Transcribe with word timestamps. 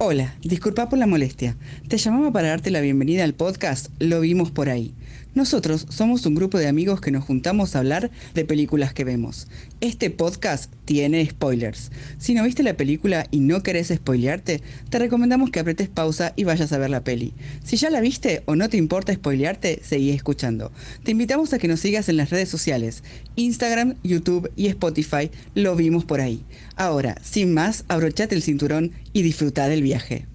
Hola, 0.00 0.36
disculpa 0.42 0.88
por 0.88 0.96
la 1.00 1.08
molestia. 1.08 1.56
Te 1.88 1.98
llamaba 1.98 2.30
para 2.30 2.50
darte 2.50 2.70
la 2.70 2.80
bienvenida 2.80 3.24
al 3.24 3.34
podcast 3.34 3.88
Lo 3.98 4.20
vimos 4.20 4.52
por 4.52 4.68
ahí. 4.68 4.94
Nosotros 5.34 5.86
somos 5.88 6.26
un 6.26 6.34
grupo 6.34 6.58
de 6.58 6.66
amigos 6.66 7.00
que 7.00 7.10
nos 7.10 7.24
juntamos 7.24 7.76
a 7.76 7.78
hablar 7.78 8.10
de 8.34 8.44
películas 8.44 8.92
que 8.92 9.04
vemos. 9.04 9.46
Este 9.80 10.10
podcast 10.10 10.72
tiene 10.84 11.24
spoilers. 11.24 11.92
Si 12.18 12.34
no 12.34 12.44
viste 12.44 12.62
la 12.62 12.76
película 12.76 13.26
y 13.30 13.40
no 13.40 13.62
querés 13.62 13.88
spoilearte, 13.94 14.62
te 14.88 14.98
recomendamos 14.98 15.50
que 15.50 15.60
apretes 15.60 15.88
pausa 15.88 16.32
y 16.34 16.44
vayas 16.44 16.72
a 16.72 16.78
ver 16.78 16.90
la 16.90 17.04
peli. 17.04 17.34
Si 17.62 17.76
ya 17.76 17.90
la 17.90 18.00
viste 18.00 18.42
o 18.46 18.56
no 18.56 18.68
te 18.68 18.78
importa 18.78 19.14
spoilearte, 19.14 19.80
seguí 19.84 20.10
escuchando. 20.10 20.72
Te 21.04 21.12
invitamos 21.12 21.52
a 21.52 21.58
que 21.58 21.68
nos 21.68 21.80
sigas 21.80 22.08
en 22.08 22.16
las 22.16 22.30
redes 22.30 22.48
sociales, 22.48 23.04
Instagram, 23.36 23.94
YouTube 24.02 24.50
y 24.56 24.66
Spotify, 24.66 25.30
lo 25.54 25.76
vimos 25.76 26.04
por 26.04 26.20
ahí. 26.20 26.42
Ahora, 26.74 27.16
sin 27.22 27.54
más, 27.54 27.84
abrochate 27.88 28.34
el 28.34 28.42
cinturón 28.42 28.92
y 29.12 29.22
disfruta 29.22 29.68
del 29.68 29.82
viaje. 29.82 30.26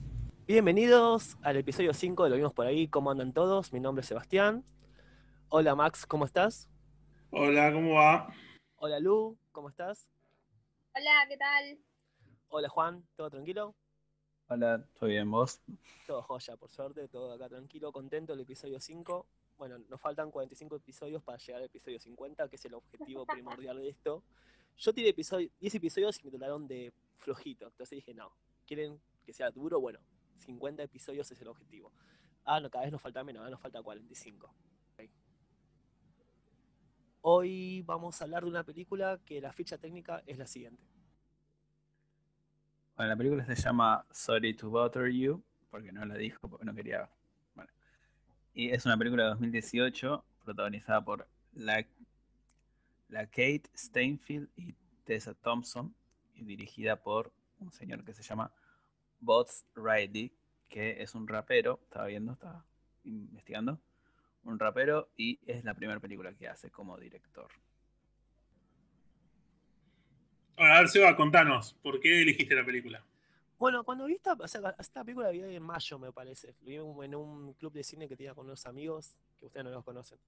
Bienvenidos 0.46 1.38
al 1.42 1.56
episodio 1.56 1.94
5 1.94 2.26
de 2.26 2.30
Lo 2.30 2.36
vimos 2.36 2.54
por 2.54 2.68
ahí. 2.68 2.90
¿Cómo 2.90 3.10
andan 3.10 3.32
todos? 3.32 3.72
Mi 3.72 3.80
nombre 3.80 4.02
es 4.02 4.08
Sebastián. 4.08 4.66
Hola 5.48 5.74
Max, 5.74 6.06
¿cómo 6.06 6.26
estás? 6.26 6.68
Hola, 7.32 7.72
¿cómo 7.72 7.94
va? 7.94 8.28
Hola 8.76 9.00
Lu, 9.00 9.38
¿cómo 9.54 9.70
estás? 9.70 10.10
Hola, 10.94 11.26
¿qué 11.30 11.38
tal? 11.38 11.80
Hola 12.50 12.68
Juan, 12.68 13.08
¿todo 13.16 13.30
tranquilo? 13.30 13.74
Hola, 14.50 14.86
¿todo 15.00 15.08
bien 15.08 15.32
vos? 15.32 15.62
Todo 16.06 16.22
joya, 16.24 16.58
por 16.58 16.70
suerte, 16.70 17.08
todo 17.08 17.32
acá 17.32 17.48
tranquilo, 17.48 17.94
contento 17.94 18.34
el 18.34 18.42
episodio 18.42 18.82
5. 18.82 19.26
Bueno, 19.58 19.78
nos 19.88 20.02
faltan 20.02 20.30
45 20.30 20.76
episodios 20.76 21.24
para 21.24 21.38
llegar 21.38 21.62
al 21.62 21.68
episodio 21.68 22.02
50, 22.02 22.50
que 22.50 22.58
es 22.58 22.66
el 22.66 22.74
objetivo 22.74 23.26
primordial 23.28 23.78
de 23.78 23.88
esto. 23.88 24.22
Yo 24.76 24.94
tiré 24.94 25.08
episodio, 25.08 25.50
10 25.62 25.76
episodios 25.76 26.20
y 26.20 26.26
me 26.26 26.32
trataron 26.32 26.68
de 26.68 26.92
flojito, 27.20 27.68
entonces 27.68 27.96
dije, 27.96 28.14
no, 28.14 28.34
quieren 28.68 29.00
que 29.26 29.32
sea 29.32 29.50
duro, 29.50 29.80
bueno, 29.80 30.00
50 30.44 30.84
episodios 30.84 31.32
es 31.32 31.42
el 31.42 31.48
objetivo. 31.48 31.92
Ah, 32.46 32.60
no, 32.60 32.70
cada 32.70 32.84
vez 32.84 32.92
nos 32.92 33.02
falta 33.02 33.24
menos, 33.24 33.40
ahora 33.40 33.52
nos 33.52 33.62
falta 33.62 33.82
45. 33.82 34.54
Hoy 37.22 37.82
vamos 37.84 38.20
a 38.20 38.26
hablar 38.26 38.44
de 38.44 38.50
una 38.50 38.66
película 38.66 39.18
que 39.26 39.40
la 39.40 39.54
ficha 39.54 39.78
técnica 39.78 40.22
es 40.28 40.38
la 40.38 40.46
siguiente. 40.46 40.84
Bueno, 42.98 43.10
la 43.10 43.16
película 43.16 43.46
se 43.46 43.56
llama 43.56 44.06
Sorry 44.12 44.54
to 44.54 44.70
Bother 44.70 45.10
You, 45.10 45.42
porque 45.72 45.94
no 45.94 46.06
la 46.06 46.16
dijo, 46.16 46.50
porque 46.50 46.66
no 46.66 46.76
quería. 46.76 47.10
Bueno. 47.56 47.72
Y 48.54 48.72
es 48.72 48.86
una 48.86 48.98
película 48.98 49.24
de 49.24 49.30
2018 49.30 50.26
protagonizada 50.44 51.04
por 51.04 51.28
la, 51.54 51.86
la 53.08 53.26
Kate 53.28 53.64
Steinfield 53.74 54.50
y 54.58 54.76
Tessa 55.06 55.34
Thompson 55.34 55.96
y 56.36 56.44
dirigida 56.44 57.02
por 57.02 57.32
un 57.60 57.72
señor 57.72 58.04
que 58.04 58.14
se 58.14 58.22
llama 58.22 58.52
Bots 59.24 59.66
Riley, 59.76 60.32
que 60.68 61.02
es 61.02 61.16
un 61.16 61.28
rapero, 61.28 61.80
estaba 61.84 62.08
viendo, 62.08 62.34
estaba 62.34 62.66
investigando, 63.06 63.80
un 64.44 64.60
rapero 64.60 65.10
y 65.16 65.40
es 65.46 65.64
la 65.64 65.74
primera 65.74 66.00
película 66.00 66.34
que 66.34 66.48
hace 66.48 66.70
como 66.70 66.98
director. 66.98 67.48
Ahora, 70.58 70.78
a 70.78 70.80
ver, 70.82 70.90
Seba, 70.90 71.16
contanos, 71.16 71.74
¿por 71.82 72.00
qué 72.00 72.22
elegiste 72.22 72.54
la 72.54 72.66
película? 72.66 73.04
Bueno, 73.58 73.84
cuando 73.84 74.06
vi 74.06 74.16
esta, 74.16 74.34
o 74.34 74.48
sea, 74.48 74.76
esta 74.78 75.04
película 75.04 75.28
la 75.28 75.32
vi 75.32 75.42
en 75.42 75.64
mayo, 75.64 75.98
me 75.98 76.12
parece. 76.12 76.56
Vi 76.62 76.76
en 76.76 77.16
un 77.16 77.54
club 77.54 77.72
de 77.72 77.84
cine 77.84 78.10
que 78.10 78.18
tenía 78.18 78.34
con 78.34 78.46
unos 78.46 78.66
amigos 78.66 79.16
que 79.40 79.46
ustedes 79.46 79.64
no 79.64 79.72
los 79.72 79.86
conocen. 79.86 80.20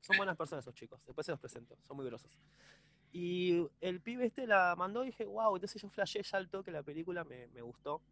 Son 0.00 0.16
buenas 0.16 0.36
personas 0.36 0.64
esos 0.64 0.74
chicos, 0.74 1.00
después 1.06 1.24
se 1.26 1.32
los 1.32 1.40
presento, 1.40 1.76
son 1.82 1.96
muy 1.96 2.06
grosos. 2.06 2.30
Y 3.14 3.66
el 3.80 4.02
pibe 4.02 4.26
este 4.26 4.46
la 4.46 4.74
mandó 4.76 5.04
y 5.04 5.06
dije, 5.06 5.24
wow, 5.24 5.54
entonces 5.56 5.80
yo 5.80 5.88
flashé 5.88 6.22
ya 6.22 6.36
al 6.36 6.50
toque 6.50 6.70
la 6.70 6.82
película, 6.82 7.24
me, 7.24 7.46
me 7.46 7.62
gustó. 7.62 8.02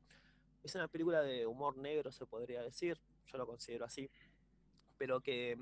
Es 0.63 0.75
una 0.77 0.89
película 0.89 1.21
de 1.21 1.45
humor 1.45 1.77
negro, 1.77 2.11
se 2.11 2.25
podría 2.25 2.63
decir, 2.63 2.97
yo 3.27 3.37
lo 3.37 3.47
considero 3.47 3.85
así 3.85 4.09
pero 5.03 5.21
que 5.21 5.59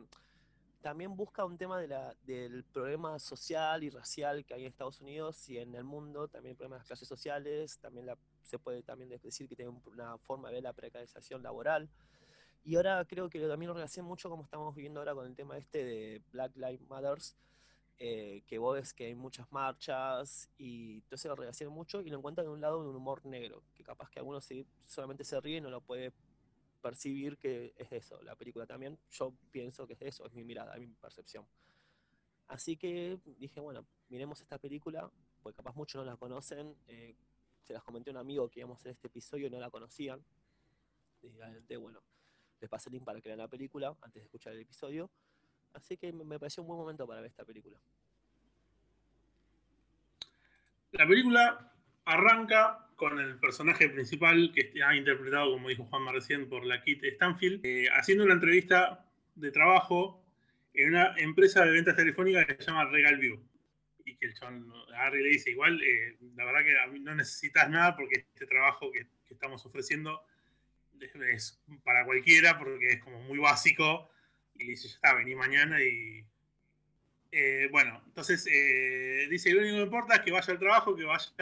también 0.83 1.17
busca 1.17 1.47
un 1.47 1.56
tema 1.56 1.81
de 1.81 1.89
la, 1.89 2.15
del 2.25 2.62
problema 2.62 3.19
social 3.19 3.83
y 3.83 3.89
racial 3.89 4.45
que 4.45 4.53
hay 4.53 4.67
en 4.67 4.69
Estados 4.69 5.00
Unidos 5.00 5.49
y 5.49 5.56
en 5.56 5.75
el 5.75 5.83
mundo, 5.83 6.29
también 6.29 6.50
el 6.50 6.56
problema 6.59 6.77
de 6.77 6.81
las 6.81 6.87
clases 6.87 7.09
sociales, 7.09 7.79
también 7.79 8.05
la, 8.05 8.19
se 8.43 8.59
puede 8.59 8.83
también 8.83 9.09
decir 9.09 9.49
que 9.49 9.56
tiene 9.56 9.73
una 9.87 10.19
forma 10.19 10.49
de 10.49 10.56
ver 10.56 10.65
la 10.65 10.75
precarización 10.75 11.43
laboral. 11.43 11.89
Y 12.65 12.77
ahora 12.77 13.03
creo 13.06 13.31
que 13.31 13.41
también 13.49 13.69
lo 13.69 13.75
relaciona 13.75 14.06
mucho 14.06 14.29
como 14.29 14.43
estamos 14.45 14.75
viviendo 14.75 15.00
ahora 15.00 15.15
con 15.15 15.27
el 15.27 15.34
tema 15.34 15.56
este 15.56 15.84
de 15.84 16.23
Black 16.33 16.55
Lives 16.56 16.87
Matters, 16.91 17.34
eh, 18.03 18.44
que 18.47 18.56
vos 18.56 18.77
ves 18.77 18.94
que 18.94 19.05
hay 19.05 19.15
muchas 19.15 19.53
marchas 19.53 20.50
y 20.56 21.00
entonces 21.00 21.28
lo 21.28 21.37
relaciona 21.37 21.71
mucho 21.71 22.00
y 22.00 22.09
lo 22.09 22.16
encuentran 22.16 22.47
en 22.47 22.53
un 22.55 22.61
lado 22.62 22.83
de 22.83 22.88
un 22.88 22.97
humor 22.97 23.27
negro, 23.27 23.62
que 23.75 23.84
capaz 23.84 24.09
que 24.09 24.19
algunos 24.19 24.49
solamente 24.87 25.22
se 25.22 25.38
ríen 25.38 25.59
y 25.59 25.61
no 25.61 25.71
lo 25.71 25.83
puede 25.83 26.15
percibir 26.81 27.37
que 27.37 27.75
es 27.77 27.93
eso, 27.93 28.22
la 28.22 28.34
película 28.37 28.66
también, 28.66 28.99
yo 29.11 29.34
pienso 29.50 29.87
que 29.87 29.93
es 29.93 30.00
eso, 30.00 30.27
es 30.27 30.33
mi 30.33 30.44
mirada, 30.44 30.75
es 30.77 30.81
mi 30.81 30.87
percepción. 30.94 31.47
Así 32.49 32.78
que 32.78 33.21
dije, 33.37 33.61
bueno, 33.61 33.84
miremos 34.09 34.41
esta 34.41 34.56
película, 34.56 35.11
porque 35.43 35.56
capaz 35.56 35.75
muchos 35.75 36.03
no 36.03 36.11
la 36.11 36.17
conocen, 36.17 36.75
eh, 36.88 37.15
se 37.61 37.75
las 37.75 37.82
comenté 37.82 38.09
a 38.09 38.12
un 38.15 38.17
amigo 38.17 38.49
que 38.49 38.61
íbamos 38.61 38.78
a 38.78 38.81
hacer 38.81 38.93
este 38.93 39.09
episodio 39.09 39.49
y 39.49 39.50
no 39.50 39.61
la 39.61 39.69
conocían, 39.69 40.25
y 41.21 41.77
bueno, 41.77 42.03
les 42.62 42.71
pasé 42.71 42.88
el 42.88 42.94
link 42.94 43.05
para 43.05 43.21
que 43.21 43.28
vean 43.28 43.41
la 43.41 43.49
película 43.49 43.94
antes 44.00 44.22
de 44.22 44.25
escuchar 44.25 44.55
el 44.55 44.61
episodio, 44.61 45.11
así 45.75 45.97
que 45.97 46.12
me 46.12 46.38
pareció 46.38 46.62
un 46.62 46.69
buen 46.69 46.81
momento 46.81 47.06
para 47.06 47.20
ver 47.20 47.31
esta 47.31 47.44
película. 47.44 47.78
La 50.92 51.06
película 51.06 51.72
arranca 52.04 52.88
con 52.97 53.19
el 53.19 53.38
personaje 53.38 53.88
principal 53.88 54.53
que 54.53 54.60
está 54.62 54.94
interpretado, 54.94 55.53
como 55.53 55.69
dijo 55.69 55.84
Juan 55.86 56.12
recién, 56.12 56.48
por 56.48 56.66
la 56.66 56.82
Kit 56.82 57.03
Stanfield, 57.04 57.64
eh, 57.64 57.88
haciendo 57.92 58.25
una 58.25 58.34
entrevista 58.34 59.06
de 59.36 59.50
trabajo 59.50 60.22
en 60.75 60.91
una 60.91 61.14
empresa 61.16 61.64
de 61.64 61.70
ventas 61.70 61.97
telefónicas 61.97 62.47
que 62.47 62.56
se 62.56 62.64
llama 62.64 62.84
Regal 62.87 63.16
View. 63.16 63.41
Y 64.04 64.16
que 64.16 64.26
el 64.26 64.34
chabón 64.34 64.72
agarre 64.94 65.20
y 65.20 65.22
le 65.22 65.28
dice, 65.31 65.50
igual, 65.50 65.81
eh, 65.82 66.19
la 66.34 66.44
verdad 66.44 66.60
que 66.64 66.98
no 67.00 67.14
necesitas 67.14 67.70
nada 67.70 67.97
porque 67.97 68.20
este 68.20 68.47
trabajo 68.47 68.91
que, 68.91 69.06
estamos 69.31 69.64
ofreciendo 69.64 70.22
es, 71.00 71.62
para 71.84 72.04
cualquiera 72.04 72.58
porque 72.58 72.88
es 72.88 73.00
como 73.00 73.22
muy 73.22 73.38
básico. 73.38 74.10
Y 74.60 74.66
dice, 74.66 74.88
ya 74.88 74.94
está, 74.94 75.15
vení 75.15 75.34
mañana 75.34 75.82
y... 75.82 76.25
Eh, 77.32 77.69
bueno, 77.71 78.03
entonces 78.06 78.44
dice, 78.44 79.53
lo 79.53 79.60
único 79.60 79.76
que 79.76 79.82
importa 79.82 80.16
es 80.16 80.21
que 80.22 80.32
vaya 80.32 80.53
al 80.53 80.59
trabajo, 80.59 80.97
que 80.97 81.04
vaya 81.04 81.32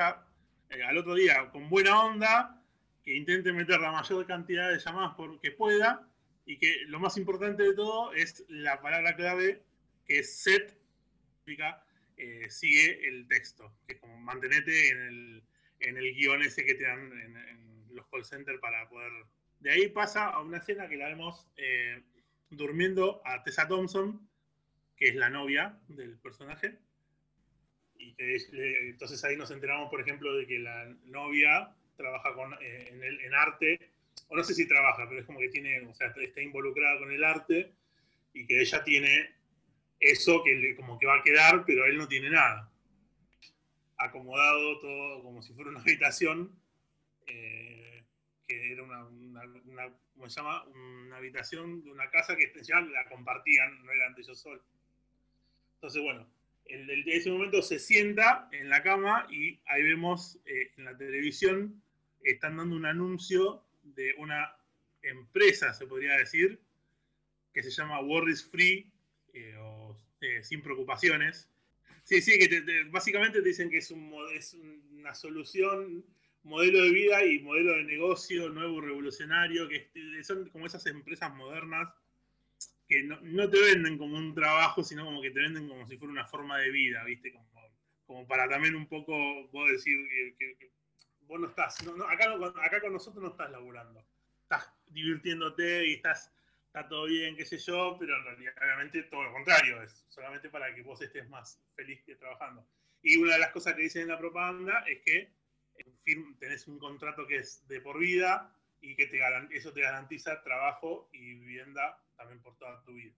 eh, 0.70 0.82
al 0.82 0.98
otro 0.98 1.14
día 1.14 1.50
con 1.50 1.68
buena 1.70 2.04
onda, 2.04 2.62
que 3.02 3.14
intente 3.14 3.52
meter 3.52 3.80
la 3.80 3.92
mayor 3.92 4.26
cantidad 4.26 4.70
de 4.70 4.78
llamadas 4.78 5.16
por 5.16 5.40
que 5.40 5.50
pueda 5.50 6.06
y 6.44 6.58
que 6.58 6.84
lo 6.86 7.00
más 7.00 7.16
importante 7.16 7.62
de 7.62 7.74
todo 7.74 8.12
es 8.12 8.44
la 8.48 8.80
palabra 8.80 9.16
clave 9.16 9.62
que 10.06 10.20
es 10.20 10.36
set, 10.36 10.76
eh, 12.16 12.50
sigue 12.50 13.08
el 13.08 13.26
texto, 13.28 13.72
que 13.86 13.94
es 13.94 14.00
como 14.00 14.18
mantenete 14.18 14.90
en 14.90 15.00
el, 15.00 15.42
en 15.80 15.96
el 15.96 16.14
guion 16.14 16.42
ese 16.42 16.64
que 16.64 16.74
te 16.74 16.84
dan 16.84 17.12
en, 17.12 17.94
los 17.94 18.06
call 18.08 18.24
centers 18.24 18.60
para 18.60 18.88
poder... 18.88 19.10
De 19.60 19.70
ahí 19.70 19.88
pasa 19.88 20.26
a 20.26 20.40
una 20.40 20.58
escena 20.58 20.88
que 20.88 20.96
la 20.96 21.08
vemos 21.08 21.48
eh, 21.56 22.02
durmiendo 22.50 23.22
a 23.24 23.42
Tessa 23.42 23.68
Thompson, 23.68 24.28
que 24.96 25.08
es 25.08 25.14
la 25.14 25.30
novia 25.30 25.78
del 25.88 26.18
personaje, 26.18 26.78
y 27.98 28.14
entonces 28.90 29.22
ahí 29.24 29.36
nos 29.36 29.50
enteramos, 29.50 29.90
por 29.90 30.00
ejemplo, 30.00 30.34
de 30.36 30.46
que 30.46 30.58
la 30.58 30.86
novia 31.06 31.74
trabaja 31.96 32.32
con, 32.34 32.54
eh, 32.54 32.88
en, 32.90 33.02
el, 33.02 33.20
en, 33.20 33.34
arte, 33.34 33.90
o 34.28 34.36
no 34.36 34.44
sé 34.44 34.54
si 34.54 34.68
trabaja, 34.68 35.08
pero 35.08 35.20
es 35.20 35.26
como 35.26 35.40
que 35.40 35.48
tiene, 35.48 35.80
o 35.80 35.94
sea, 35.94 36.12
está 36.16 36.40
involucrada 36.40 36.98
con 36.98 37.10
el 37.10 37.24
arte 37.24 37.72
y 38.32 38.46
que 38.46 38.60
ella 38.60 38.84
tiene 38.84 39.34
eso 39.98 40.42
que 40.44 40.54
le, 40.54 40.76
como 40.76 40.98
que 40.98 41.06
va 41.06 41.18
a 41.18 41.22
quedar, 41.22 41.64
pero 41.66 41.84
él 41.86 41.96
no 41.96 42.06
tiene 42.06 42.30
nada. 42.30 42.70
Acomodado 43.96 44.78
todo 44.78 45.22
como 45.24 45.42
si 45.42 45.52
fuera 45.54 45.70
una 45.70 45.80
habitación, 45.80 46.52
eh, 47.26 47.87
que 48.48 48.72
era 48.72 48.82
una, 48.82 49.04
una, 49.04 49.92
¿cómo 50.14 50.28
se 50.28 50.40
llama? 50.40 50.64
Una 50.64 51.18
habitación 51.18 51.84
de 51.84 51.90
una 51.92 52.10
casa 52.10 52.34
que 52.34 52.50
ya 52.62 52.80
la 52.80 53.08
compartían, 53.08 53.84
no 53.84 53.92
eran 53.92 54.14
de 54.14 54.22
ellos 54.22 54.40
solos. 54.40 54.62
Entonces, 55.74 56.02
bueno, 56.02 56.26
en, 56.64 56.88
ese 57.06 57.30
momento 57.30 57.62
se 57.62 57.78
sienta 57.78 58.48
en 58.52 58.68
la 58.70 58.82
cama 58.82 59.26
y 59.30 59.60
ahí 59.66 59.82
vemos 59.82 60.38
eh, 60.46 60.72
en 60.76 60.84
la 60.84 60.96
televisión, 60.96 61.82
están 62.22 62.56
dando 62.56 62.74
un 62.74 62.86
anuncio 62.86 63.62
de 63.82 64.14
una 64.18 64.56
empresa, 65.02 65.72
se 65.74 65.86
podría 65.86 66.16
decir, 66.16 66.58
que 67.52 67.62
se 67.62 67.70
llama 67.70 68.00
Worries 68.00 68.44
Free 68.44 68.90
eh, 69.34 69.56
o 69.58 69.96
eh, 70.20 70.42
Sin 70.42 70.62
Preocupaciones. 70.62 71.48
Sí, 72.04 72.22
sí, 72.22 72.38
que 72.38 72.84
básicamente 72.90 73.42
te 73.42 73.48
dicen 73.48 73.68
que 73.68 73.78
es, 73.78 73.90
un, 73.90 74.14
es 74.34 74.54
una 74.54 75.14
solución, 75.14 76.04
modelo 76.42 76.82
de 76.82 76.90
vida 76.90 77.24
y 77.24 77.40
modelo 77.40 77.74
de 77.76 77.84
negocio 77.84 78.48
nuevo, 78.50 78.80
revolucionario, 78.80 79.68
que 79.68 79.90
son 80.22 80.48
como 80.50 80.66
esas 80.66 80.86
empresas 80.86 81.34
modernas 81.34 81.88
que 82.88 83.02
no, 83.02 83.50
te 83.50 83.60
venden 83.60 83.98
como 83.98 84.16
un 84.16 84.34
trabajo, 84.34 84.82
sino 84.82 85.04
como 85.04 85.20
que 85.20 85.30
te 85.30 85.40
venden 85.40 85.68
como 85.68 85.86
si 85.86 85.98
fuera 85.98 86.12
una 86.12 86.26
forma 86.26 86.58
de 86.58 86.70
vida, 86.70 87.04
¿viste? 87.04 87.32
Como, 87.32 87.46
como 88.06 88.26
para 88.26 88.48
también 88.48 88.74
un 88.74 88.86
poco 88.86 89.46
vos 89.48 89.70
decir 89.70 89.94
que, 90.38 90.70
vos 91.20 91.38
no 91.38 91.48
estás, 91.48 91.84
no, 91.84 91.94
no, 91.94 92.08
acá, 92.08 92.34
no- 92.34 92.46
acá 92.46 92.80
con 92.80 92.94
nosotros 92.94 93.22
no 93.22 93.30
estás 93.30 93.50
laburando. 93.50 94.02
Estás 94.42 94.72
divirtiéndote 94.86 95.86
y 95.86 95.94
estás, 95.94 96.32
está 96.66 96.88
todo 96.88 97.04
bien, 97.04 97.36
qué 97.36 97.44
sé 97.44 97.58
yo, 97.58 97.96
pero 98.00 98.16
en 98.16 98.24
realidad, 98.24 98.54
obviamente, 98.62 99.02
todo 99.02 99.24
lo 99.24 99.32
contrario, 99.34 99.82
es 99.82 100.06
solamente 100.08 100.48
para 100.48 100.74
que 100.74 100.80
vos 100.80 101.02
estés 101.02 101.28
más 101.28 101.62
feliz 101.76 102.02
que 102.04 102.16
trabajando. 102.16 102.66
Y 103.02 103.18
una 103.18 103.34
de 103.34 103.40
las 103.40 103.52
cosas 103.52 103.74
que 103.74 103.82
dicen 103.82 104.02
en 104.02 104.08
la 104.08 104.18
propaganda 104.18 104.82
es 104.88 105.02
que 105.02 105.28
tenés 106.38 106.66
un 106.68 106.78
contrato 106.78 107.26
que 107.26 107.38
es 107.38 107.66
de 107.68 107.80
por 107.80 107.98
vida 107.98 108.54
y 108.80 108.94
que 108.94 109.06
te 109.06 109.20
eso 109.50 109.72
te 109.72 109.80
garantiza 109.80 110.42
trabajo 110.42 111.08
y 111.12 111.34
vivienda 111.34 112.02
también 112.16 112.40
por 112.40 112.56
toda 112.56 112.82
tu 112.84 112.92
vida. 112.92 113.14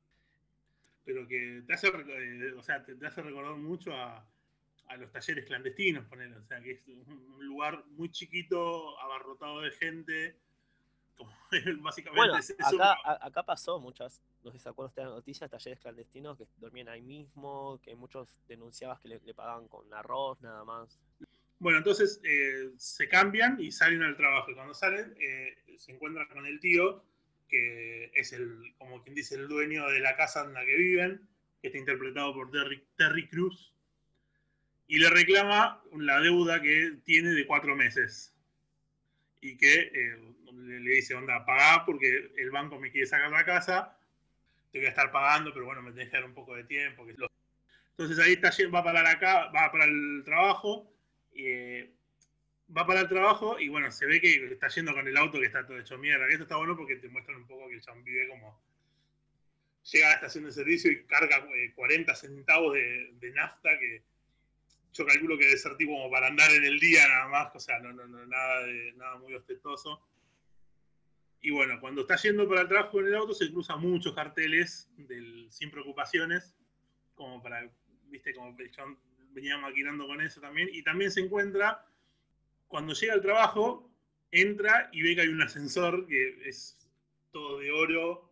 Pero 1.04 1.26
que 1.26 1.62
te 1.66 1.74
hace, 1.74 1.88
eh, 1.88 2.52
o 2.56 2.62
sea, 2.62 2.84
te, 2.84 2.94
te 2.94 3.06
hace 3.06 3.22
recordar 3.22 3.56
mucho 3.56 3.92
a, 3.94 4.26
a 4.88 4.96
los 4.96 5.10
talleres 5.12 5.46
clandestinos, 5.46 6.06
poner, 6.06 6.32
o 6.36 6.44
sea, 6.46 6.60
que 6.60 6.72
es 6.72 6.86
un, 6.88 7.46
lugar 7.46 7.84
muy 7.90 8.10
chiquito, 8.10 8.98
abarrotado 9.00 9.60
de 9.60 9.70
gente. 9.72 10.36
como 11.16 11.30
básicamente 11.82 12.18
Bueno, 12.18 12.36
es 12.38 12.54
acá, 12.58 12.98
a- 13.04 13.26
acá 13.26 13.42
pasó 13.42 13.78
muchas, 13.80 14.22
no 14.42 14.50
sé 14.50 14.58
si 14.58 14.62
se 14.64 14.68
acuerdan 14.68 14.94
de 14.94 15.02
la 15.04 15.10
noticia, 15.10 15.48
talleres 15.48 15.80
clandestinos 15.80 16.38
que 16.38 16.46
dormían 16.58 16.88
ahí 16.88 17.02
mismo, 17.02 17.80
que 17.82 17.94
muchos 17.94 18.28
denunciabas 18.46 19.00
que 19.00 19.08
le, 19.08 19.20
le 19.20 19.34
pagaban 19.34 19.68
con 19.68 19.92
arroz 19.94 20.40
nada 20.40 20.64
más. 20.64 20.98
Bueno, 21.60 21.76
entonces 21.78 22.20
eh, 22.24 22.70
se 22.78 23.06
cambian 23.06 23.60
y 23.60 23.70
salen 23.70 24.02
al 24.02 24.16
trabajo. 24.16 24.50
Y 24.50 24.54
cuando 24.54 24.72
salen, 24.72 25.14
eh, 25.20 25.58
se 25.76 25.92
encuentran 25.92 26.26
con 26.28 26.46
el 26.46 26.58
tío, 26.58 27.04
que 27.48 28.10
es 28.14 28.32
el, 28.32 28.74
como 28.78 29.02
quien 29.02 29.14
dice, 29.14 29.34
el 29.34 29.46
dueño 29.46 29.86
de 29.90 30.00
la 30.00 30.16
casa 30.16 30.42
en 30.44 30.54
la 30.54 30.64
que 30.64 30.74
viven, 30.74 31.20
que 31.60 31.68
está 31.68 31.78
interpretado 31.78 32.32
por 32.32 32.50
Terry, 32.50 32.82
Terry 32.96 33.28
Cruz, 33.28 33.74
y 34.86 34.98
le 35.00 35.10
reclama 35.10 35.82
la 35.98 36.20
deuda 36.20 36.62
que 36.62 36.94
tiene 37.04 37.30
de 37.30 37.46
cuatro 37.46 37.76
meses. 37.76 38.34
Y 39.42 39.58
que 39.58 39.92
eh, 39.94 40.18
le, 40.54 40.90
dice, 40.92 41.14
onda, 41.14 41.44
pagá 41.44 41.84
porque 41.84 42.32
el 42.38 42.50
banco 42.50 42.80
me 42.80 42.90
quiere 42.90 43.06
sacar 43.06 43.30
la 43.30 43.44
casa, 43.44 43.98
te 44.72 44.78
voy 44.78 44.86
a 44.86 44.90
estar 44.90 45.12
pagando, 45.12 45.52
pero 45.52 45.66
bueno, 45.66 45.82
me 45.82 45.92
tenés 45.92 46.08
que 46.08 46.16
dar 46.16 46.24
un 46.24 46.34
poco 46.34 46.56
de 46.56 46.64
tiempo. 46.64 47.04
que 47.04 47.14
Entonces 47.90 48.18
ahí 48.18 48.32
está, 48.32 48.50
va 48.74 48.82
para 48.82 49.10
acá, 49.10 49.50
va 49.54 49.70
para 49.70 49.84
el 49.84 50.22
trabajo, 50.24 50.89
eh, 51.34 51.90
va 52.76 52.86
para 52.86 53.00
el 53.00 53.08
trabajo 53.08 53.58
y 53.58 53.68
bueno, 53.68 53.90
se 53.90 54.06
ve 54.06 54.20
que 54.20 54.52
está 54.52 54.68
yendo 54.68 54.94
con 54.94 55.06
el 55.06 55.16
auto 55.16 55.38
que 55.38 55.46
está 55.46 55.66
todo 55.66 55.78
hecho 55.78 55.98
mierda. 55.98 56.26
Que 56.26 56.32
esto 56.32 56.44
está 56.44 56.56
bueno 56.56 56.76
porque 56.76 56.96
te 56.96 57.08
muestran 57.08 57.38
un 57.38 57.46
poco 57.46 57.68
que 57.68 57.74
el 57.74 57.80
chabón 57.80 58.04
vive 58.04 58.28
como. 58.28 58.60
Llega 59.92 60.06
a 60.06 60.10
la 60.10 60.14
estación 60.16 60.44
de 60.44 60.52
servicio 60.52 60.90
y 60.90 61.04
carga 61.04 61.48
eh, 61.54 61.72
40 61.74 62.14
centavos 62.14 62.74
de, 62.74 63.32
nafta 63.34 63.70
que 63.78 64.02
yo 64.92 65.06
calculo 65.06 65.38
que 65.38 65.46
debe 65.46 65.56
ser 65.56 65.76
tipo 65.76 65.92
como 65.92 66.10
para 66.10 66.26
andar 66.26 66.50
en 66.50 66.64
el 66.64 66.78
día 66.78 67.06
nada 67.08 67.28
más, 67.28 67.54
o 67.54 67.60
sea, 67.60 67.78
no, 67.78 67.92
no, 67.92 68.06
no, 68.06 68.26
nada, 68.26 68.66
de, 68.66 68.92
nada 68.96 69.16
muy 69.16 69.34
ostentoso. 69.34 70.02
Y 71.40 71.50
bueno, 71.50 71.80
cuando 71.80 72.02
está 72.02 72.16
yendo 72.16 72.46
para 72.46 72.62
el 72.62 72.68
trabajo 72.68 73.00
en 73.00 73.06
el 73.06 73.14
auto 73.14 73.32
se 73.32 73.50
cruzan 73.50 73.80
muchos 73.80 74.14
carteles 74.14 74.90
del 74.96 75.48
sin 75.50 75.70
preocupaciones, 75.70 76.54
como 77.14 77.42
para, 77.42 77.66
viste, 78.08 78.34
como 78.34 78.54
el 78.58 78.70
venía 79.32 79.58
maquinando 79.58 80.06
con 80.06 80.20
eso 80.20 80.40
también. 80.40 80.68
Y 80.72 80.82
también 80.82 81.10
se 81.10 81.20
encuentra, 81.20 81.84
cuando 82.68 82.94
llega 82.94 83.14
al 83.14 83.22
trabajo, 83.22 83.90
entra 84.30 84.88
y 84.92 85.02
ve 85.02 85.14
que 85.14 85.22
hay 85.22 85.28
un 85.28 85.42
ascensor 85.42 86.06
que 86.06 86.48
es 86.48 86.78
todo 87.32 87.58
de 87.58 87.70
oro 87.70 88.30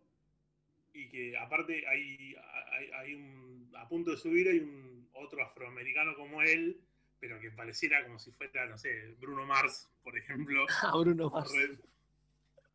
y 0.93 1.09
que 1.09 1.37
aparte 1.37 1.87
hay, 1.87 2.35
hay, 2.71 2.91
hay 2.91 3.13
un, 3.15 3.71
a 3.75 3.87
punto 3.87 4.11
de 4.11 4.17
subir 4.17 4.47
hay 4.49 4.59
un 4.59 5.07
otro 5.13 5.43
afroamericano 5.43 6.15
como 6.15 6.41
él, 6.41 6.81
pero 7.19 7.39
que 7.39 7.51
pareciera 7.51 8.03
como 8.03 8.19
si 8.19 8.31
fuera, 8.31 8.65
no 8.67 8.77
sé, 8.77 9.15
Bruno 9.19 9.45
Mars, 9.45 9.89
por 10.03 10.17
ejemplo. 10.17 10.65
Ah, 10.83 10.97
Bruno 10.97 11.29
Mars. 11.29 11.53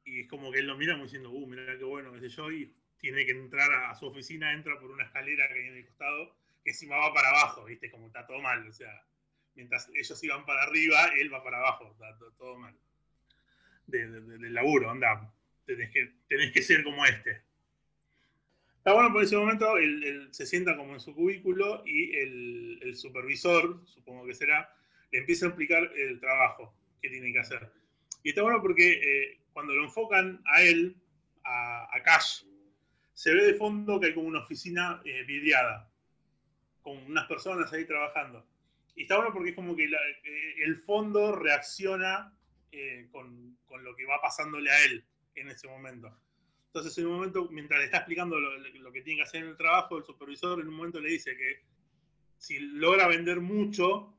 Y 0.04 0.20
es 0.20 0.28
como 0.28 0.52
que 0.52 0.58
él 0.58 0.66
lo 0.66 0.76
mira 0.76 0.92
como 0.92 1.04
diciendo, 1.04 1.30
uh, 1.30 1.46
mira 1.46 1.78
qué 1.78 1.84
bueno, 1.84 2.12
qué 2.12 2.20
sé 2.20 2.28
yo, 2.28 2.50
y 2.52 2.74
tiene 2.98 3.24
que 3.24 3.32
entrar 3.32 3.72
a, 3.72 3.90
a 3.90 3.94
su 3.94 4.06
oficina, 4.06 4.52
entra 4.52 4.78
por 4.78 4.90
una 4.90 5.04
escalera 5.04 5.48
que 5.48 5.54
hay 5.54 5.66
en 5.68 5.76
el 5.76 5.86
costado, 5.86 6.36
que 6.64 6.70
encima 6.70 6.96
va 6.96 7.12
para 7.14 7.28
abajo, 7.28 7.64
¿viste? 7.66 7.90
Como 7.90 8.06
está 8.06 8.26
todo 8.26 8.40
mal, 8.40 8.66
o 8.66 8.72
sea, 8.72 9.04
mientras 9.54 9.88
ellos 9.94 10.24
iban 10.24 10.44
para 10.46 10.62
arriba, 10.64 11.08
él 11.18 11.32
va 11.32 11.44
para 11.44 11.58
abajo, 11.58 11.92
está 11.92 12.16
to- 12.18 12.32
todo 12.32 12.58
mal. 12.58 12.74
De, 13.86 14.08
de- 14.08 14.20
de- 14.22 14.38
del 14.38 14.54
laburo, 14.54 14.90
anda, 14.90 15.32
tenés 15.66 15.90
que, 15.90 16.12
tenés 16.26 16.52
que 16.52 16.62
ser 16.62 16.82
como 16.82 17.04
este. 17.04 17.42
Está 18.78 18.92
bueno 18.92 19.12
por 19.12 19.22
ese 19.22 19.36
momento, 19.36 19.76
él, 19.78 20.28
se 20.32 20.46
sienta 20.46 20.76
como 20.76 20.94
en 20.94 21.00
su 21.00 21.14
cubículo 21.14 21.82
y 21.86 22.14
el, 22.16 22.94
supervisor, 22.96 23.80
supongo 23.86 24.26
que 24.26 24.34
será, 24.34 24.74
le 25.10 25.18
empieza 25.20 25.46
a 25.46 25.48
explicar 25.48 25.90
el 25.96 26.20
trabajo 26.20 26.74
que 27.00 27.08
tiene 27.08 27.32
que 27.32 27.38
hacer. 27.40 27.70
Y 28.22 28.30
está 28.30 28.42
bueno 28.42 28.60
porque 28.62 28.92
eh, 28.92 29.40
cuando 29.52 29.74
lo 29.74 29.84
enfocan 29.84 30.40
a 30.46 30.62
él, 30.62 30.96
a, 31.44 31.88
a 31.96 32.02
Cash, 32.02 32.44
se 33.14 33.32
ve 33.34 33.44
de 33.44 33.54
fondo 33.54 33.98
que 34.00 34.06
hay 34.06 34.14
como 34.14 34.28
una 34.28 34.40
oficina 34.40 35.00
eh, 35.04 35.24
vidriada, 35.24 35.90
con 36.84 36.98
unas 36.98 37.26
personas 37.26 37.72
ahí 37.72 37.86
trabajando. 37.86 38.46
Y 38.94 39.02
está 39.02 39.16
bueno 39.16 39.32
porque 39.32 39.50
es 39.50 39.56
como 39.56 39.74
que 39.74 39.84
eh, 39.86 40.54
el 40.62 40.76
fondo 40.76 41.34
reacciona 41.34 42.32
eh, 42.70 43.08
con, 43.10 43.58
con 43.66 43.82
lo 43.82 43.96
que 43.96 44.04
va 44.04 44.20
pasándole 44.20 44.70
a 44.70 44.84
él 44.84 45.04
en 45.34 45.48
ese 45.48 45.66
momento. 45.66 46.16
Entonces, 46.66 46.96
en 46.98 47.06
un 47.06 47.14
momento, 47.14 47.48
mientras 47.50 47.80
le 47.80 47.86
está 47.86 47.98
explicando 47.98 48.38
lo, 48.38 48.56
lo 48.58 48.92
que 48.92 49.00
tiene 49.00 49.18
que 49.18 49.22
hacer 49.22 49.42
en 49.42 49.48
el 49.48 49.56
trabajo, 49.56 49.96
el 49.96 50.04
supervisor 50.04 50.60
en 50.60 50.68
un 50.68 50.74
momento 50.74 51.00
le 51.00 51.10
dice 51.10 51.36
que 51.36 51.62
si 52.36 52.58
logra 52.58 53.08
vender 53.08 53.40
mucho, 53.40 54.14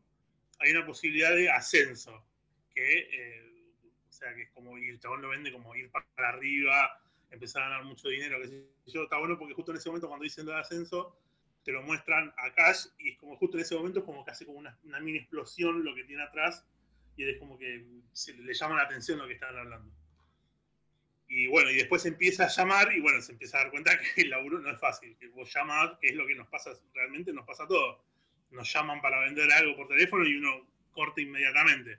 hay 0.60 0.72
una 0.72 0.86
posibilidad 0.86 1.36
de 1.36 1.50
ascenso. 1.50 2.26
Que, 2.74 3.10
eh, 3.12 3.74
o 4.10 4.12
sea, 4.12 4.34
que 4.34 4.44
es 4.44 4.50
como, 4.50 4.78
y 4.78 4.90
el 4.90 5.00
chabón 5.00 5.22
lo 5.22 5.30
vende 5.30 5.52
como 5.52 5.76
ir 5.76 5.92
para 5.92 6.30
arriba, 6.30 7.00
empezar 7.30 7.64
a 7.64 7.70
ganar 7.70 7.86
mucho 7.86 8.10
dinero, 8.10 8.40
qué 8.42 8.92
yo. 8.92 9.04
Está 9.04 9.20
bueno 9.20 9.38
porque 9.38 9.54
justo 9.54 9.72
en 9.72 9.78
ese 9.78 9.90
momento, 9.90 10.08
cuando 10.08 10.24
dicen 10.24 10.46
lo 10.46 10.54
de 10.54 10.60
ascenso, 10.60 11.18
te 11.66 11.72
lo 11.72 11.82
muestran 11.82 12.32
a 12.38 12.54
Cash 12.54 12.86
y 13.00 13.14
es 13.14 13.18
como 13.18 13.36
justo 13.38 13.58
en 13.58 13.64
ese 13.64 13.76
momento 13.76 14.00
es 14.00 14.06
como 14.06 14.24
que 14.24 14.32
hace 14.32 14.46
como 14.46 14.60
una, 14.60 14.78
una 14.84 15.00
mini 15.00 15.18
explosión 15.18 15.84
lo 15.84 15.96
que 15.96 16.04
tiene 16.04 16.22
atrás 16.22 16.64
y 17.18 17.28
es 17.28 17.40
como 17.40 17.58
que 17.58 17.84
le 18.38 18.54
llama 18.54 18.76
la 18.76 18.84
atención 18.84 19.18
lo 19.18 19.28
que 19.28 19.34
están 19.34 19.58
hablando. 19.58 19.92
Y 21.28 21.48
bueno, 21.48 21.72
y 21.72 21.76
después 21.76 22.06
empieza 22.06 22.46
a 22.46 22.50
llamar 22.50 22.94
y 22.94 23.00
bueno, 23.00 23.20
se 23.20 23.32
empieza 23.32 23.58
a 23.58 23.62
dar 23.64 23.72
cuenta 23.72 23.98
que 24.16 24.22
el 24.22 24.30
laburo 24.30 24.60
no 24.60 24.70
es 24.70 24.80
fácil, 24.80 25.18
que 25.18 25.28
vos 25.30 25.52
llamás, 25.52 25.98
que 26.00 26.10
es 26.10 26.16
lo 26.16 26.28
que 26.28 26.36
nos 26.36 26.48
pasa, 26.48 26.72
realmente 26.94 27.34
nos 27.34 27.48
pasa 27.48 27.64
a 27.64 27.68
todos. 27.68 28.00
Nos 28.52 28.72
llaman 28.72 29.02
para 29.02 29.20
vender 29.22 29.52
algo 29.52 29.76
por 29.76 29.88
teléfono 29.88 30.24
y 30.24 30.36
uno 30.36 30.68
corta 30.92 31.20
inmediatamente. 31.20 31.98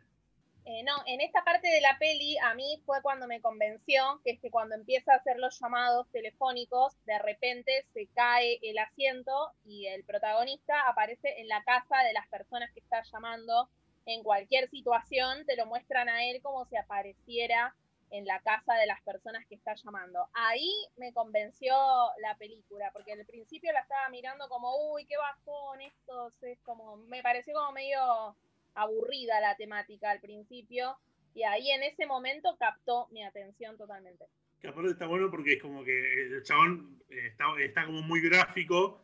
Eh, 0.68 0.82
no, 0.82 0.94
en 1.06 1.20
esta 1.20 1.44
parte 1.44 1.68
de 1.68 1.80
la 1.80 1.96
peli 1.96 2.36
a 2.38 2.52
mí 2.54 2.82
fue 2.84 3.00
cuando 3.00 3.28
me 3.28 3.40
convenció, 3.40 4.20
que 4.24 4.32
es 4.32 4.40
que 4.40 4.50
cuando 4.50 4.74
empieza 4.74 5.12
a 5.12 5.18
hacer 5.18 5.38
los 5.38 5.56
llamados 5.60 6.10
telefónicos, 6.10 6.96
de 7.04 7.20
repente 7.20 7.86
se 7.94 8.08
cae 8.08 8.58
el 8.62 8.76
asiento 8.78 9.52
y 9.64 9.86
el 9.86 10.02
protagonista 10.02 10.88
aparece 10.88 11.40
en 11.40 11.46
la 11.46 11.62
casa 11.62 12.02
de 12.02 12.12
las 12.12 12.26
personas 12.26 12.72
que 12.72 12.80
está 12.80 13.00
llamando. 13.04 13.68
En 14.06 14.24
cualquier 14.24 14.68
situación 14.68 15.46
te 15.46 15.54
lo 15.54 15.66
muestran 15.66 16.08
a 16.08 16.24
él 16.24 16.42
como 16.42 16.64
si 16.64 16.76
apareciera 16.76 17.76
en 18.10 18.24
la 18.24 18.40
casa 18.40 18.74
de 18.74 18.86
las 18.86 19.00
personas 19.02 19.46
que 19.46 19.54
está 19.54 19.76
llamando. 19.76 20.28
Ahí 20.32 20.72
me 20.96 21.12
convenció 21.12 21.76
la 22.18 22.36
película, 22.38 22.90
porque 22.92 23.12
al 23.12 23.24
principio 23.24 23.72
la 23.72 23.80
estaba 23.82 24.08
mirando 24.08 24.48
como, 24.48 24.92
uy, 24.92 25.06
qué 25.06 25.16
bajón 25.16 25.80
esto, 25.82 26.32
es 26.42 26.58
como, 26.62 26.96
me 26.96 27.22
pareció 27.22 27.54
como 27.54 27.70
medio 27.70 28.36
aburrida 28.76 29.40
la 29.40 29.56
temática 29.56 30.10
al 30.10 30.20
principio, 30.20 30.96
y 31.34 31.42
ahí 31.42 31.70
en 31.70 31.82
ese 31.82 32.06
momento 32.06 32.56
captó 32.58 33.08
mi 33.10 33.24
atención 33.24 33.76
totalmente. 33.76 34.24
Que 34.60 34.68
aparte 34.68 34.90
está 34.90 35.06
bueno 35.06 35.30
porque 35.30 35.54
es 35.54 35.62
como 35.62 35.84
que 35.84 36.22
el 36.22 36.42
chabón 36.42 36.98
eh, 37.10 37.26
está, 37.26 37.44
está 37.60 37.84
como 37.84 38.02
muy 38.02 38.20
gráfico 38.20 39.02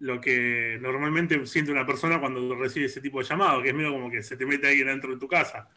lo 0.00 0.20
que 0.20 0.78
normalmente 0.80 1.46
siente 1.46 1.70
una 1.70 1.86
persona 1.86 2.18
cuando 2.18 2.54
recibe 2.54 2.86
ese 2.86 3.02
tipo 3.02 3.18
de 3.18 3.26
llamado, 3.26 3.62
que 3.62 3.68
es 3.68 3.74
medio 3.74 3.92
como 3.92 4.10
que 4.10 4.22
se 4.22 4.36
te 4.36 4.46
mete 4.46 4.66
ahí 4.66 4.82
dentro 4.82 5.12
de 5.12 5.18
tu 5.18 5.28
casa. 5.28 5.68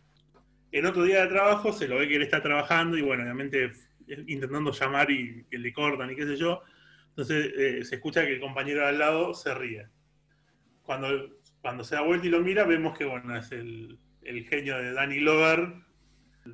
En 0.72 0.86
otro 0.86 1.04
día 1.04 1.22
de 1.22 1.28
trabajo 1.28 1.74
se 1.74 1.88
lo 1.88 1.98
ve 1.98 2.08
que 2.08 2.16
él 2.16 2.22
está 2.24 2.42
trabajando 2.42 2.98
y 2.98 3.02
bueno, 3.02 3.24
obviamente 3.24 3.72
intentando 4.08 4.72
llamar 4.72 5.12
y 5.12 5.44
que 5.46 5.58
le 5.58 5.74
cortan 5.74 6.12
y 6.12 6.16
qué 6.16 6.26
sé 6.26 6.38
yo. 6.38 6.62
Entonces 7.10 7.52
eh, 7.56 7.86
se 7.86 7.96
escucha 7.96 8.26
que 8.26 8.34
el 8.34 8.40
compañero 8.40 8.82
de 8.82 8.88
al 8.88 8.98
lado 8.98 9.34
se 9.34 9.54
ríe. 9.54 9.88
Cuando, 10.84 11.08
cuando 11.63 11.86
se 11.86 11.96
da 11.96 12.01
vuelta 12.01 12.27
y 12.27 12.29
lo 12.29 12.41
mira, 12.41 12.65
vemos 12.65 12.96
que 12.98 13.05
bueno, 13.05 13.38
es 13.38 13.50
el, 13.53 13.98
el 14.22 14.43
genio 14.43 14.77
de 14.77 14.91
Danny 14.91 15.20
Glover. 15.20 15.74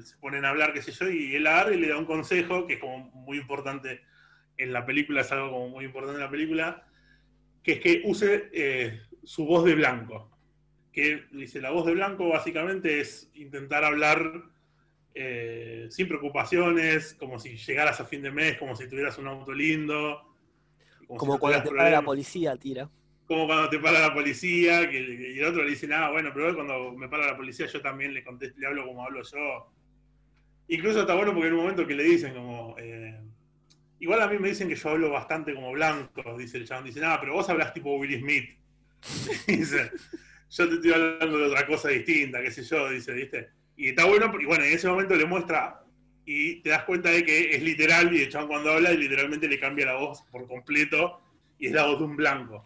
Se 0.03 0.15
ponen 0.17 0.45
a 0.45 0.49
hablar, 0.49 0.71
qué 0.71 0.83
sé 0.83 0.91
yo, 0.91 1.09
y 1.09 1.35
él 1.35 1.47
agarra 1.47 1.73
y 1.73 1.79
le 1.79 1.89
da 1.89 1.97
un 1.97 2.05
consejo 2.05 2.67
que 2.67 2.73
es 2.73 2.79
como 2.79 3.09
muy 3.15 3.39
importante 3.39 4.01
en 4.57 4.71
la 4.71 4.85
película, 4.85 5.21
es 5.21 5.31
algo 5.31 5.49
como 5.49 5.69
muy 5.69 5.85
importante 5.85 6.17
en 6.17 6.23
la 6.23 6.29
película, 6.29 6.85
que 7.63 7.71
es 7.73 7.79
que 7.79 8.03
use 8.05 8.51
eh, 8.53 9.01
su 9.23 9.45
voz 9.45 9.65
de 9.65 9.73
blanco. 9.73 10.29
Que 10.93 11.25
dice, 11.31 11.59
la 11.59 11.71
voz 11.71 11.87
de 11.87 11.93
blanco 11.93 12.29
básicamente 12.29 12.99
es 12.99 13.31
intentar 13.33 13.83
hablar 13.83 14.43
eh, 15.15 15.87
sin 15.89 16.07
preocupaciones, 16.07 17.15
como 17.15 17.39
si 17.39 17.57
llegaras 17.57 17.99
a 17.99 18.05
fin 18.05 18.21
de 18.21 18.29
mes, 18.29 18.59
como 18.59 18.75
si 18.75 18.87
tuvieras 18.87 19.17
un 19.17 19.25
auto 19.25 19.53
lindo. 19.53 20.21
Como 21.07 21.33
si 21.33 21.39
cuando 21.39 21.63
te 21.63 21.75
para 21.75 21.89
la 21.89 22.03
policía, 22.03 22.55
tira. 22.57 22.87
Como 23.29 23.45
cuando 23.45 23.69
te 23.69 23.77
para 23.77 24.00
la 24.00 24.12
policía, 24.12 24.91
y 24.91 25.38
el 25.38 25.45
otro 25.45 25.63
le 25.63 25.69
dice, 25.69 25.86
nada, 25.86 26.09
bueno, 26.09 26.31
pero 26.33 26.55
cuando 26.55 26.93
me 26.93 27.07
para 27.07 27.27
la 27.27 27.38
policía 27.38 27.67
yo 27.67 27.79
también 27.79 28.12
le 28.12 28.24
contesto, 28.24 28.59
le 28.59 28.65
hablo 28.65 28.88
como 28.88 29.05
hablo 29.05 29.21
yo. 29.21 29.71
Incluso 30.67 31.01
está 31.01 31.13
bueno 31.13 31.31
porque 31.31 31.50
en 31.50 31.53
un 31.53 31.59
momento 31.59 31.86
que 31.86 31.93
le 31.93 32.05
dicen 32.05 32.33
como, 32.33 32.75
eh, 32.79 33.21
igual 34.00 34.24
a 34.24 34.27
mí 34.27 34.39
me 34.39 34.50
dicen 34.50 34.67
que 34.67 34.74
yo 34.74 34.89
hablo 34.89 35.12
bastante 35.12 35.53
como 35.53 35.71
blanco, 35.74 36.39
dice 36.39 36.57
el 36.57 36.67
chabón, 36.67 36.86
dice, 36.86 37.01
nada, 37.01 37.21
pero 37.21 37.33
vos 37.33 37.48
hablas 37.48 37.71
tipo 37.71 37.98
Will 37.98 38.19
Smith. 38.19 38.50
dice, 39.48 39.91
yo 40.50 40.67
te 40.67 40.74
estoy 40.74 40.91
hablando 40.91 41.38
de 41.38 41.45
otra 41.45 41.67
cosa 41.67 41.89
distinta, 41.89 42.41
qué 42.41 42.50
sé 42.50 42.63
yo, 42.63 42.89
dice, 42.89 43.13
¿viste? 43.13 43.50
Y 43.77 43.89
está 43.89 44.05
bueno, 44.05 44.33
y 44.41 44.45
bueno, 44.45 44.63
en 44.63 44.74
ese 44.74 44.88
momento 44.88 45.15
le 45.15 45.25
muestra 45.25 45.83
y 46.25 46.62
te 46.62 46.71
das 46.71 46.83
cuenta 46.86 47.12
de 47.12 47.24
que 47.24 47.51
es 47.51 47.62
literal 47.62 48.12
y 48.12 48.24
el 48.24 48.29
chabón 48.29 48.48
cuando 48.48 48.71
habla 48.71 48.89
literalmente 48.89 49.48
le 49.48 49.59
cambia 49.59 49.86
la 49.86 49.98
voz 49.98 50.24
por 50.31 50.48
completo 50.48 51.21
y 51.59 51.67
es 51.67 51.74
la 51.74 51.86
voz 51.86 52.00
de 52.00 52.05
un 52.05 52.15
blanco. 52.15 52.65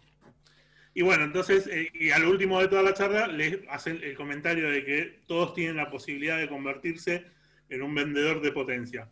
Y 0.94 1.02
bueno, 1.02 1.24
entonces, 1.24 1.68
eh, 1.68 1.90
y 1.94 2.12
al 2.12 2.26
último 2.26 2.60
de 2.60 2.68
toda 2.68 2.84
la 2.84 2.94
charla, 2.94 3.28
le 3.28 3.66
hacen 3.70 4.00
el 4.04 4.16
comentario 4.16 4.70
de 4.70 4.86
que 4.86 5.22
todos 5.26 5.54
tienen 5.54 5.78
la 5.78 5.90
posibilidad 5.90 6.38
de 6.38 6.48
convertirse 6.48 7.26
en 7.70 7.82
un 7.82 7.96
vendedor 7.96 8.42
de 8.42 8.52
potencia. 8.52 9.10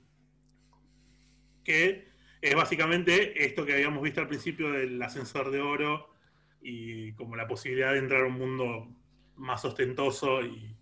Que 1.64 2.08
es 2.42 2.56
básicamente 2.56 3.44
esto 3.46 3.66
que 3.66 3.74
habíamos 3.74 4.04
visto 4.04 4.22
al 4.22 4.28
principio 4.28 4.72
del 4.72 5.02
ascensor 5.02 5.52
de 5.52 5.62
oro 5.62 6.14
y 6.62 7.14
como 7.14 7.36
la 7.36 7.48
posibilidad 7.48 7.94
de 7.94 8.00
entrar 8.00 8.22
a 8.22 8.28
un 8.28 8.38
mundo 8.38 8.96
más 9.36 9.66
ostentoso 9.66 10.44
y, 10.44 10.76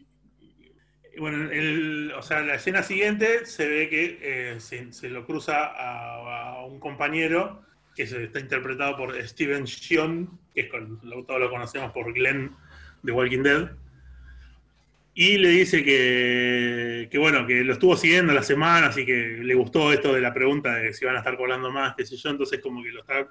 bueno, 1.17 1.51
el, 1.51 2.13
o 2.17 2.21
sea, 2.21 2.41
la 2.41 2.55
escena 2.55 2.83
siguiente 2.83 3.45
se 3.45 3.67
ve 3.67 3.89
que 3.89 4.19
eh, 4.21 4.59
se, 4.59 5.09
lo 5.09 5.25
cruza 5.25 5.65
a, 5.65 6.65
un 6.65 6.79
compañero 6.79 7.61
que 7.95 8.07
se 8.07 8.23
está 8.23 8.39
interpretado 8.39 8.95
por 8.95 9.21
Steven 9.27 9.63
Shion, 9.63 10.39
que 10.67 11.23
todos 11.25 11.39
lo 11.39 11.49
conocemos 11.49 11.91
por 11.91 12.13
Glenn 12.13 12.55
de 13.03 13.11
Walking 13.11 13.43
Dead, 13.43 13.71
y 15.13 15.37
le 15.37 15.49
dice 15.49 15.83
que, 15.83 17.09
que, 17.11 17.17
bueno, 17.17 17.45
que 17.45 17.63
lo 17.63 17.73
estuvo 17.73 17.97
siguiendo 17.97 18.33
las 18.33 18.47
semanas 18.47 18.97
y 18.97 19.05
que 19.05 19.39
le 19.41 19.53
gustó 19.53 19.91
esto 19.91 20.13
de 20.13 20.21
la 20.21 20.33
pregunta 20.33 20.75
de 20.75 20.93
si 20.93 21.03
van 21.03 21.15
a 21.15 21.19
estar 21.19 21.35
colando 21.35 21.71
más, 21.71 21.93
qué 21.97 22.05
sé 22.05 22.15
yo, 22.15 22.29
entonces 22.29 22.61
como 22.61 22.81
que 22.81 22.91
lo 22.91 23.01
está 23.01 23.27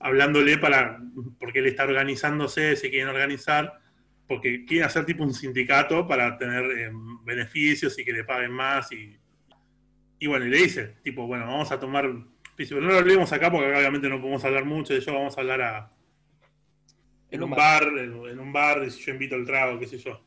hablándole 0.00 0.58
para, 0.58 1.00
porque 1.40 1.58
él 1.58 1.66
está 1.66 1.84
organizándose, 1.84 2.76
se 2.76 2.90
quieren 2.90 3.08
organizar, 3.08 3.80
porque 4.28 4.64
quieren 4.64 4.86
hacer 4.86 5.06
tipo 5.06 5.24
un 5.24 5.34
sindicato 5.34 6.06
para 6.06 6.36
tener 6.38 6.64
eh, 6.70 6.90
beneficios 7.24 7.98
y 7.98 8.04
que 8.04 8.12
le 8.12 8.22
paguen 8.22 8.52
más 8.52 8.92
y, 8.92 9.16
y 10.20 10.26
bueno, 10.28 10.46
y 10.46 10.50
le 10.50 10.58
dice, 10.58 10.98
tipo, 11.02 11.26
bueno, 11.26 11.46
vamos 11.46 11.72
a 11.72 11.80
tomar 11.80 12.12
pero 12.56 12.80
no 12.80 12.88
lo 12.88 12.98
hablemos 12.98 13.32
acá 13.32 13.50
porque 13.52 13.72
obviamente 13.72 14.08
no 14.08 14.20
podemos 14.20 14.44
hablar 14.44 14.64
mucho 14.64 14.92
de 14.92 14.98
ello, 14.98 15.14
vamos 15.14 15.38
a 15.38 15.40
hablar 15.40 15.62
a, 15.62 15.92
en, 17.30 17.42
un 17.42 17.50
bar, 17.50 17.84
en, 17.98 18.38
un 18.38 18.52
bar, 18.52 18.90
si 18.90 19.02
yo 19.02 19.12
invito 19.12 19.36
el 19.36 19.44
trago, 19.44 19.78
qué 19.78 19.86
sé 19.86 19.98
yo. 19.98 20.22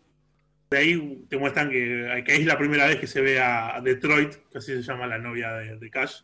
De 0.70 0.78
ahí 0.78 1.26
te 1.30 1.38
muestran 1.38 1.70
que, 1.70 2.24
que 2.26 2.36
es 2.36 2.46
la 2.46 2.58
primera 2.58 2.88
vez 2.88 2.98
que 2.98 3.08
se 3.08 3.22
ve 3.22 3.40
a 3.40 3.82
Detroit, 3.84 4.36
que 4.50 4.60
así 4.60 4.74
se 4.74 4.82
llama 4.82 5.08
la 5.08 5.18
novia 5.18 5.52
de, 5.54 5.90
Cash. 5.90 6.22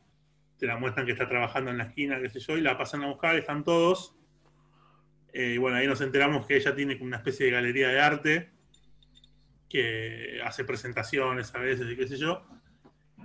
Te 0.57 0.65
la 0.65 0.77
muestran 0.77 1.05
que 1.05 1.11
está 1.11 1.27
trabajando 1.27 1.71
en 1.71 1.77
la 1.77 1.85
esquina, 1.85 2.21
qué 2.21 2.29
sé 2.29 2.39
yo, 2.39 2.57
y 2.57 2.61
la 2.61 2.77
pasan 2.77 3.03
a 3.03 3.07
buscar, 3.07 3.35
están 3.35 3.63
todos. 3.63 4.15
Eh, 5.33 5.53
y 5.55 5.57
bueno, 5.57 5.77
ahí 5.77 5.87
nos 5.87 6.01
enteramos 6.01 6.45
que 6.45 6.55
ella 6.55 6.73
tiene 6.73 6.97
una 7.01 7.17
especie 7.17 7.47
de 7.47 7.51
galería 7.51 7.89
de 7.89 7.99
arte, 7.99 8.49
que 9.69 10.39
hace 10.43 10.63
presentaciones 10.63 11.53
a 11.53 11.59
veces 11.59 11.91
y 11.91 11.95
qué 11.95 12.07
sé 12.07 12.17
yo. 12.17 12.45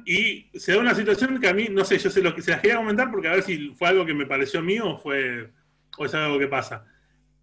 Y 0.04 0.50
se 0.58 0.72
da 0.72 0.78
una 0.78 0.94
situación 0.94 1.40
que 1.40 1.48
a 1.48 1.54
mí, 1.54 1.68
no 1.70 1.84
sé, 1.84 1.98
yo 1.98 2.10
sé 2.10 2.20
lo 2.20 2.34
que 2.34 2.42
se 2.42 2.50
las 2.50 2.60
quería 2.60 2.76
comentar 2.76 3.10
porque 3.10 3.28
a 3.28 3.32
ver 3.32 3.42
si 3.42 3.70
fue 3.70 3.88
algo 3.88 4.04
que 4.04 4.14
me 4.14 4.26
pareció 4.26 4.60
mío 4.60 4.88
o, 4.88 4.98
fue, 4.98 5.50
o 5.98 6.04
es 6.04 6.14
algo 6.14 6.38
que 6.38 6.48
pasa. 6.48 6.84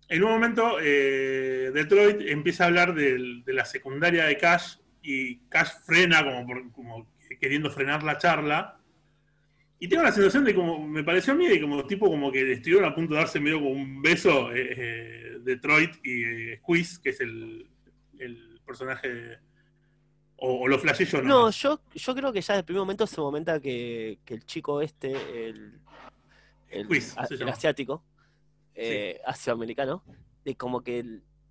En 0.09 0.23
un 0.23 0.31
momento, 0.31 0.77
eh, 0.81 1.71
Detroit 1.73 2.21
empieza 2.21 2.63
a 2.63 2.67
hablar 2.67 2.95
de, 2.95 3.43
la 3.45 3.63
secundaria 3.63 4.25
de 4.25 4.37
Cash 4.37 4.77
y 5.03 5.37
Cash 5.49 5.69
frena 5.85 6.23
como, 6.23 6.71
como 6.71 7.07
queriendo 7.39 7.69
frenar 7.69 8.03
la 8.03 8.17
charla. 8.17 8.79
Y 9.77 9.87
tengo 9.87 10.03
la 10.03 10.11
sensación 10.11 10.43
de 10.43 10.55
como, 10.55 10.85
me 10.85 11.03
pareció 11.03 11.33
a 11.33 11.35
mí, 11.35 11.47
de 11.47 11.61
como 11.61 11.85
tipo 11.85 12.09
como 12.09 12.31
que 12.31 12.51
estuvieron 12.53 12.85
a 12.85 12.95
punto 12.95 13.13
de 13.13 13.19
darse 13.19 13.39
medio 13.39 13.59
como 13.59 13.69
un 13.69 14.01
beso 14.01 14.51
eh, 14.51 14.73
eh, 14.77 15.37
Detroit 15.41 16.05
y 16.05 16.57
Squeeze, 16.57 16.99
que 17.01 17.09
es 17.11 17.21
el, 17.21 17.69
el 18.17 18.59
personaje 18.65 19.07
de, 19.07 19.37
¿O, 20.41 20.67
lo 20.67 20.79
flashé 20.79 21.05
yo 21.05 21.21
no? 21.21 21.27
No, 21.27 21.49
yo, 21.51 21.81
yo 21.93 22.15
creo 22.15 22.31
que 22.31 22.41
ya 22.41 22.53
desde 22.53 22.59
el 22.59 22.65
primer 22.65 22.81
momento 22.81 23.05
se 23.05 23.19
momenta 23.19 23.59
que, 23.59 24.19
que 24.23 24.35
el 24.35 24.45
chico 24.45 24.81
este, 24.81 25.11
el, 25.49 25.79
el, 26.69 27.49
asiático, 27.49 28.03
eh, 28.81 29.21
asiamericano, 29.25 30.03
de 30.43 30.55
como 30.55 30.81
que 30.81 31.03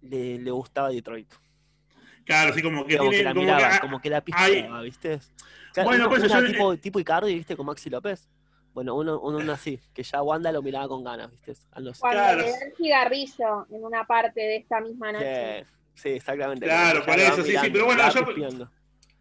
le, 0.03 0.39
le, 0.39 0.51
gustaba 0.51 0.89
Detroit. 0.91 1.33
Claro, 2.25 2.55
sí, 2.55 2.63
como 2.63 2.87
que, 2.87 2.97
como 2.97 3.11
tiene, 3.11 3.23
que 3.23 3.25
la 3.25 3.35
como 3.35 3.43
miraba, 3.43 3.71
que, 3.71 3.81
como 3.81 4.01
que 4.01 4.11
la 4.11 4.21
pistaba, 4.21 4.83
¿viste? 4.83 5.19
bueno, 5.85 6.09
pues 6.09 6.31
yo, 6.31 6.45
tipo, 6.45 6.77
tipo 6.77 7.01
Icardi, 7.01 7.35
¿viste? 7.35 7.57
Con 7.57 7.67
Maxi 7.67 7.91
López. 7.91 8.29
Bueno, 8.73 8.95
uno, 8.95 9.21
uno, 9.21 9.53
así, 9.53 9.81
que 9.93 10.03
ya 10.03 10.23
Wanda 10.23 10.53
lo 10.53 10.63
miraba 10.63 10.89
con 10.89 11.03
ganas, 11.03 11.31
¿viste? 11.31 11.55
Cuando 11.71 11.93
claro. 11.93 12.41
le 12.41 12.51
da 12.51 12.59
el 12.59 12.77
cigarrillo 12.77 13.67
en 13.71 13.85
una 13.85 14.07
parte 14.07 14.41
de 14.41 14.57
esta 14.57 14.81
misma 14.81 15.13
noche. 15.13 15.67
Sí, 15.95 16.11
exactamente. 16.11 16.65
Claro, 16.65 17.05
por 17.05 17.19
eso, 17.19 17.43
sí, 17.43 17.57
sí, 17.61 17.71
pero 17.73 17.87
bueno, 17.87 18.09
yo, 18.09 18.69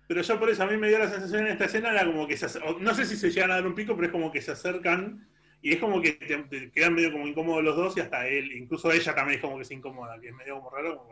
pero 0.07 0.21
yo 0.21 0.39
por 0.39 0.49
eso 0.49 0.63
a 0.63 0.67
mí 0.67 0.77
me 0.77 0.89
dio 0.89 0.99
la 0.99 1.09
sensación 1.09 1.47
en 1.47 1.53
esta 1.53 1.65
escena, 1.65 1.91
era 1.91 2.05
como 2.05 2.27
que 2.27 2.37
se, 2.37 2.59
no 2.79 2.93
sé 2.93 3.05
si 3.05 3.17
se 3.17 3.31
llegan 3.31 3.51
a 3.51 3.55
dar 3.55 3.67
un 3.67 3.75
pico, 3.75 3.95
pero 3.95 4.07
es 4.07 4.11
como 4.11 4.31
que 4.31 4.41
se 4.41 4.51
acercan 4.51 5.27
y 5.67 5.73
es 5.73 5.79
como 5.79 6.01
que 6.01 6.13
te, 6.13 6.71
quedan 6.71 6.93
medio 6.93 7.11
como 7.11 7.27
incómodos 7.27 7.61
los 7.61 7.75
dos 7.75 7.97
y 7.97 7.99
hasta 7.99 8.25
él, 8.25 8.53
incluso 8.53 8.89
ella 8.89 9.13
también 9.13 9.35
es 9.35 9.41
como 9.41 9.57
que 9.57 9.65
se 9.65 9.73
incomoda, 9.73 10.17
que 10.17 10.29
es 10.29 10.33
medio 10.33 10.55
como 10.55 10.69
raro. 10.69 11.05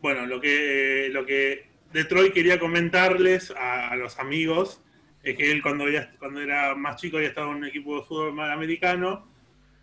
Bueno, 0.00 0.26
lo 0.26 0.40
que, 0.40 1.08
lo 1.12 1.24
que 1.24 1.68
Detroit 1.92 2.32
quería 2.32 2.58
comentarles 2.58 3.52
a, 3.56 3.94
los 3.94 4.18
amigos 4.18 4.82
es 5.22 5.36
que 5.36 5.52
él 5.52 5.62
cuando, 5.62 5.84
cuando 6.18 6.40
era 6.40 6.74
más 6.74 7.00
chico 7.00 7.18
había 7.18 7.28
estado 7.28 7.52
en 7.52 7.58
un 7.58 7.64
equipo 7.66 8.00
de 8.00 8.06
fútbol 8.06 8.40
americano 8.40 9.30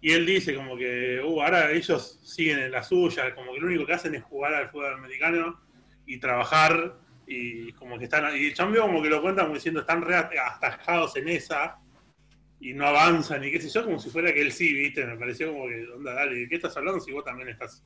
y 0.01 0.11
él 0.11 0.25
dice 0.25 0.53
como 0.53 0.75
que 0.75 1.21
uh, 1.23 1.41
ahora 1.41 1.71
ellos 1.71 2.19
siguen 2.21 2.59
en 2.59 2.71
la 2.71 2.83
suya, 2.83 3.33
como 3.35 3.53
que 3.53 3.61
lo 3.61 3.67
único 3.67 3.85
que 3.85 3.93
hacen 3.93 4.15
es 4.15 4.23
jugar 4.23 4.53
al 4.53 4.67
fútbol 4.67 4.95
americano 4.95 5.61
y 6.05 6.17
trabajar 6.17 6.93
y 7.25 7.71
como 7.71 7.97
que 7.97 8.03
están, 8.03 8.35
y 8.35 8.47
el 8.47 8.53
chambio 8.53 8.81
como 8.81 9.01
que 9.01 9.09
lo 9.09 9.21
cuentan 9.21 9.45
como 9.45 9.55
diciendo, 9.55 9.79
están 9.79 10.01
re 10.01 10.17
atajados 10.17 11.15
en 11.15 11.29
esa, 11.29 11.79
y 12.59 12.73
no 12.73 12.85
avanzan, 12.85 13.43
y 13.43 13.51
qué 13.51 13.61
sé 13.61 13.69
yo, 13.69 13.85
como 13.85 13.99
si 13.99 14.09
fuera 14.09 14.33
que 14.33 14.41
él 14.41 14.51
sí, 14.51 14.73
viste, 14.73 15.05
me 15.05 15.15
pareció 15.15 15.53
como 15.53 15.67
que, 15.67 15.87
onda, 15.95 16.13
dale, 16.13 16.35
¿de 16.35 16.49
qué 16.49 16.55
estás 16.55 16.75
hablando 16.75 16.99
si 16.99 17.11
vos 17.11 17.23
también 17.23 17.49
estás 17.49 17.83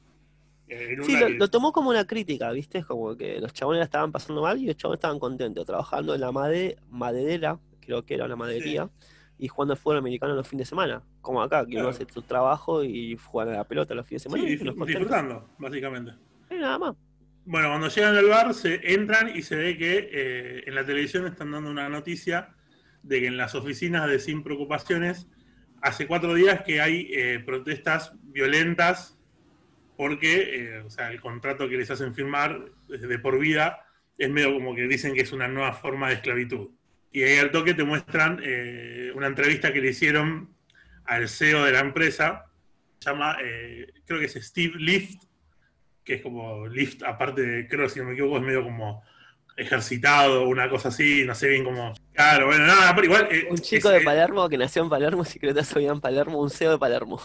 eh, 0.67 0.89
en 0.91 1.01
una 1.01 1.05
Sí, 1.05 1.35
lo, 1.37 1.47
tomó 1.47 1.71
como 1.71 1.91
una 1.91 2.05
crítica, 2.05 2.51
viste, 2.51 2.79
es 2.79 2.85
como 2.85 3.15
que 3.15 3.39
los 3.39 3.53
chabones 3.53 3.79
la 3.79 3.85
estaban 3.85 4.11
pasando 4.11 4.41
mal 4.41 4.59
y 4.59 4.65
los 4.65 4.75
chabones 4.75 4.97
estaban 4.97 5.19
contentos, 5.19 5.65
trabajando 5.65 6.15
en 6.15 6.21
la 6.21 6.31
made 6.31 6.77
maderera, 6.89 7.59
creo 7.81 8.03
que 8.03 8.15
era 8.15 8.25
una 8.25 8.35
madería, 8.35 8.89
y 9.37 9.47
jugando 9.47 9.73
al 9.73 9.77
fútbol 9.77 9.97
americano 9.97 10.33
los 10.33 10.47
fines 10.47 10.67
de 10.67 10.69
semana, 10.69 11.03
como 11.21 11.41
acá, 11.41 11.65
que 11.67 11.77
uno 11.77 11.89
hace 11.89 12.07
su 12.11 12.23
trabajo 12.23 12.83
y 12.83 13.15
juega 13.15 13.53
a 13.53 13.57
la 13.57 13.63
pelota 13.65 13.93
los 13.93 14.07
fines 14.07 14.23
de 14.23 14.29
semana. 14.29 14.43
Sí, 14.43 14.57
disfrutando, 14.87 15.49
básicamente. 15.59 16.13
Y 16.49 16.55
nada 16.55 16.79
más. 16.79 16.95
Bueno, 17.45 17.69
cuando 17.69 17.89
llegan 17.89 18.15
al 18.15 18.27
bar, 18.27 18.53
se 18.53 18.93
entran 18.93 19.35
y 19.35 19.41
se 19.41 19.55
ve 19.55 19.77
que 19.77 20.09
eh, 20.11 20.63
en 20.65 20.75
la 20.75 20.85
televisión 20.85 21.27
están 21.27 21.51
dando 21.51 21.69
una 21.69 21.89
noticia 21.89 22.55
de 23.03 23.21
que 23.21 23.27
en 23.27 23.37
las 23.37 23.55
oficinas 23.55 24.09
de 24.09 24.19
Sin 24.19 24.43
Preocupaciones 24.43 25.27
hace 25.81 26.07
cuatro 26.07 26.33
días 26.33 26.61
que 26.61 26.81
hay 26.81 27.09
eh, 27.11 27.41
protestas 27.45 28.13
violentas 28.23 29.17
porque 29.97 30.55
eh, 30.55 30.79
o 30.79 30.89
sea, 30.89 31.11
el 31.11 31.21
contrato 31.21 31.69
que 31.69 31.77
les 31.77 31.91
hacen 31.91 32.15
firmar 32.15 32.65
de 32.87 33.19
por 33.19 33.37
vida 33.37 33.85
es 34.17 34.29
medio 34.29 34.53
como 34.53 34.73
que 34.73 34.87
dicen 34.87 35.13
que 35.13 35.21
es 35.21 35.31
una 35.31 35.47
nueva 35.47 35.73
forma 35.73 36.07
de 36.07 36.15
esclavitud. 36.15 36.69
Y 37.11 37.23
ahí 37.23 37.37
al 37.37 37.51
toque 37.51 37.73
te 37.73 37.83
muestran 37.83 38.41
una 39.13 39.27
entrevista 39.27 39.71
que 39.71 39.81
le 39.81 39.89
hicieron 39.89 40.49
al 41.05 41.29
CEO 41.29 41.63
de 41.63 41.71
la 41.71 41.79
empresa, 41.79 42.45
llama, 42.99 43.37
creo 44.05 44.19
que 44.19 44.25
es 44.25 44.33
Steve 44.33 44.73
Lift, 44.77 45.23
que 46.03 46.15
es 46.15 46.21
como 46.21 46.67
lift, 46.67 47.03
aparte 47.03 47.41
de, 47.41 47.67
creo 47.67 47.87
si 47.89 47.99
no 47.99 48.05
me 48.05 48.13
equivoco, 48.13 48.37
es 48.37 48.43
medio 48.43 48.63
como 48.63 49.03
ejercitado, 49.55 50.47
una 50.47 50.69
cosa 50.69 50.89
así, 50.89 51.23
no 51.25 51.35
sé 51.35 51.49
bien 51.49 51.63
cómo. 51.63 51.93
Claro, 52.13 52.47
bueno, 52.47 52.65
nada, 52.65 52.93
pero 52.95 53.05
igual. 53.05 53.27
Eh, 53.31 53.47
un 53.49 53.57
chico 53.57 53.89
de 53.89 54.01
Palermo 54.01 54.49
que 54.49 54.57
nació 54.57 54.83
en 54.83 54.89
Palermo, 54.89 55.23
secretas 55.23 55.75
hoy 55.75 55.87
en 55.87 56.01
Palermo, 56.01 56.39
un 56.39 56.49
CEO 56.49 56.71
de 56.71 56.77
Palermo. 56.77 57.21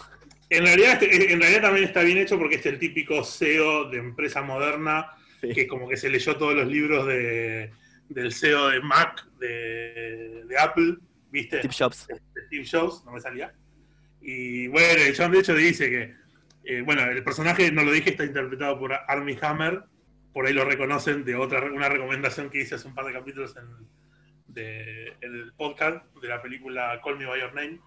En 0.49 0.65
realidad, 0.65 1.01
este, 1.01 1.31
en 1.31 1.39
realidad 1.39 1.61
también 1.61 1.85
está 1.85 2.01
bien 2.01 2.17
hecho 2.17 2.37
porque 2.37 2.55
es 2.55 2.65
el 2.65 2.79
típico 2.79 3.23
CEO 3.23 3.89
de 3.89 3.97
empresa 3.97 4.41
moderna, 4.41 5.11
que 5.41 5.67
como 5.67 5.87
que 5.87 5.97
se 5.97 6.09
leyó 6.09 6.35
todos 6.37 6.55
los 6.55 6.67
libros 6.67 7.05
de, 7.05 7.71
del 8.09 8.33
CEO 8.33 8.69
de 8.69 8.81
Mac, 8.81 9.25
de, 9.39 10.43
de 10.47 10.57
Apple, 10.57 10.97
¿viste? 11.29 11.59
Steve 11.59 11.75
Jobs. 11.77 12.07
Steve 12.47 12.67
Jobs, 12.69 13.03
no 13.05 13.11
me 13.11 13.21
salía. 13.21 13.53
Y 14.21 14.67
bueno, 14.67 15.01
John 15.15 15.31
de 15.31 15.39
hecho 15.39 15.55
dice 15.55 15.89
que 15.89 16.19
eh, 16.69 16.81
bueno, 16.81 17.03
el 17.03 17.23
personaje, 17.23 17.71
no 17.71 17.83
lo 17.83 17.91
dije, 17.91 18.11
está 18.11 18.25
interpretado 18.25 18.77
por 18.77 18.93
Armie 18.93 19.39
Hammer. 19.41 19.81
Por 20.39 20.47
ahí 20.47 20.53
lo 20.53 20.63
reconocen 20.63 21.25
de 21.25 21.35
otra 21.35 21.61
una 21.65 21.89
recomendación 21.89 22.49
que 22.49 22.61
hice 22.61 22.75
hace 22.75 22.87
un 22.87 22.95
par 22.95 23.03
de 23.03 23.11
capítulos 23.11 23.57
en, 23.57 23.67
el 25.19 25.51
podcast 25.57 26.05
de 26.15 26.29
la 26.29 26.41
película 26.41 27.01
Call 27.03 27.17
Me 27.17 27.25
By 27.25 27.41
Your 27.41 27.53
Name. 27.53 27.81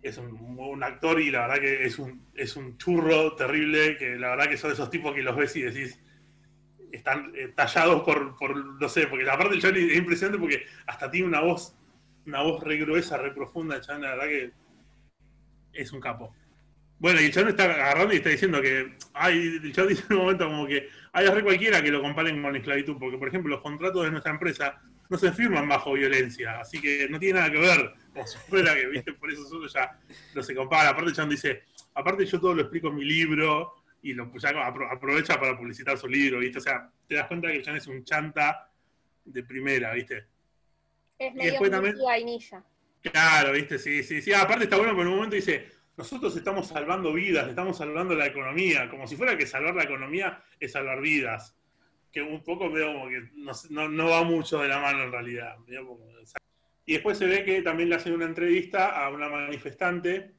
es 0.00 0.16
un, 0.16 0.58
un 0.58 0.82
actor 0.82 1.20
y 1.20 1.30
la 1.30 1.42
verdad 1.42 1.60
que 1.60 1.84
es 1.84 1.98
un, 1.98 2.26
es 2.34 2.56
un 2.56 2.78
churro 2.78 3.36
terrible, 3.36 3.98
que 3.98 4.16
la 4.16 4.30
verdad 4.30 4.48
que 4.48 4.56
son 4.56 4.72
esos 4.72 4.88
tipos 4.88 5.14
que 5.14 5.20
los 5.20 5.36
ves 5.36 5.54
y 5.56 5.60
decís, 5.60 6.00
están 6.90 7.30
eh, 7.36 7.48
tallados 7.54 8.04
por, 8.04 8.34
por, 8.38 8.80
no 8.80 8.88
sé, 8.88 9.06
porque 9.06 9.24
la 9.24 9.36
parte 9.36 9.50
del 9.50 9.60
chabón 9.60 9.76
es 9.76 9.94
impresionante 9.98 10.40
porque 10.40 10.64
hasta 10.86 11.10
tiene 11.10 11.26
una 11.26 11.42
voz, 11.42 11.76
una 12.24 12.40
voz 12.40 12.64
re 12.64 12.78
gruesa, 12.78 13.18
re 13.18 13.32
profunda, 13.32 13.76
el 13.76 13.82
chabón, 13.82 14.00
la 14.00 14.14
verdad 14.14 14.28
que 14.28 14.52
es 15.74 15.92
un 15.92 16.00
capo. 16.00 16.34
Bueno, 17.02 17.20
y 17.20 17.24
el 17.24 17.32
chabón 17.32 17.48
está 17.48 17.64
agarrando 17.64 18.14
y 18.14 18.18
está 18.18 18.28
diciendo 18.28 18.62
que, 18.62 18.94
ay, 19.12 19.58
el 19.60 19.72
chabón 19.72 19.88
dice 19.88 20.04
en 20.08 20.14
un 20.16 20.22
momento 20.22 20.46
como 20.46 20.68
que 20.68 20.88
hay 21.12 21.26
re 21.26 21.42
cualquiera 21.42 21.82
que 21.82 21.90
lo 21.90 22.00
comparen 22.00 22.40
con 22.40 22.52
la 22.52 22.58
esclavitud, 22.58 22.96
porque 22.96 23.18
por 23.18 23.26
ejemplo 23.26 23.50
los 23.50 23.60
contratos 23.60 24.04
de 24.04 24.12
nuestra 24.12 24.30
empresa 24.30 24.80
no 25.10 25.18
se 25.18 25.32
firman 25.32 25.68
bajo 25.68 25.94
violencia, 25.94 26.60
así 26.60 26.80
que 26.80 27.08
no 27.10 27.18
tiene 27.18 27.40
nada 27.40 27.50
que 27.50 27.58
ver, 27.58 27.92
como 28.12 28.24
si 28.24 28.38
fuera 28.48 28.76
que, 28.76 28.86
viste, 28.86 29.14
por 29.14 29.32
eso 29.32 29.44
solo 29.46 29.66
ya 29.66 29.98
no 30.32 30.42
se 30.44 30.54
compara. 30.54 30.90
Aparte 30.90 31.10
el 31.10 31.16
chabón 31.16 31.30
dice, 31.30 31.64
aparte 31.92 32.24
yo 32.24 32.38
todo 32.38 32.54
lo 32.54 32.62
explico 32.62 32.86
en 32.86 32.94
mi 32.94 33.04
libro, 33.04 33.74
y 34.00 34.12
lo 34.14 34.32
ya 34.38 34.50
apro- 34.50 34.88
aprovecha 34.88 35.40
para 35.40 35.58
publicitar 35.58 35.98
su 35.98 36.06
libro, 36.06 36.38
¿viste? 36.38 36.58
O 36.58 36.60
sea, 36.60 36.88
te 37.08 37.16
das 37.16 37.26
cuenta 37.26 37.48
que 37.48 37.56
el 37.56 37.62
chabón 37.64 37.78
es 37.78 37.86
un 37.88 38.04
chanta 38.04 38.70
de 39.24 39.42
primera, 39.42 39.92
¿viste? 39.92 40.24
Es 41.18 41.32
Y 41.34 41.36
medio 41.36 41.50
después 41.50 41.70
también- 41.72 41.94
Milky 41.94 42.06
vainilla. 42.06 42.64
Claro, 43.02 43.52
¿viste? 43.54 43.76
Sí, 43.80 44.04
sí, 44.04 44.22
sí. 44.22 44.32
Ah, 44.32 44.42
aparte 44.42 44.64
está 44.64 44.76
bueno 44.76 44.92
porque 44.92 45.02
en 45.02 45.08
un 45.08 45.14
momento 45.16 45.34
dice, 45.34 45.68
nosotros 45.96 46.34
estamos 46.36 46.68
salvando 46.68 47.12
vidas, 47.12 47.48
estamos 47.48 47.76
salvando 47.76 48.14
la 48.14 48.26
economía, 48.26 48.88
como 48.88 49.06
si 49.06 49.16
fuera 49.16 49.36
que 49.36 49.46
salvar 49.46 49.74
la 49.74 49.84
economía 49.84 50.42
es 50.58 50.72
salvar 50.72 51.00
vidas. 51.00 51.56
Que 52.10 52.20
un 52.22 52.42
poco 52.42 52.70
veo 52.70 52.92
como 52.92 53.08
que 53.08 53.30
no, 53.70 53.88
no- 53.88 54.08
va 54.10 54.22
mucho 54.22 54.58
de 54.60 54.68
la 54.68 54.80
mano 54.80 55.02
en 55.04 55.12
realidad. 55.12 55.56
Y 56.84 56.92
después 56.94 57.16
se 57.18 57.26
ve 57.26 57.44
que 57.44 57.62
también 57.62 57.88
le 57.88 57.94
hacen 57.94 58.12
una 58.12 58.24
entrevista 58.26 58.88
a 59.04 59.08
una 59.10 59.28
manifestante 59.28 60.32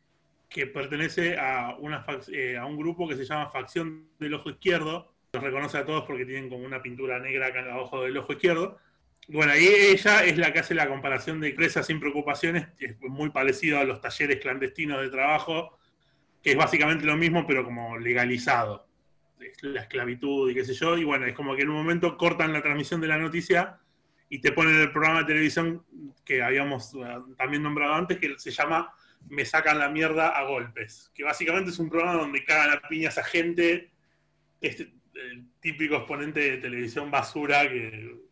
que 0.49 0.67
pertenece 0.67 1.35
a, 1.37 1.75
una 1.79 2.05
eh, 2.31 2.57
a 2.57 2.65
un 2.65 2.77
grupo 2.77 3.07
que 3.07 3.15
se 3.15 3.25
llama 3.25 3.49
Facción 3.49 4.09
del 4.19 4.35
Ojo 4.35 4.51
Izquierdo. 4.51 5.13
Los 5.33 5.43
reconoce 5.43 5.79
a 5.79 5.85
todos 5.85 6.03
porque 6.03 6.25
tienen 6.25 6.47
como 6.49 6.63
una 6.63 6.81
pintura 6.81 7.17
negra 7.17 7.47
acá 7.47 7.61
en 7.61 7.67
el 7.69 7.77
ojo 7.77 8.03
del 8.03 8.15
ojo 8.17 8.33
izquierdo. 8.33 8.77
Bueno, 9.29 9.53
ahí 9.53 9.65
ella 9.67 10.23
es 10.25 10.37
la 10.37 10.51
que 10.51 10.59
hace 10.59 10.75
la 10.75 10.89
comparación 10.89 11.39
de 11.39 11.49
empresas 11.49 11.87
sin 11.87 11.99
preocupaciones, 11.99 12.67
que 12.77 12.87
es 12.87 12.99
muy 12.99 13.29
parecido 13.29 13.79
a 13.79 13.85
los 13.85 14.01
talleres 14.01 14.39
clandestinos 14.39 15.01
de 15.01 15.09
trabajo, 15.09 15.77
que 16.41 16.51
es 16.51 16.57
básicamente 16.57 17.05
lo 17.05 17.15
mismo, 17.15 17.47
pero 17.47 17.63
como 17.63 17.97
legalizado. 17.97 18.87
Es 19.39 19.63
La 19.63 19.81
esclavitud 19.81 20.49
y 20.49 20.53
qué 20.53 20.65
sé 20.65 20.73
yo. 20.73 20.97
Y 20.97 21.05
bueno, 21.05 21.25
es 21.25 21.33
como 21.33 21.55
que 21.55 21.61
en 21.61 21.69
un 21.69 21.75
momento 21.75 22.17
cortan 22.17 22.51
la 22.51 22.61
transmisión 22.61 22.99
de 22.99 23.07
la 23.07 23.17
noticia 23.17 23.79
y 24.29 24.39
te 24.39 24.51
ponen 24.51 24.75
el 24.75 24.91
programa 24.91 25.19
de 25.19 25.25
televisión 25.25 25.85
que 26.25 26.41
habíamos 26.41 26.93
eh, 26.95 26.99
también 27.37 27.63
nombrado 27.63 27.93
antes, 27.93 28.17
que 28.17 28.37
se 28.37 28.51
llama 28.51 28.93
Me 29.29 29.45
sacan 29.45 29.79
la 29.79 29.89
mierda 29.89 30.29
a 30.29 30.43
golpes. 30.43 31.11
Que 31.13 31.23
básicamente 31.23 31.71
es 31.71 31.79
un 31.79 31.89
programa 31.89 32.15
donde 32.15 32.43
cagan 32.43 32.71
a 32.71 32.81
piñas 32.89 33.17
a 33.17 33.23
gente. 33.23 33.91
Este, 34.59 34.91
el 35.13 35.45
típico 35.61 35.95
exponente 35.95 36.39
de 36.39 36.57
televisión 36.57 37.11
basura 37.11 37.69
que 37.69 38.23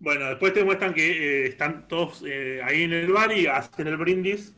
bueno, 0.00 0.26
después 0.26 0.52
te 0.52 0.64
muestran 0.64 0.94
que 0.94 1.10
eh, 1.10 1.46
están 1.46 1.88
todos 1.88 2.22
eh, 2.26 2.60
ahí 2.62 2.84
en 2.84 2.92
el 2.92 3.12
bar 3.12 3.32
y 3.32 3.46
hacen 3.46 3.86
el 3.88 3.96
brindis. 3.96 4.54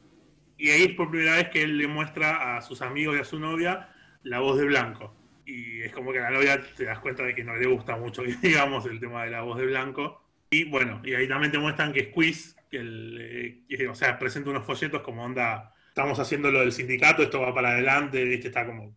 Y 0.58 0.70
ahí 0.70 0.82
es 0.82 0.94
por 0.94 1.10
primera 1.10 1.36
vez 1.36 1.48
que 1.48 1.62
él 1.62 1.78
le 1.78 1.86
muestra 1.86 2.56
a 2.56 2.60
sus 2.60 2.82
amigos 2.82 3.16
y 3.16 3.20
a 3.20 3.24
su 3.24 3.38
novia 3.38 3.88
la 4.22 4.40
voz 4.40 4.58
de 4.58 4.66
Blanco. 4.66 5.14
Y 5.46 5.80
es 5.80 5.92
como 5.92 6.12
que 6.12 6.18
a 6.18 6.24
la 6.24 6.30
novia 6.30 6.60
te 6.76 6.84
das 6.84 6.98
cuenta 6.98 7.22
de 7.24 7.34
que 7.34 7.42
no 7.42 7.56
le 7.56 7.66
gusta 7.66 7.96
mucho, 7.96 8.22
digamos, 8.42 8.84
el 8.86 9.00
tema 9.00 9.24
de 9.24 9.30
la 9.30 9.40
voz 9.40 9.58
de 9.58 9.66
Blanco. 9.66 10.22
Y 10.50 10.64
bueno, 10.64 11.00
y 11.04 11.14
ahí 11.14 11.26
también 11.26 11.52
te 11.52 11.58
muestran 11.58 11.92
que 11.92 12.10
Squeeze, 12.10 12.56
que 12.70 12.78
el, 12.78 13.64
eh, 13.68 13.88
o 13.88 13.94
sea, 13.94 14.18
presenta 14.18 14.50
unos 14.50 14.66
folletos 14.66 15.00
como 15.00 15.24
onda, 15.24 15.72
estamos 15.88 16.18
haciendo 16.18 16.50
lo 16.50 16.60
del 16.60 16.72
sindicato, 16.72 17.22
esto 17.22 17.40
va 17.40 17.54
para 17.54 17.70
adelante, 17.70 18.22
¿viste? 18.24 18.48
Está 18.48 18.66
como... 18.66 18.94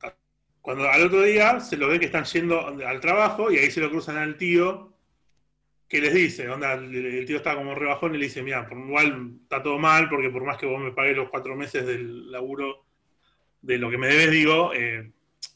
Cuando 0.61 0.89
al 0.89 1.03
otro 1.03 1.21
día 1.21 1.59
se 1.59 1.77
lo 1.77 1.89
ve 1.89 1.99
que 1.99 2.05
están 2.05 2.23
yendo 2.25 2.67
al 2.67 2.99
trabajo 2.99 3.51
y 3.51 3.57
ahí 3.57 3.69
se 3.69 3.81
lo 3.81 3.89
cruzan 3.89 4.17
al 4.17 4.37
tío 4.37 4.92
que 5.93 6.01
les 6.01 6.11
dice, 6.11 6.49
onda, 6.49 6.73
el, 6.73 7.23
tío 7.27 7.37
está 7.37 7.53
como 7.53 7.75
rebajón 7.75 8.15
y 8.15 8.17
le 8.17 8.25
dice, 8.25 8.41
mira, 8.41 8.67
por 8.67 8.79
igual 8.79 9.33
está 9.43 9.61
todo 9.61 9.77
mal, 9.77 10.09
porque 10.09 10.31
por 10.31 10.43
más 10.43 10.57
que 10.57 10.65
vos 10.65 10.81
me 10.81 10.91
pagues 10.91 11.15
los 11.15 11.29
cuatro 11.29 11.55
meses 11.55 11.85
del 11.85 12.31
laburo 12.31 12.87
de 13.61 13.77
lo 13.77 13.91
que 13.91 13.99
me 13.99 14.07
debes, 14.07 14.31
digo, 14.31 14.73
eh, 14.73 15.11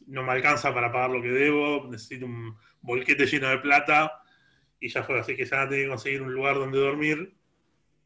no 0.05 0.21
me 0.21 0.33
alcanza 0.33 0.71
para 0.75 0.91
pagar 0.91 1.09
lo 1.09 1.23
que 1.23 1.29
debo, 1.29 1.87
necesito 1.89 2.27
un 2.27 2.55
bolquete 2.81 3.25
lleno 3.25 3.49
de 3.49 3.57
plata, 3.57 4.21
y 4.79 4.89
ya 4.89 5.01
fue, 5.01 5.19
así 5.19 5.35
que 5.35 5.43
ya 5.43 5.67
tener 5.67 5.85
que 5.85 5.89
conseguir 5.89 6.21
un 6.21 6.31
lugar 6.31 6.53
donde 6.53 6.77
dormir. 6.77 7.33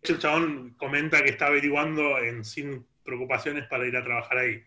El 0.02 0.18
chabón 0.18 0.74
comenta 0.78 1.22
que 1.22 1.32
está 1.32 1.48
averiguando 1.48 2.18
en 2.18 2.46
sin 2.46 2.88
preocupaciones 3.04 3.68
para 3.68 3.86
ir 3.86 3.98
a 3.98 4.06
trabajar 4.06 4.38
ahí. 4.38 4.64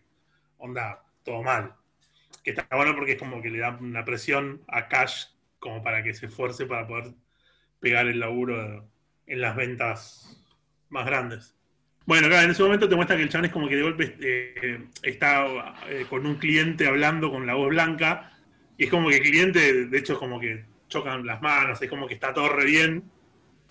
Onda, 0.59 1.03
todo 1.23 1.41
mal. 1.41 1.73
Que 2.43 2.51
está 2.51 2.67
bueno 2.75 2.95
porque 2.95 3.13
es 3.13 3.17
como 3.17 3.41
que 3.41 3.49
le 3.49 3.57
da 3.57 3.75
una 3.81 4.05
presión 4.05 4.61
a 4.67 4.87
Cash 4.87 5.29
como 5.57 5.81
para 5.81 6.03
que 6.03 6.13
se 6.13 6.27
esfuerce 6.27 6.67
para 6.67 6.85
poder 6.85 7.15
pegar 7.79 8.07
el 8.07 8.19
laburo 8.19 8.87
en 9.27 9.41
las 9.41 9.55
ventas 9.55 10.41
más 10.89 11.05
grandes. 11.05 11.55
Bueno, 12.05 12.27
claro, 12.27 12.45
en 12.45 12.51
ese 12.51 12.61
momento 12.63 12.87
te 12.87 12.95
muestra 12.95 13.17
que 13.17 13.23
el 13.23 13.29
chabón 13.29 13.45
es 13.45 13.51
como 13.51 13.67
que 13.67 13.75
de 13.75 13.81
golpe 13.81 14.15
eh, 14.21 14.85
está 15.01 15.45
eh, 15.89 16.05
con 16.09 16.25
un 16.25 16.35
cliente 16.35 16.87
hablando 16.87 17.31
con 17.31 17.47
la 17.47 17.55
voz 17.55 17.69
blanca, 17.69 18.31
y 18.77 18.83
es 18.85 18.89
como 18.91 19.09
que 19.09 19.17
el 19.17 19.23
cliente, 19.23 19.85
de 19.87 19.97
hecho, 19.97 20.13
es 20.13 20.19
como 20.19 20.39
que 20.39 20.65
chocan 20.87 21.25
las 21.25 21.41
manos, 21.41 21.81
es 21.81 21.89
como 21.89 22.07
que 22.07 22.13
está 22.13 22.31
todo 22.33 22.49
re 22.49 22.65
bien, 22.65 23.03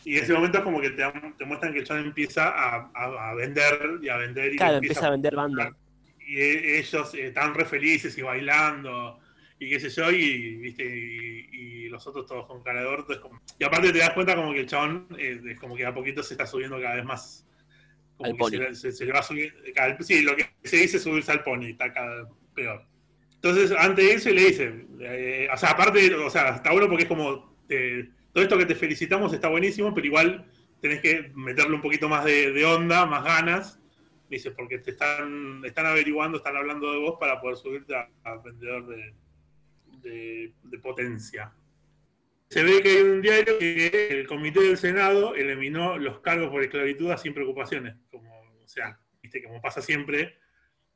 y 0.05 0.17
en 0.19 0.25
ese 0.25 0.33
momento 0.35 0.59
es 0.59 0.65
como 0.65 0.81
que 0.81 0.91
te, 0.91 1.05
te 1.39 1.45
muestran 1.45 1.73
que 1.73 1.79
el 1.79 1.87
chabón 1.87 2.07
empieza 2.07 2.49
a, 2.49 2.91
a- 2.93 3.31
a 3.31 3.35
vender 3.35 4.01
y 4.03 4.09
a 4.09 4.17
vender 4.17 4.53
y 4.53 4.57
Claro, 4.57 4.75
empieza 4.77 4.93
empieza 4.95 5.07
a 5.07 5.11
vender 5.11 5.37
banda. 5.37 5.77
y 6.27 6.37
e- 6.41 6.79
ellos 6.81 7.15
eh, 7.15 7.29
están 7.29 7.55
re 7.55 7.65
felices 7.65 8.19
y 8.19 8.23
bailando 8.23 9.21
y 9.59 9.69
qué 9.71 9.79
sé 9.81 9.89
yo, 9.91 10.11
y, 10.11 10.57
¿viste? 10.57 10.85
y, 10.85 11.49
y 11.53 11.89
los 11.89 12.07
otros 12.07 12.27
todos 12.27 12.47
con 12.47 12.63
cara 12.63 12.81
de 12.81 12.87
orto. 12.87 13.13
es 13.13 13.19
como- 13.21 13.41
Y 13.59 13.65
aparte 13.65 13.93
te 13.93 13.99
das 13.99 14.11
cuenta 14.11 14.35
como 14.37 14.53
que 14.53 14.61
el 14.61 14.67
chabón 14.67 15.07
eh, 15.19 15.41
es 15.51 15.59
como 15.61 15.77
que 15.77 15.87
a 15.87 15.95
poquito 15.95 16.23
se 16.23 16.35
está 16.35 16.47
subiendo 16.47 16.81
cada 16.81 16.97
vez 16.97 17.05
más. 17.05 17.47
Como 18.17 18.27
Al 18.27 18.33
que 18.33 18.39
pony. 18.39 18.51
se, 18.51 18.59
le- 18.59 18.75
se- 18.75 18.93
se 18.93 19.05
le 19.07 19.13
va 19.13 19.21
a 19.21 19.23
subir. 19.23 19.55
cada- 19.75 19.97
sí, 20.03 20.23
lo 20.23 20.37
que 20.37 20.47
se 20.65 20.77
dice 20.79 20.99
subirse 20.99 21.33
al 21.33 21.43
pony, 21.43 21.67
está 21.71 21.93
cada 21.93 22.23
vez 22.23 22.33
peor. 22.55 22.85
Entonces, 23.37 23.73
ante 23.79 24.13
eso, 24.15 24.31
le 24.31 24.41
dice, 24.47 24.87
eh, 25.01 25.49
o 25.53 25.57
sea, 25.57 25.71
aparte, 25.71 26.15
o 26.15 26.31
sea, 26.31 26.57
está 26.57 26.71
bueno 26.73 26.89
porque 26.89 27.03
es 27.03 27.09
como, 27.09 27.57
eh, 27.69 28.09
todo 28.33 28.43
esto 28.43 28.57
que 28.59 28.67
te 28.67 28.75
felicitamos 28.75 29.33
está 29.33 29.49
buenísimo, 29.49 29.93
pero 29.95 30.07
igual 30.07 30.47
tenés 30.81 31.01
que 31.01 31.31
meterle 31.35 31.75
un 31.77 31.83
poquito 31.83 32.09
más 32.09 32.25
de, 32.25 32.53
de 32.53 32.65
onda, 32.65 33.05
más 33.07 33.23
ganas, 33.25 33.81
dice, 34.31 34.51
porque 34.51 34.79
te 34.79 34.93
están, 34.93 35.63
están 35.65 35.87
averiguando, 35.87 36.39
están 36.39 36.57
hablando 36.57 36.91
de 36.93 36.99
vos 36.99 37.17
para 37.21 37.41
poder 37.41 37.57
subirte 37.57 37.95
a, 37.95 38.09
a 38.25 38.37
vendedor 38.39 38.87
de, 38.87 39.13
de- 40.11 40.79
potencia. 40.79 41.53
Se 42.49 42.63
ve 42.63 42.83
que 42.83 42.91
hay 42.91 43.03
un 43.03 43.23
diario 43.23 43.59
que 43.59 44.09
el 44.11 44.27
comité 44.27 44.61
del 44.61 44.77
Senado 44.77 45.35
eliminó 45.35 45.99
los 45.99 46.21
cargos 46.21 46.51
por 46.51 46.63
esclavitud 46.63 47.11
a 47.11 47.17
sin 47.17 47.33
preocupaciones, 47.35 47.97
como, 48.11 48.31
o 48.63 48.69
sea, 48.69 48.99
viste, 49.23 49.43
como 49.43 49.61
pasa 49.61 49.81
siempre, 49.81 50.39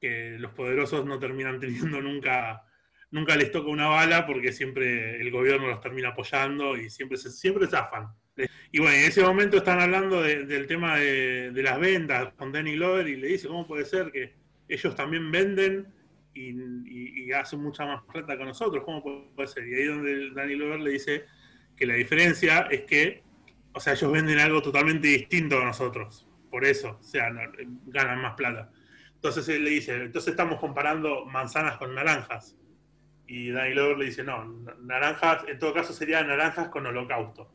que 0.00 0.36
los 0.38 0.52
poderosos 0.52 1.04
no 1.06 1.18
terminan 1.18 1.58
teniendo 1.98 2.00
nunca, 2.00 2.62
nunca 3.10 3.34
les 3.36 3.50
toca 3.50 3.70
una 3.70 3.88
bala 3.88 4.26
porque 4.26 4.52
siempre 4.52 5.20
el 5.20 5.30
gobierno 5.30 5.66
los 5.68 5.80
termina 5.80 6.10
apoyando 6.10 6.76
y 6.76 6.90
siempre 6.90 7.16
siempre 7.18 7.66
zafan. 7.66 8.08
Y 8.70 8.78
bueno, 8.78 8.96
en 8.96 9.04
ese 9.04 9.22
momento 9.22 9.56
están 9.56 9.80
hablando 9.80 10.22
de- 10.22 10.44
del 10.44 10.66
tema 10.68 10.96
de, 10.98 11.50
de 11.50 11.62
las 11.62 11.80
ventas 11.80 12.34
con 12.34 12.52
Danny 12.52 12.74
Glover 12.76 13.08
y 13.08 13.16
le 13.16 13.28
dice, 13.28 13.48
¿cómo 13.48 13.66
puede 13.66 13.84
ser 13.84 14.12
que 14.12 14.34
ellos 14.68 14.94
también 14.94 15.30
venden 15.32 15.88
y, 16.38 16.50
y- 16.86 17.24
y 17.26 17.32
hacen 17.32 17.60
mucha 17.60 17.84
más 17.86 18.02
plata 18.04 18.36
que 18.36 18.44
nosotros? 18.44 18.84
¿Cómo 18.84 19.02
puede 19.34 19.48
ser? 19.48 19.66
Y 19.68 19.74
ahí 19.74 19.84
donde 19.84 20.30
Danny 20.32 20.54
Glover 20.54 20.80
le 20.80 20.90
dice 20.92 21.24
que 21.76 21.86
la 21.86 21.94
diferencia 21.94 22.68
es 22.70 22.82
que, 22.82 23.22
o 23.72 23.80
sea, 23.80 23.92
ellos 23.94 24.10
venden 24.12 24.38
algo 24.38 24.62
totalmente 24.62 25.08
distinto 25.08 25.60
a 25.60 25.64
nosotros. 25.64 26.26
Por 26.50 26.64
eso, 26.64 26.98
o 27.00 27.02
sea, 27.02 27.30
no- 27.30 27.40
ganan 27.86 28.20
más 28.22 28.34
plata. 28.34 28.70
Entonces 29.14 29.48
él 29.48 29.64
le 29.64 29.70
dice, 29.70 29.94
entonces 29.96 30.30
estamos 30.30 30.58
comparando 30.60 31.24
manzanas 31.26 31.76
con 31.78 31.94
naranjas. 31.94 32.56
Y 33.26 33.50
Danny 33.50 33.72
Glover 33.72 33.98
le 33.98 34.04
dice, 34.06 34.24
no, 34.24 34.44
naranjas, 34.80 35.44
en 35.48 35.58
todo 35.58 35.74
caso 35.74 35.92
serían 35.92 36.28
naranjas 36.28 36.68
con 36.68 36.86
holocausto. 36.86 37.52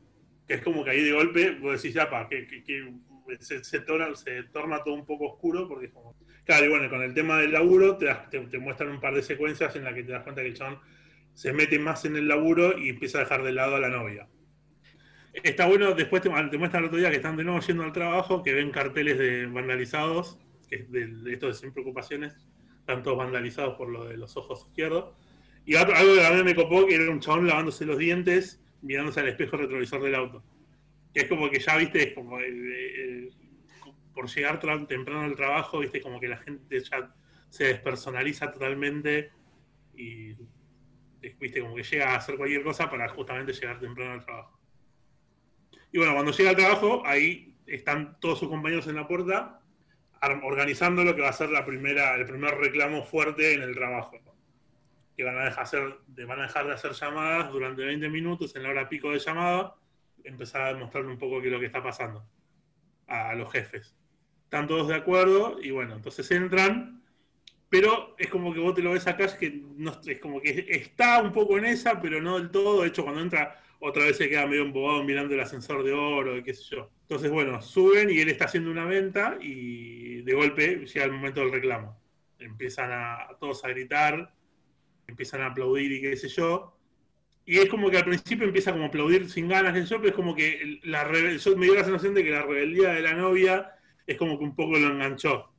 Que 0.47 0.55
es 0.55 0.61
como 0.61 0.83
que 0.83 0.91
ahí 0.91 1.03
de 1.03 1.13
golpe 1.13 1.51
vos 1.59 1.81
decís, 1.81 1.95
ya, 1.95 2.09
pa, 2.09 2.27
que, 2.27 2.45
que- 2.45 2.63
que 2.63 2.93
se, 3.39 3.63
se 3.63 3.79
torna, 3.79 4.13
se 4.15 4.43
torna 4.43 4.83
todo 4.83 4.93
un 4.93 5.05
poco 5.05 5.25
oscuro 5.33 5.67
porque 5.67 5.85
es 5.87 5.91
como... 5.93 6.15
Claro, 6.45 6.65
y 6.65 6.69
bueno, 6.69 6.89
con 6.89 7.01
el 7.01 7.13
tema 7.13 7.39
del 7.39 7.53
laburo 7.53 7.97
te, 7.97 8.59
muestran 8.59 8.89
un 8.89 8.99
par 8.99 9.15
de 9.15 9.23
secuencias 9.23 9.75
en 9.75 9.85
las 9.85 9.93
que 9.93 10.03
te 10.03 10.11
das 10.11 10.23
cuenta 10.23 10.41
que 10.41 10.49
el 10.49 10.53
chabón 10.53 10.79
se 11.33 11.53
mete 11.53 11.79
más 11.79 12.03
en 12.05 12.15
el 12.15 12.27
laburo 12.27 12.77
y 12.77 12.89
empieza 12.89 13.19
a 13.19 13.21
dejar 13.21 13.43
de 13.43 13.53
lado 13.53 13.75
a 13.75 13.79
la 13.79 13.89
novia. 13.89 14.27
Está 15.31 15.67
bueno, 15.67 15.93
después 15.93 16.21
te, 16.21 16.29
muestran 16.29 16.83
el 16.83 16.87
otro 16.87 16.97
día 16.97 17.09
que 17.09 17.15
están 17.15 17.37
de 17.37 17.43
nuevo 17.43 17.59
yendo 17.61 17.83
al 17.83 17.93
trabajo, 17.93 18.43
que 18.43 18.53
ven 18.53 18.71
carteles 18.71 19.17
de 19.17 19.47
vandalizados, 19.47 20.37
que 20.69 20.75
es 20.75 20.91
de, 20.91 21.07
de 21.07 21.33
esto 21.33 21.47
de 21.47 21.53
sin 21.53 21.71
preocupaciones, 21.71 22.35
están 22.79 23.01
todos 23.01 23.17
vandalizados 23.17 23.75
por 23.75 23.89
lo 23.89 24.05
de 24.05 24.17
los 24.17 24.35
ojos 24.35 24.65
izquierdos. 24.67 25.15
Y 25.65 25.75
algo 25.75 25.93
que 25.93 26.25
a 26.25 26.31
mí 26.31 26.43
me 26.43 26.55
copó, 26.55 26.85
que 26.85 26.95
era 26.95 27.09
un 27.09 27.21
chabón 27.21 27.47
lavándose 27.47 27.85
los 27.85 27.97
dientes, 27.97 28.61
mirándose 28.81 29.21
al 29.21 29.29
espejo 29.29 29.55
retrovisor 29.55 30.03
del 30.03 30.15
auto. 30.15 30.43
Que 31.13 31.21
es 31.21 31.27
como 31.29 31.49
que 31.49 31.59
ya, 31.59 31.77
viste, 31.77 32.09
es 32.09 32.13
como, 32.13 32.39
eh, 32.41 33.29
por 34.13 34.29
llegar 34.29 34.59
temprano 34.87 35.21
al 35.21 35.35
trabajo, 35.35 35.79
viste, 35.79 36.01
como 36.01 36.19
que 36.19 36.27
la 36.27 36.37
gente 36.37 36.79
ya 36.79 37.13
se 37.49 37.65
despersonaliza 37.65 38.51
totalmente 38.51 39.31
y 39.95 40.33
viste, 41.39 41.61
como 41.61 41.75
que 41.75 41.83
llega 41.83 42.11
a 42.11 42.15
hacer 42.15 42.35
cualquier 42.35 42.63
cosa 42.63 42.89
para 42.89 43.07
justamente 43.09 43.53
llegar 43.53 43.79
temprano 43.79 44.13
al 44.13 44.25
trabajo. 44.25 44.59
Y 45.91 45.97
bueno, 45.97 46.13
cuando 46.13 46.31
llega 46.31 46.49
al 46.49 46.55
trabajo, 46.55 47.03
ahí 47.05 47.55
están 47.67 48.19
todos 48.19 48.39
sus 48.39 48.49
compañeros 48.49 48.87
en 48.87 48.95
la 48.95 49.07
puerta 49.07 49.59
organizando 50.43 51.03
lo 51.03 51.15
que 51.15 51.21
va 51.21 51.29
a 51.29 51.33
ser 51.33 51.49
la 51.49 51.65
primera, 51.65 52.15
el 52.15 52.25
primer 52.25 52.55
reclamo 52.55 53.03
fuerte 53.03 53.53
en 53.53 53.61
el 53.61 53.75
trabajo. 53.75 54.19
Que 55.15 55.23
van 55.23 55.37
a, 55.37 55.45
dejar, 55.45 55.63
hacer, 55.63 55.97
van 56.25 56.39
a 56.39 56.43
dejar 56.43 56.65
de 56.65 56.73
hacer 56.73 56.93
llamadas 56.93 57.51
durante 57.51 57.85
20 57.85 58.09
minutos 58.09 58.55
en 58.55 58.63
la 58.63 58.69
hora 58.69 58.89
pico 58.89 59.11
de 59.11 59.19
llamada, 59.19 59.75
empezar 60.23 60.61
a 60.61 60.73
demostrarle 60.73 61.11
un 61.11 61.19
poco 61.19 61.41
qué 61.41 61.47
es 61.47 61.53
lo 61.53 61.59
que 61.59 61.67
está 61.67 61.83
pasando 61.83 62.25
a 63.07 63.35
los 63.35 63.51
jefes. 63.51 63.95
Están 64.53 64.67
todos 64.67 64.87
de 64.87 64.93
acuerdo 64.93 65.57
y 65.63 65.71
bueno, 65.71 65.95
entonces 65.95 66.29
entran 66.29 67.01
pero 67.73 68.13
es 68.19 68.29
como 68.29 68.53
que 68.53 68.59
vos 68.59 68.75
te 68.75 68.83
lo 68.83 68.91
ves 68.91 69.07
acá, 69.07 69.25
es 69.25 69.33
que 69.33 69.63
es 70.05 70.19
como 70.19 70.39
que 70.39 70.67
está 70.69 71.23
un 71.23 71.33
poco 71.33 71.57
en 71.57 71.65
esa, 71.65 71.99
pero 71.99 72.21
no 72.21 72.37
del 72.37 72.51
todo. 72.51 72.83
De 72.83 72.89
hecho, 72.89 73.01
cuando 73.01 73.19
entra, 73.19 73.63
otra 73.79 74.05
vez 74.05 74.15
se 74.15 74.29
queda 74.29 74.45
medio 74.45 74.61
embobado 74.61 75.03
mirando 75.03 75.33
el 75.33 75.39
ascensor 75.39 75.83
de 75.83 75.91
oro, 75.91 76.37
y 76.37 76.43
qué 76.43 76.53
sé 76.53 76.75
yo. 76.75 76.91
Entonces, 77.01 77.31
bueno, 77.31 77.63
suben 77.63 78.11
y 78.11 78.19
él 78.19 78.29
está 78.29 78.45
haciendo 78.45 78.69
una 78.69 78.85
venta 78.85 79.39
y 79.41 80.21
de 80.21 80.33
golpe 80.35 80.85
llega 80.85 81.05
el 81.05 81.13
momento 81.13 81.39
del 81.39 81.51
reclamo. 81.51 81.99
Empiezan 82.37 82.91
a, 82.91 83.29
todos 83.39 83.65
a 83.65 83.69
gritar, 83.69 84.31
empiezan 85.07 85.41
a 85.41 85.47
aplaudir 85.47 85.93
y 85.93 86.01
qué 86.01 86.15
sé 86.15 86.27
yo. 86.27 86.77
Y 87.43 87.57
es 87.57 87.69
como 87.69 87.89
que 87.89 87.97
al 87.97 88.05
principio 88.05 88.45
empieza 88.45 88.71
como 88.71 88.83
a 88.83 88.87
aplaudir 88.89 89.31
sin 89.31 89.47
ganas, 89.47 89.73
pero 89.89 90.09
es 90.09 90.13
como 90.13 90.35
que 90.35 90.79
la 90.83 91.11
yo 91.37 91.57
me 91.57 91.65
dio 91.65 91.73
la 91.73 91.83
sensación 91.83 92.13
de 92.13 92.23
que 92.23 92.29
la 92.29 92.43
rebeldía 92.43 92.89
de 92.89 93.01
la 93.01 93.15
novia 93.15 93.79
es 94.05 94.17
como 94.17 94.37
que 94.37 94.43
un 94.43 94.55
poco 94.55 94.77
lo 94.77 94.87
enganchó 94.87 95.53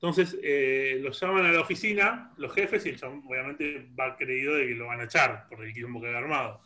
entonces 0.00 0.38
eh, 0.42 0.98
los 1.02 1.20
llaman 1.20 1.44
a 1.44 1.52
la 1.52 1.60
oficina, 1.60 2.32
los 2.38 2.54
jefes, 2.54 2.86
y 2.86 2.88
el 2.88 3.04
obviamente 3.04 3.86
va 3.98 4.16
creído 4.16 4.54
de 4.54 4.68
que 4.68 4.74
lo 4.74 4.86
van 4.86 5.00
a 5.00 5.04
echar 5.04 5.46
por 5.46 5.62
el 5.62 5.74
quilombo 5.74 6.00
que 6.00 6.08
ha 6.08 6.16
armado. 6.16 6.62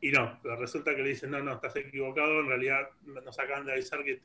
Y 0.00 0.10
no, 0.10 0.38
pero 0.42 0.56
resulta 0.56 0.96
que 0.96 1.02
le 1.02 1.10
dicen, 1.10 1.32
no, 1.32 1.42
no, 1.42 1.52
estás 1.52 1.76
equivocado, 1.76 2.40
en 2.40 2.46
realidad 2.46 2.88
nos 3.04 3.38
acaban 3.38 3.66
de 3.66 3.72
avisar 3.72 4.02
que, 4.02 4.22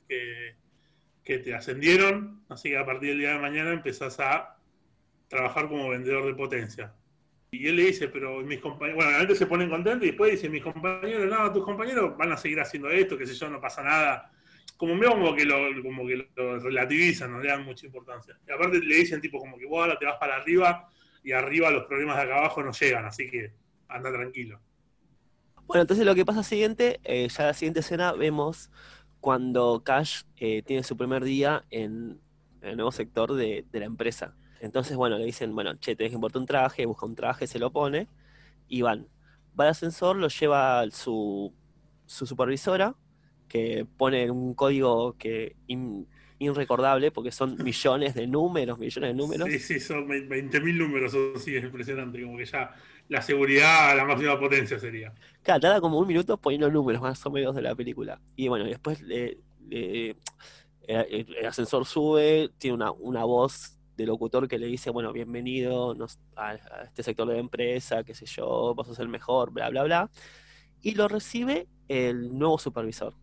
que, 1.25 1.39
te 1.39 1.53
ascendieron, 1.53 2.45
así 2.47 2.69
que 2.69 2.77
a 2.77 2.85
partir 2.85 3.09
del 3.09 3.19
día 3.19 3.33
de 3.33 3.39
mañana 3.39 3.73
empezás 3.73 4.17
a 4.21 4.57
trabajar 5.27 5.67
como 5.67 5.89
vendedor 5.89 6.25
de 6.25 6.33
potencia. 6.33 6.93
Y 7.51 7.67
él 7.67 7.75
le 7.75 7.87
dice, 7.87 8.07
pero 8.07 8.39
mis 8.39 8.61
compañeros, 8.61 8.95
bueno, 8.95 9.09
realmente 9.09 9.35
se 9.35 9.45
ponen 9.45 9.69
contentos 9.69 10.03
y 10.03 10.11
después 10.11 10.31
dice, 10.31 10.47
mis 10.47 10.63
compañeros, 10.63 11.27
no, 11.27 11.51
tus 11.51 11.65
compañeros 11.65 12.15
van 12.15 12.31
a 12.31 12.37
seguir 12.37 12.61
haciendo 12.61 12.89
esto, 12.89 13.17
que 13.17 13.27
sé 13.27 13.33
yo, 13.33 13.49
no 13.49 13.59
pasa 13.59 13.83
nada 13.83 14.31
como 14.81 14.97
veo 14.97 15.11
como 15.11 15.35
que 15.35 15.45
lo, 15.45 15.83
como 15.83 16.07
que 16.07 16.27
lo 16.35 16.57
relativizan, 16.57 17.31
no 17.31 17.39
le 17.39 17.49
dan 17.49 17.63
mucha 17.63 17.85
importancia. 17.85 18.35
Y 18.47 18.51
aparte 18.51 18.79
le 18.79 18.95
dicen 18.95 19.21
tipo 19.21 19.37
como 19.37 19.55
que 19.55 19.67
vos 19.67 19.79
ahora 19.79 19.99
te 19.99 20.07
vas 20.07 20.17
para 20.19 20.37
arriba 20.37 20.89
y 21.23 21.33
arriba 21.33 21.69
los 21.69 21.85
problemas 21.85 22.17
de 22.17 22.23
acá 22.23 22.39
abajo 22.39 22.63
no 22.63 22.71
llegan, 22.71 23.05
así 23.05 23.29
que 23.29 23.53
anda 23.87 24.11
tranquilo. 24.11 24.59
Bueno, 25.67 25.81
entonces 25.81 26.03
lo 26.03 26.15
que 26.15 26.25
pasa 26.25 26.41
siguiente, 26.41 26.99
eh, 27.03 27.27
ya 27.29 27.45
la 27.45 27.53
siguiente 27.53 27.81
escena 27.81 28.13
vemos 28.13 28.71
cuando 29.19 29.83
Cash 29.85 30.23
eh, 30.37 30.63
tiene 30.63 30.81
su 30.81 30.97
primer 30.97 31.23
día 31.23 31.63
en, 31.69 32.19
el 32.63 32.75
nuevo 32.75 32.91
sector 32.91 33.35
de, 33.35 33.63
la 33.71 33.85
empresa. 33.85 34.33
Entonces, 34.61 34.97
bueno, 34.97 35.19
le 35.19 35.25
dicen, 35.25 35.53
bueno, 35.53 35.75
che, 35.75 35.95
tenés 35.95 36.09
que 36.09 36.15
importar 36.15 36.39
un 36.39 36.47
traje, 36.47 36.87
busca 36.87 37.05
un 37.05 37.13
traje, 37.13 37.45
se 37.45 37.59
lo 37.59 37.69
pone, 37.69 38.07
y 38.67 38.81
van. 38.81 39.07
Va 39.59 39.65
al 39.65 39.71
ascensor, 39.71 40.15
lo 40.15 40.27
lleva 40.27 40.89
su, 40.89 41.53
su 42.07 42.25
supervisora, 42.25 42.95
que 43.51 43.85
pone 43.97 44.31
un 44.31 44.53
código 44.53 45.17
que 45.17 45.57
irrecordable 46.39 47.11
porque 47.11 47.33
son 47.33 47.61
millones 47.61 48.15
de 48.15 48.25
números, 48.25 48.79
millones 48.79 49.09
de 49.09 49.13
números. 49.13 49.49
Sí, 49.49 49.59
sí, 49.59 49.79
son 49.81 50.07
20.000 50.07 50.77
números, 50.77 51.13
sí, 51.43 51.57
es 51.57 51.63
impresionante, 51.65 52.23
como 52.23 52.37
que 52.37 52.45
ya 52.45 52.73
la 53.09 53.21
seguridad 53.21 53.89
a 53.89 53.95
la 53.95 54.05
máxima 54.05 54.39
potencia 54.39 54.79
sería. 54.79 55.13
Claro, 55.43 55.59
tarda 55.59 55.81
como 55.81 55.99
un 55.99 56.07
minuto 56.07 56.37
poniendo 56.37 56.71
números 56.71 57.01
más 57.01 57.25
o 57.25 57.29
menos 57.29 57.53
de 57.53 57.61
la 57.61 57.75
película. 57.75 58.21
Y 58.37 58.47
bueno, 58.47 58.63
después 58.63 59.03
el, 59.69 60.15
ascensor 61.45 61.85
sube, 61.85 62.51
tiene 62.57 62.75
una, 62.75 62.91
una 62.91 63.25
voz 63.25 63.77
de 63.97 64.05
locutor 64.05 64.47
que 64.47 64.57
le 64.57 64.67
dice, 64.67 64.91
bueno, 64.91 65.11
bienvenido 65.11 65.93
a, 66.37 66.51
a, 66.51 66.83
este 66.85 67.03
sector 67.03 67.27
de 67.27 67.33
la 67.33 67.41
empresa, 67.41 68.05
qué 68.05 68.15
sé 68.15 68.25
yo, 68.25 68.73
vos 68.73 68.87
sos 68.87 68.99
el 68.99 69.09
mejor, 69.09 69.51
bla, 69.51 69.69
bla, 69.69 69.83
bla. 69.83 70.09
Y 70.81 70.95
lo 70.95 71.09
recibe 71.09 71.67
el 71.89 72.37
nuevo 72.37 72.57
supervisor, 72.57 73.13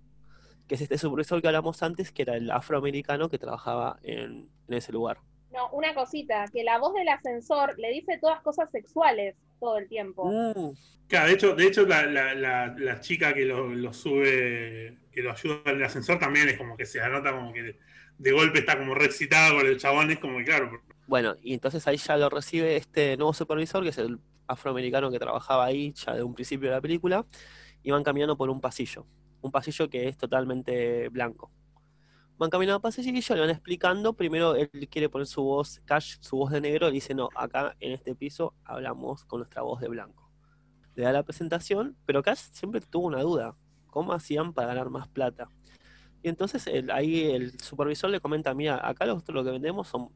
que 0.69 0.75
es 0.75 0.83
este 0.83 0.99
supervisor 0.99 1.41
que 1.41 1.49
hablamos 1.49 1.83
antes, 1.83 2.13
que 2.13 2.23
era 2.23 2.37
el 2.37 2.51
afroamericano 2.51 3.29
que 3.29 3.39
trabajaba 3.39 3.99
en, 4.03 4.49
ese 4.69 4.93
lugar. 4.93 5.19
No, 5.51 5.71
una 5.71 5.95
cosita, 5.95 6.45
que 6.53 6.63
la 6.63 6.79
voz 6.79 6.93
del 6.93 7.09
ascensor 7.09 7.77
le 7.79 7.91
dice 7.91 8.19
todas 8.21 8.43
cosas 8.43 8.71
sexuales 8.71 9.35
todo 9.59 9.79
el 9.79 9.89
tiempo. 9.89 10.31
Mm. 10.31 10.77
Claro, 11.09 11.27
de 11.27 11.33
hecho, 11.33 11.55
de 11.57 11.67
hecho 11.67 11.87
la, 11.87 13.01
chica 13.01 13.33
que 13.33 13.47
lo, 13.47 13.93
sube, 13.95 14.99
que 15.11 15.23
lo 15.23 15.33
ayuda 15.33 15.63
en 15.65 15.77
el 15.77 15.85
ascensor 15.85 16.19
también 16.19 16.51
es 16.51 16.59
como 16.59 16.77
que 16.77 16.85
se 16.85 17.01
anota 17.01 17.33
como 17.33 17.51
que 17.53 17.79
de, 18.19 18.33
golpe 18.33 18.59
está 18.59 18.77
como 18.77 18.95
re 18.95 19.07
excitada 19.07 19.55
con 19.55 19.67
el 19.67 19.79
chabón, 19.79 20.11
es 20.11 20.19
como 20.19 20.37
que 20.39 20.45
claro. 20.45 20.71
Bueno, 21.07 21.35
y 21.43 21.55
entonces 21.55 21.87
ahí 21.89 21.97
ya 21.97 22.19
lo 22.19 22.29
recibe 22.29 22.77
este 22.77 23.17
nuevo 23.17 23.33
supervisor, 23.33 23.83
que 23.83 23.89
es 23.89 23.99
el 23.99 24.19
afroamericano 24.47 25.11
que 25.11 25.19
trabajaba 25.19 25.65
ahí 25.65 25.95
ya 25.95 26.15
de 26.15 26.23
un 26.23 26.35
principio 26.35 26.69
de 26.69 26.75
la 26.75 26.83
película, 26.83 27.25
y 27.83 27.91
van 27.91 28.05
caminando 28.05 28.37
por 28.37 28.51
un 28.51 28.61
pasillo 28.61 29.07
un 29.41 29.51
pasillo 29.51 29.89
que 29.89 30.09
es 30.09 30.17
totalmente 30.17 31.09
blanco. 31.09 31.51
Van 32.39 32.51
caminando 32.51 32.81
pasillo 32.81 33.11
y 33.11 33.35
le 33.35 33.41
van 33.41 33.51
explicando. 33.51 34.13
Primero 34.13 34.55
él 34.55 34.71
quiere 34.91 35.09
poner 35.09 35.27
su 35.27 35.43
voz, 35.43 35.81
Cash, 35.85 36.19
su 36.21 36.37
voz 36.37 36.53
de 36.53 36.61
negro, 36.61 36.89
y 36.89 36.93
dice, 36.93 37.15
no, 37.15 37.29
acá 37.35 37.77
en 37.81 37.93
este 37.93 38.15
piso 38.15 38.55
hablamos 38.65 39.25
con 39.25 39.41
nuestra 39.41 39.63
voz 39.63 39.81
de 39.81 39.89
blanco. 39.89 40.31
Le 40.95 41.05
da 41.05 41.13
la 41.13 41.25
presentación, 41.25 41.97
pero 42.07 42.23
Cash 42.23 42.39
siempre 42.53 42.81
tuvo 42.81 43.09
una 43.09 43.23
duda. 43.23 43.57
¿Cómo 43.89 44.13
hacían 44.13 44.53
para 44.53 44.69
ganar 44.69 44.91
más 44.91 45.09
plata? 45.09 45.49
Y 46.23 46.29
entonces 46.29 46.69
ahí 46.93 47.25
el 47.25 47.59
supervisor 47.61 48.11
le 48.11 48.21
comenta, 48.21 48.55
mira, 48.55 48.87
acá 48.87 49.07
lo, 49.07 49.23
lo 49.29 49.45
que 49.45 49.51
vendemos 49.51 49.89
son 49.89 50.11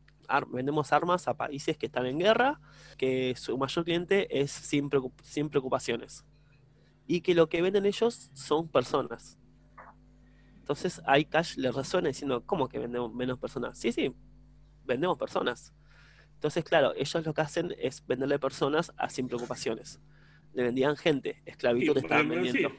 vendemos 0.53 0.93
armas 0.93 1.27
a 1.29 1.35
países 1.37 1.77
que 1.77 1.87
están 1.87 2.07
en 2.07 2.19
guerra, 2.19 2.61
que 2.97 3.35
su 3.37 3.59
mayor 3.59 3.85
cliente 3.85 4.41
es 4.41 4.51
sin 4.51 4.89
preocupaciones 5.51 6.25
y 7.13 7.21
que 7.21 7.35
lo 7.35 7.47
que 7.51 7.61
venden 7.61 7.85
ellos 7.85 8.31
son 8.33 8.69
personas. 8.69 9.39
Entonces 10.61 11.03
ahí 11.05 11.27
Cash 11.27 11.57
le 11.59 11.71
resuena 11.71 12.09
diciendo, 12.09 12.43
¿cómo 12.47 12.71
que 12.71 12.79
vendemos 12.79 13.13
menos 13.13 13.39
personas? 13.39 13.79
Sí, 13.79 13.93
sí, 13.93 14.15
vendemos 14.87 15.19
personas. 15.19 15.75
Entonces, 16.37 16.65
claro, 16.65 16.95
ellos 16.97 17.27
lo 17.27 17.35
que 17.35 17.41
hacen 17.43 17.75
es 17.79 18.03
venderle 18.07 18.39
personas 18.39 18.95
a 18.97 19.11
sin 19.11 19.29
preocupaciones. 19.29 20.01
Le 20.55 20.63
vendían 20.63 20.97
gente, 20.97 21.43
esclavitud 21.45 21.99
estaban 21.99 22.31
vendiendo. 22.31 22.73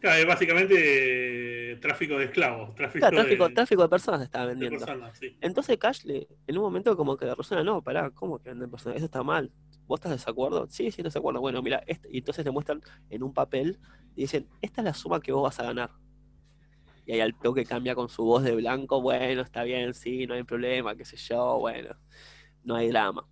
claro, 0.00 0.26
básicamente 0.26 1.78
tráfico 1.80 2.18
de 2.18 2.24
esclavos. 2.24 2.74
Tráfico, 2.74 3.10
tráfico, 3.10 3.48
de, 3.48 3.54
tráfico 3.54 3.82
de 3.82 3.88
personas 3.88 4.22
estaban 4.22 4.48
vendiendo. 4.58 4.84
Entonces 5.40 5.78
Cash 5.78 6.02
le, 6.02 6.26
en 6.48 6.58
un 6.58 6.64
momento 6.64 6.96
como 6.96 7.16
que 7.16 7.26
le 7.26 7.34
resuena, 7.36 7.62
no, 7.62 7.80
pará, 7.80 8.10
¿cómo 8.10 8.40
que 8.40 8.48
venden 8.48 8.68
personas? 8.68 8.96
Eso 8.96 9.04
está 9.04 9.22
mal. 9.22 9.52
¿Vos 9.92 9.98
estás 9.98 10.12
de 10.12 10.16
desacuerdo? 10.16 10.66
Sí, 10.70 10.90
sí, 10.90 11.02
desacuerdo. 11.02 11.42
Bueno, 11.42 11.60
mira, 11.60 11.82
este, 11.86 12.08
y 12.10 12.16
entonces 12.16 12.42
te 12.42 12.50
muestran 12.50 12.80
en 13.10 13.22
un 13.22 13.34
papel 13.34 13.78
y 14.16 14.22
dicen, 14.22 14.48
esta 14.62 14.80
es 14.80 14.86
la 14.86 14.94
suma 14.94 15.20
que 15.20 15.32
vos 15.32 15.42
vas 15.42 15.60
a 15.60 15.64
ganar. 15.64 15.90
Y 17.04 17.12
ahí 17.12 17.20
al 17.20 17.38
toque 17.38 17.66
cambia 17.66 17.94
con 17.94 18.08
su 18.08 18.24
voz 18.24 18.42
de 18.42 18.54
blanco, 18.54 19.02
bueno, 19.02 19.42
está 19.42 19.64
bien, 19.64 19.92
sí, 19.92 20.26
no 20.26 20.32
hay 20.32 20.44
problema, 20.44 20.96
qué 20.96 21.04
sé 21.04 21.18
yo, 21.18 21.58
bueno, 21.58 21.94
no 22.64 22.74
hay 22.74 22.88
drama. 22.88 23.28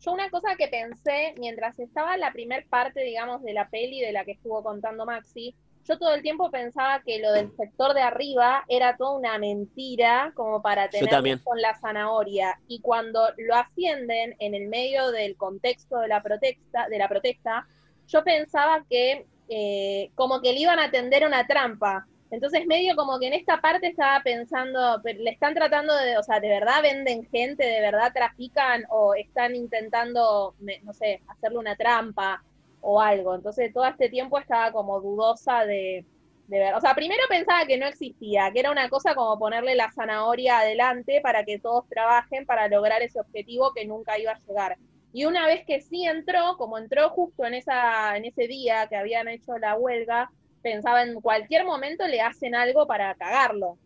Yo 0.00 0.12
una 0.12 0.30
cosa 0.30 0.56
que 0.56 0.68
pensé 0.68 1.34
mientras 1.36 1.78
estaba 1.78 2.16
la 2.16 2.32
primer 2.32 2.66
parte, 2.66 3.02
digamos, 3.02 3.42
de 3.42 3.52
la 3.52 3.68
peli 3.68 4.00
de 4.00 4.12
la 4.12 4.24
que 4.24 4.32
estuvo 4.32 4.62
contando 4.62 5.04
Maxi, 5.04 5.54
yo 5.88 5.98
todo 5.98 6.14
el 6.14 6.22
tiempo 6.22 6.50
pensaba 6.50 7.02
que 7.02 7.18
lo 7.18 7.32
del 7.32 7.50
sector 7.56 7.94
de 7.94 8.02
arriba 8.02 8.64
era 8.68 8.96
toda 8.96 9.16
una 9.16 9.38
mentira 9.38 10.32
como 10.34 10.60
para 10.60 10.90
tener 10.90 11.40
con 11.42 11.60
la 11.60 11.78
zanahoria. 11.78 12.60
Y 12.68 12.80
cuando 12.80 13.20
lo 13.38 13.54
ascienden 13.54 14.36
en 14.38 14.54
el 14.54 14.68
medio 14.68 15.10
del 15.10 15.36
contexto 15.36 15.98
de 15.98 16.08
la 16.08 16.22
protesta, 16.22 16.88
de 16.88 16.98
la 16.98 17.08
protesta, 17.08 17.66
yo 18.06 18.22
pensaba 18.22 18.84
que 18.88 19.26
eh, 19.48 20.10
como 20.14 20.42
que 20.42 20.52
le 20.52 20.60
iban 20.60 20.78
a 20.78 20.90
tender 20.90 21.26
una 21.26 21.46
trampa. 21.46 22.06
Entonces 22.30 22.66
medio 22.66 22.94
como 22.94 23.18
que 23.18 23.28
en 23.28 23.32
esta 23.32 23.58
parte 23.62 23.86
estaba 23.86 24.22
pensando, 24.22 25.00
le 25.02 25.30
están 25.30 25.54
tratando 25.54 25.96
de, 25.96 26.18
o 26.18 26.22
sea, 26.22 26.40
¿de 26.40 26.48
verdad 26.48 26.82
venden 26.82 27.26
gente? 27.30 27.64
¿De 27.64 27.80
verdad 27.80 28.12
trafican? 28.12 28.84
¿O 28.90 29.14
están 29.14 29.56
intentando, 29.56 30.54
no 30.82 30.92
sé, 30.92 31.22
hacerle 31.28 31.58
una 31.58 31.76
trampa? 31.76 32.44
O 32.80 33.00
algo. 33.00 33.34
Entonces 33.34 33.72
todo 33.72 33.86
este 33.86 34.08
tiempo 34.08 34.38
estaba 34.38 34.72
como 34.72 35.00
dudosa 35.00 35.64
de, 35.64 36.04
ver. 36.46 36.74
O 36.74 36.80
sea, 36.80 36.94
primero 36.94 37.22
pensaba 37.28 37.66
que 37.66 37.76
no 37.78 37.86
existía, 37.86 38.50
que 38.52 38.60
era 38.60 38.70
una 38.70 38.88
cosa 38.88 39.14
como 39.14 39.38
ponerle 39.38 39.74
la 39.74 39.90
zanahoria 39.92 40.60
adelante 40.60 41.20
para 41.22 41.44
que 41.44 41.58
todos 41.58 41.86
trabajen 41.88 42.46
para 42.46 42.68
lograr 42.68 43.02
ese 43.02 43.20
objetivo 43.20 43.72
que 43.74 43.86
nunca 43.86 44.18
iba 44.18 44.32
a 44.32 44.40
llegar. 44.46 44.76
Y 45.12 45.24
una 45.24 45.46
vez 45.46 45.64
que 45.66 45.80
sí 45.80 46.04
entró, 46.04 46.56
como 46.56 46.78
entró 46.78 47.08
justo 47.10 47.44
en, 47.44 47.54
esa, 47.54 48.16
en 48.16 48.24
ese 48.26 48.46
día 48.46 48.86
que 48.88 48.96
habían 48.96 49.28
hecho 49.28 49.56
la 49.58 49.74
huelga, 49.74 50.30
pensaba 50.62 51.02
en 51.02 51.20
cualquier 51.20 51.64
momento 51.64 52.06
le 52.06 52.20
hacen 52.20 52.54
algo 52.54 52.86
para 52.86 53.14
cagarlo. 53.14 53.78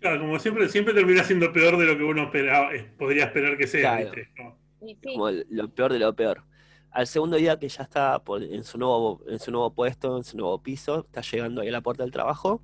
Claro, 0.00 0.20
como 0.20 0.38
siempre, 0.38 0.68
siempre 0.68 0.94
termina 0.94 1.24
siendo 1.24 1.52
peor 1.52 1.76
de 1.78 1.86
lo 1.86 1.96
que 1.96 2.04
uno 2.04 2.24
esperaba- 2.24 2.74
eh, 2.74 2.88
podría 2.98 3.24
esperar 3.24 3.56
que 3.56 3.66
sea, 3.66 3.96
Claro. 3.96 4.12
¿viste? 4.78 5.08
Como- 5.16 5.30
sí, 5.30 5.44
lo 5.50 5.68
peor 5.70 5.92
de 5.92 5.98
lo 5.98 6.14
peor. 6.14 6.42
Al 6.96 7.06
segundo 7.06 7.36
día 7.36 7.58
que 7.58 7.68
ya 7.68 7.82
está 7.82 8.22
en, 8.40 8.64
su 8.64 8.78
nuevo, 8.78 9.20
en 9.26 9.38
su 9.38 9.50
nuevo 9.50 9.70
puesto, 9.74 10.16
en 10.16 10.24
su 10.24 10.38
nuevo 10.38 10.62
piso, 10.62 11.04
está 11.04 11.20
llegando 11.20 11.60
ahí 11.60 11.68
a 11.68 11.72
la 11.72 11.82
puerta 11.82 12.02
del 12.02 12.10
trabajo 12.10 12.62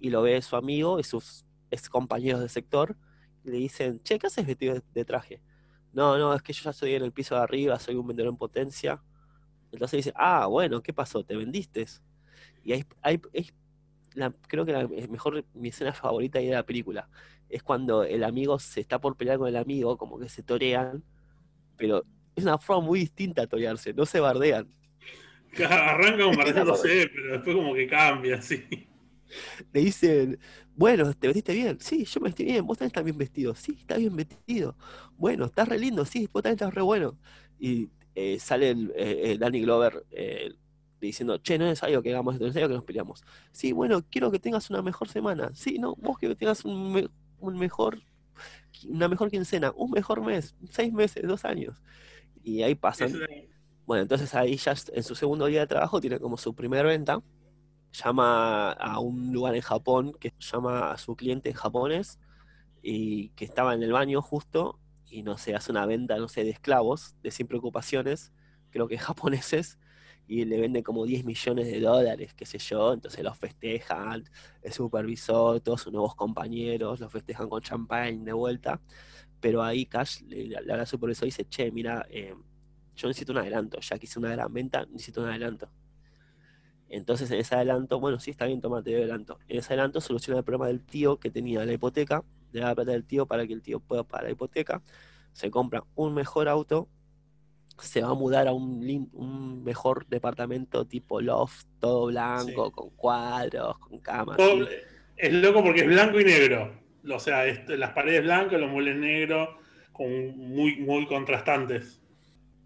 y 0.00 0.08
lo 0.08 0.22
ve 0.22 0.40
su 0.40 0.56
amigo 0.56 0.98
y 0.98 1.04
sus 1.04 1.44
ex 1.70 1.90
compañeros 1.90 2.40
de 2.40 2.48
sector 2.48 2.96
y 3.44 3.50
le 3.50 3.58
dicen, 3.58 4.00
che, 4.02 4.18
¿qué 4.18 4.28
haces 4.28 4.46
vestido 4.46 4.76
de, 4.94 5.04
traje? 5.04 5.42
No, 5.92 6.16
no, 6.16 6.32
es 6.34 6.40
que 6.40 6.54
yo 6.54 6.62
ya 6.64 6.70
estoy 6.70 6.94
en 6.94 7.02
el 7.02 7.12
piso 7.12 7.34
de 7.34 7.42
arriba, 7.42 7.78
soy 7.78 7.94
un 7.96 8.06
vendedor 8.06 8.30
en 8.30 8.38
potencia. 8.38 9.02
Entonces 9.72 9.98
dice, 9.98 10.12
ah, 10.16 10.46
bueno, 10.46 10.82
¿qué 10.82 10.94
pasó? 10.94 11.22
¿Te 11.24 11.36
vendiste? 11.36 11.84
Y 12.64 12.72
hay, 12.72 12.84
hay- 13.02 13.20
es 13.34 13.52
creo 14.48 14.64
que 14.64 14.72
la 14.72 14.88
mejor, 14.88 15.44
mi 15.54 15.68
escena 15.68 15.92
favorita 15.92 16.38
ahí 16.38 16.46
de 16.46 16.54
la 16.54 16.64
película 16.64 17.08
es 17.50 17.62
cuando 17.62 18.04
el 18.04 18.24
amigo 18.24 18.58
se 18.58 18.80
está 18.80 19.00
por 19.00 19.16
pelear 19.16 19.38
con 19.38 19.48
el 19.48 19.56
amigo, 19.56 19.98
como 19.98 20.18
que 20.18 20.28
se 20.30 20.42
torean, 20.42 21.04
pero 21.76 22.04
es 22.36 22.44
una 22.44 22.58
forma 22.58 22.86
muy 22.86 23.00
distinta 23.00 23.42
a 23.42 23.46
torearse, 23.46 23.92
no 23.94 24.06
se 24.06 24.20
bardean. 24.20 24.68
Arranca 25.70 26.24
como 26.24 26.36
pareciéndose, 26.36 27.10
pero 27.14 27.32
después 27.32 27.56
como 27.56 27.74
que 27.74 27.86
cambia, 27.86 28.42
sí. 28.42 28.64
Le 29.72 29.80
dicen, 29.80 30.38
bueno, 30.74 31.12
¿te 31.14 31.26
vestiste 31.28 31.52
bien? 31.54 31.78
Sí, 31.80 32.04
yo 32.04 32.20
me 32.20 32.28
vestí 32.28 32.44
bien, 32.44 32.66
vos 32.66 32.78
también 32.78 32.88
estás 32.88 33.04
bien 33.04 33.18
vestido. 33.18 33.54
Sí, 33.54 33.76
está 33.78 33.96
bien 33.96 34.14
vestido. 34.16 34.76
Bueno, 35.16 35.44
estás 35.46 35.68
re 35.68 35.78
lindo, 35.78 36.04
sí, 36.04 36.28
vos 36.32 36.42
también 36.42 36.54
estás 36.56 36.74
re 36.74 36.82
bueno. 36.82 37.18
Y 37.58 37.90
eh, 38.14 38.38
sale 38.40 38.70
el, 38.70 38.90
eh, 38.96 39.32
eh, 39.32 39.38
Danny 39.38 39.60
Glover 39.62 40.04
eh, 40.10 40.54
diciendo, 41.00 41.38
che, 41.38 41.58
no 41.58 41.64
es 41.64 41.70
necesario 41.70 42.02
que 42.02 42.10
hagamos 42.10 42.34
esto, 42.34 42.44
no 42.44 42.48
es 42.48 42.54
necesario 42.54 42.68
que 42.68 42.74
nos 42.76 42.84
peleamos. 42.84 43.22
Sí, 43.52 43.72
bueno, 43.72 44.02
quiero 44.10 44.30
que 44.30 44.38
tengas 44.38 44.70
una 44.70 44.82
mejor 44.82 45.08
semana. 45.08 45.50
Sí, 45.54 45.78
no, 45.78 45.94
vos 45.96 46.18
quiero 46.18 46.34
que 46.34 46.38
tengas 46.40 46.64
un, 46.64 46.92
me- 46.92 47.08
un 47.40 47.58
mejor, 47.58 48.00
una 48.88 49.08
mejor 49.08 49.30
quincena, 49.30 49.72
un 49.76 49.90
mejor 49.90 50.22
mes, 50.24 50.54
seis 50.70 50.92
meses, 50.92 51.22
dos 51.26 51.44
años. 51.44 51.82
Y 52.44 52.62
ahí 52.62 52.76
pasan. 52.76 53.12
Bueno, 53.86 54.02
entonces 54.02 54.34
ahí 54.34 54.56
ya 54.56 54.74
en 54.92 55.02
su 55.02 55.16
segundo 55.16 55.46
día 55.46 55.60
de 55.60 55.66
trabajo 55.66 56.00
tiene 56.00 56.20
como 56.20 56.36
su 56.36 56.54
primera 56.54 56.88
venta. 56.88 57.20
Llama 57.92 58.72
a 58.72 59.00
un 59.00 59.32
lugar 59.32 59.56
en 59.56 59.62
Japón 59.62 60.12
que 60.20 60.32
llama 60.38 60.92
a 60.92 60.98
su 60.98 61.16
cliente 61.16 61.48
en 61.48 61.56
japonés 61.56 62.20
y 62.82 63.30
que 63.30 63.44
estaba 63.44 63.74
en 63.74 63.82
el 63.82 63.92
baño 63.92 64.20
justo 64.20 64.78
y 65.14 65.22
no 65.22 65.38
sé, 65.38 65.54
hace 65.54 65.70
una 65.70 65.86
venta, 65.86 66.16
no 66.18 66.28
sé, 66.28 66.42
de 66.42 66.50
esclavos, 66.50 67.14
de 67.22 67.30
sin 67.30 67.46
preocupaciones, 67.46 68.32
creo 68.70 68.88
que 68.88 68.98
japoneses, 68.98 69.78
y 70.26 70.44
le 70.44 70.58
vende 70.60 70.82
como 70.82 71.04
10 71.04 71.24
millones 71.24 71.66
de 71.66 71.80
dólares, 71.80 72.34
qué 72.34 72.46
sé 72.46 72.58
yo, 72.58 72.94
entonces 72.94 73.22
los 73.22 73.36
festejan, 73.36 74.24
el 74.62 74.72
supervisor, 74.72 75.60
todos 75.60 75.82
sus 75.82 75.92
nuevos 75.92 76.14
compañeros, 76.14 76.98
los 76.98 77.12
festejan 77.12 77.48
con 77.48 77.60
champagne 77.60 78.24
de 78.24 78.32
vuelta, 78.32 78.80
pero 79.44 79.62
ahí 79.62 79.84
Cash 79.84 80.22
le, 80.22 80.46
le 80.46 80.56
habla 80.56 80.80
al 80.80 80.86
supervisor 80.86 81.24
y 81.24 81.26
dice, 81.26 81.44
che, 81.44 81.70
mira, 81.70 82.06
eh, 82.08 82.34
yo 82.96 83.08
necesito 83.08 83.32
un 83.32 83.36
adelanto, 83.36 83.78
ya 83.78 83.98
que 83.98 84.06
hice 84.06 84.18
una 84.18 84.30
gran 84.30 84.50
venta, 84.50 84.86
necesito 84.86 85.20
un 85.20 85.28
adelanto. 85.28 85.68
Entonces 86.88 87.30
en 87.30 87.40
ese 87.40 87.54
adelanto, 87.54 88.00
bueno, 88.00 88.18
sí, 88.18 88.30
está 88.30 88.46
bien, 88.46 88.62
toma, 88.62 88.82
te 88.82 88.92
doy 88.92 89.00
adelanto. 89.02 89.38
En 89.46 89.58
ese 89.58 89.74
adelanto 89.74 90.00
soluciona 90.00 90.38
el 90.38 90.44
problema 90.44 90.68
del 90.68 90.80
tío 90.80 91.18
que 91.18 91.30
tenía 91.30 91.62
la 91.66 91.74
hipoteca, 91.74 92.24
le 92.52 92.60
da 92.60 92.68
la 92.68 92.74
plata 92.74 92.92
del 92.92 93.04
tío 93.04 93.26
para 93.26 93.46
que 93.46 93.52
el 93.52 93.60
tío 93.60 93.80
pueda 93.80 94.02
pagar 94.02 94.24
la 94.24 94.30
hipoteca, 94.30 94.80
se 95.34 95.50
compra 95.50 95.84
un 95.94 96.14
mejor 96.14 96.48
auto, 96.48 96.88
se 97.78 98.00
va 98.00 98.12
a 98.12 98.14
mudar 98.14 98.48
a 98.48 98.54
un, 98.54 99.62
mejor 99.62 100.06
departamento 100.06 100.86
tipo 100.86 101.20
loft, 101.20 101.66
todo 101.80 102.06
blanco, 102.06 102.68
Sí. 102.68 102.72
con 102.72 102.88
cuadros, 102.96 103.76
con 103.78 103.98
camas. 103.98 104.38
es 105.18 105.32
loco 105.34 105.62
porque 105.62 105.82
es 105.82 105.86
blanco 105.86 106.18
y 106.18 106.24
negro. 106.24 106.83
O 107.12 107.18
sea, 107.18 107.46
es- 107.46 107.68
las 107.68 107.92
paredes 107.92 108.22
blancas, 108.22 108.60
los 108.60 108.70
muebles 108.70 108.96
negros, 108.96 109.48
con 109.92 110.08
muy, 110.38 110.76
muy 110.80 111.06
contrastantes. 111.06 112.02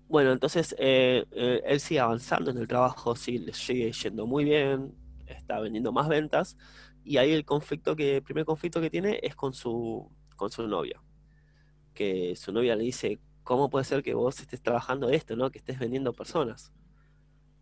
Bueno, 0.08 0.32
entonces 0.32 0.74
eh, 0.78 1.26
eh, 1.32 1.60
él 1.66 1.80
sigue 1.80 2.00
avanzando 2.00 2.50
en 2.50 2.56
el 2.58 2.66
trabajo, 2.66 3.14
sí, 3.14 3.38
le 3.38 3.52
sigue 3.52 3.92
yendo 3.92 4.26
muy 4.26 4.44
bien, 4.44 4.94
está 5.26 5.60
vendiendo 5.60 5.92
más 5.92 6.08
ventas, 6.08 6.56
y 7.04 7.18
ahí 7.18 7.32
el 7.32 7.44
conflicto 7.44 7.94
que, 7.94 8.16
el 8.16 8.22
primer 8.22 8.44
conflicto 8.46 8.80
que 8.80 8.88
tiene 8.90 9.20
es 9.22 9.36
con 9.36 9.52
su, 9.52 10.10
con 10.36 10.50
su 10.50 10.66
novia. 10.66 11.02
Que 11.94 12.36
su 12.36 12.52
novia 12.52 12.76
le 12.76 12.84
dice, 12.84 13.20
¿cómo 13.44 13.70
puede 13.70 13.84
ser 13.84 14.02
que 14.02 14.14
vos 14.14 14.40
estés 14.40 14.62
trabajando 14.62 15.10
esto, 15.10 15.36
¿no? 15.36 15.50
Que 15.50 15.58
estés 15.58 15.78
vendiendo 15.78 16.14
personas. 16.14 16.72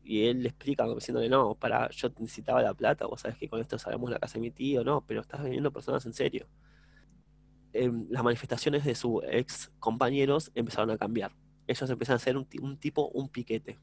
Y 0.04 0.26
él 0.26 0.42
le 0.42 0.48
explica, 0.50 0.86
diciéndole, 0.94 1.28
no, 1.28 1.54
para, 1.56 1.90
yo 1.90 2.10
necesitaba 2.20 2.62
la 2.62 2.74
plata, 2.74 3.06
vos 3.06 3.20
sabés 3.22 3.38
que 3.38 3.48
con 3.48 3.60
esto 3.60 3.78
salamos 3.78 4.10
la 4.10 4.18
casa 4.20 4.34
de 4.34 4.40
mi 4.42 4.50
tío, 4.52 4.84
no, 4.84 5.04
pero 5.06 5.20
estás 5.20 5.42
vendiendo 5.42 5.72
personas 5.72 6.06
en 6.06 6.14
serio. 6.14 6.46
Em, 7.72 8.06
las 8.10 8.22
manifestaciones 8.24 8.84
de 8.84 8.94
sus 8.94 9.22
ex 9.30 9.70
compañeros 9.80 10.50
empezaron 10.54 10.90
a 10.90 10.98
cambiar 10.98 11.32
ellos 11.66 11.90
empezaron 11.90 12.14
a 12.16 12.22
hacer 12.22 12.36
un, 12.36 12.44
ti- 12.46 12.58
un 12.58 12.76
tipo, 12.78 13.08
un 13.08 13.28
piquete. 13.28 13.78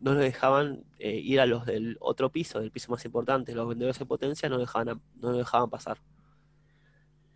No 0.00 0.12
los 0.14 0.22
dejaban 0.22 0.84
eh, 0.98 1.16
ir 1.16 1.40
a 1.40 1.46
los 1.46 1.64
del 1.64 1.96
otro 2.00 2.30
piso, 2.30 2.60
del 2.60 2.70
piso 2.70 2.90
más 2.90 3.04
importante, 3.04 3.54
los 3.54 3.68
vendedores 3.68 3.98
de 3.98 4.06
potencia 4.06 4.48
no, 4.48 4.58
dejaban 4.58 5.00
dejaban 5.20 5.70
pasar. 5.70 5.98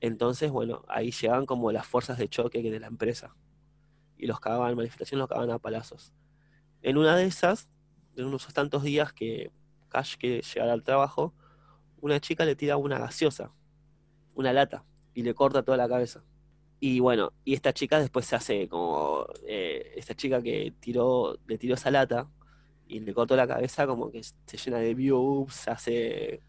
Entonces, 0.00 0.50
bueno, 0.50 0.85
ahí 0.88 1.11
llegaban 1.11 1.46
como 1.46 1.72
las 1.72 1.87
fuerzas 1.87 2.18
de 2.18 2.28
choque 2.28 2.62
de 2.62 2.80
la 2.80 2.87
empresa. 2.88 3.35
Y 4.18 4.26
los 4.26 4.40
cagaban, 4.40 4.70
en 4.70 4.76
manifestaciones 4.76 5.20
los 5.20 5.28
cagaban 5.28 5.50
a 5.50 5.59
palazos. 5.59 6.12
En 6.82 6.98
una 6.98 7.16
de 7.16 7.24
esas, 7.26 7.68
en 8.16 8.26
unos 8.26 8.46
tantos 8.52 8.82
días 8.82 9.12
que 9.12 9.50
Cash 9.88 10.16
quiere 10.18 10.42
llegar 10.42 10.68
al 10.68 10.82
trabajo, 10.82 11.35
una 12.00 12.20
chica 12.20 12.44
le 12.44 12.56
tira 12.56 12.76
una 12.76 12.98
gaseosa, 12.98 13.52
una 14.35 14.52
lata, 14.52 14.85
y 15.16 15.22
le 15.22 15.35
corta 15.35 15.62
toda 15.64 15.79
la 15.79 15.88
cabeza. 15.88 16.22
Y 16.79 17.00
bueno, 17.00 17.33
y 17.42 17.55
esta 17.55 17.72
chica 17.72 17.98
después 17.98 18.26
se 18.26 18.37
hace 18.37 18.68
como, 18.68 19.26
eh, 19.48 19.94
esta 19.96 20.14
chica 20.14 20.42
que 20.42 20.74
tiró, 20.79 21.38
le 21.48 21.57
tiró 21.57 21.74
esa 21.74 21.90
lata 21.90 22.29
y 22.87 23.00
le 23.00 23.14
cortó 23.14 23.35
la 23.35 23.48
cabeza 23.48 23.87
como 23.87 24.12
que 24.12 24.22
se 24.22 24.57
llena 24.59 24.79
de 24.79 24.94
views, 24.94 25.55
se 25.55 25.70
hace, 25.70 26.40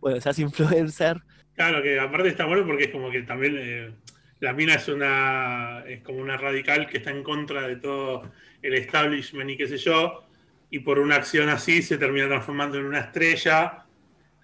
bueno, 0.00 0.20
se 0.20 0.28
hace 0.28 0.42
influencer. 0.42 1.18
Claro, 1.54 1.82
que 1.82 2.00
aparte 2.00 2.28
está 2.28 2.46
bueno 2.46 2.66
porque 2.66 2.84
es 2.84 2.90
como 2.90 3.10
que 3.12 3.22
también 3.22 3.56
eh, 3.58 3.92
la 4.40 4.52
mina 4.54 4.74
es 4.74 4.88
una 4.88 5.84
es 5.86 6.02
como 6.02 6.18
una 6.18 6.36
radical 6.36 6.88
que 6.88 6.98
está 6.98 7.10
en 7.12 7.22
contra 7.22 7.68
de 7.68 7.76
todo 7.76 8.22
el 8.62 8.74
establishment 8.74 9.50
y 9.50 9.56
qué 9.56 9.68
sé 9.68 9.76
yo, 9.78 10.24
y 10.68 10.80
por 10.80 10.98
una 10.98 11.14
acción 11.16 11.48
así 11.48 11.80
se 11.80 11.96
termina 11.96 12.26
transformando 12.26 12.76
en 12.76 12.86
una 12.86 13.00
estrella 13.00 13.84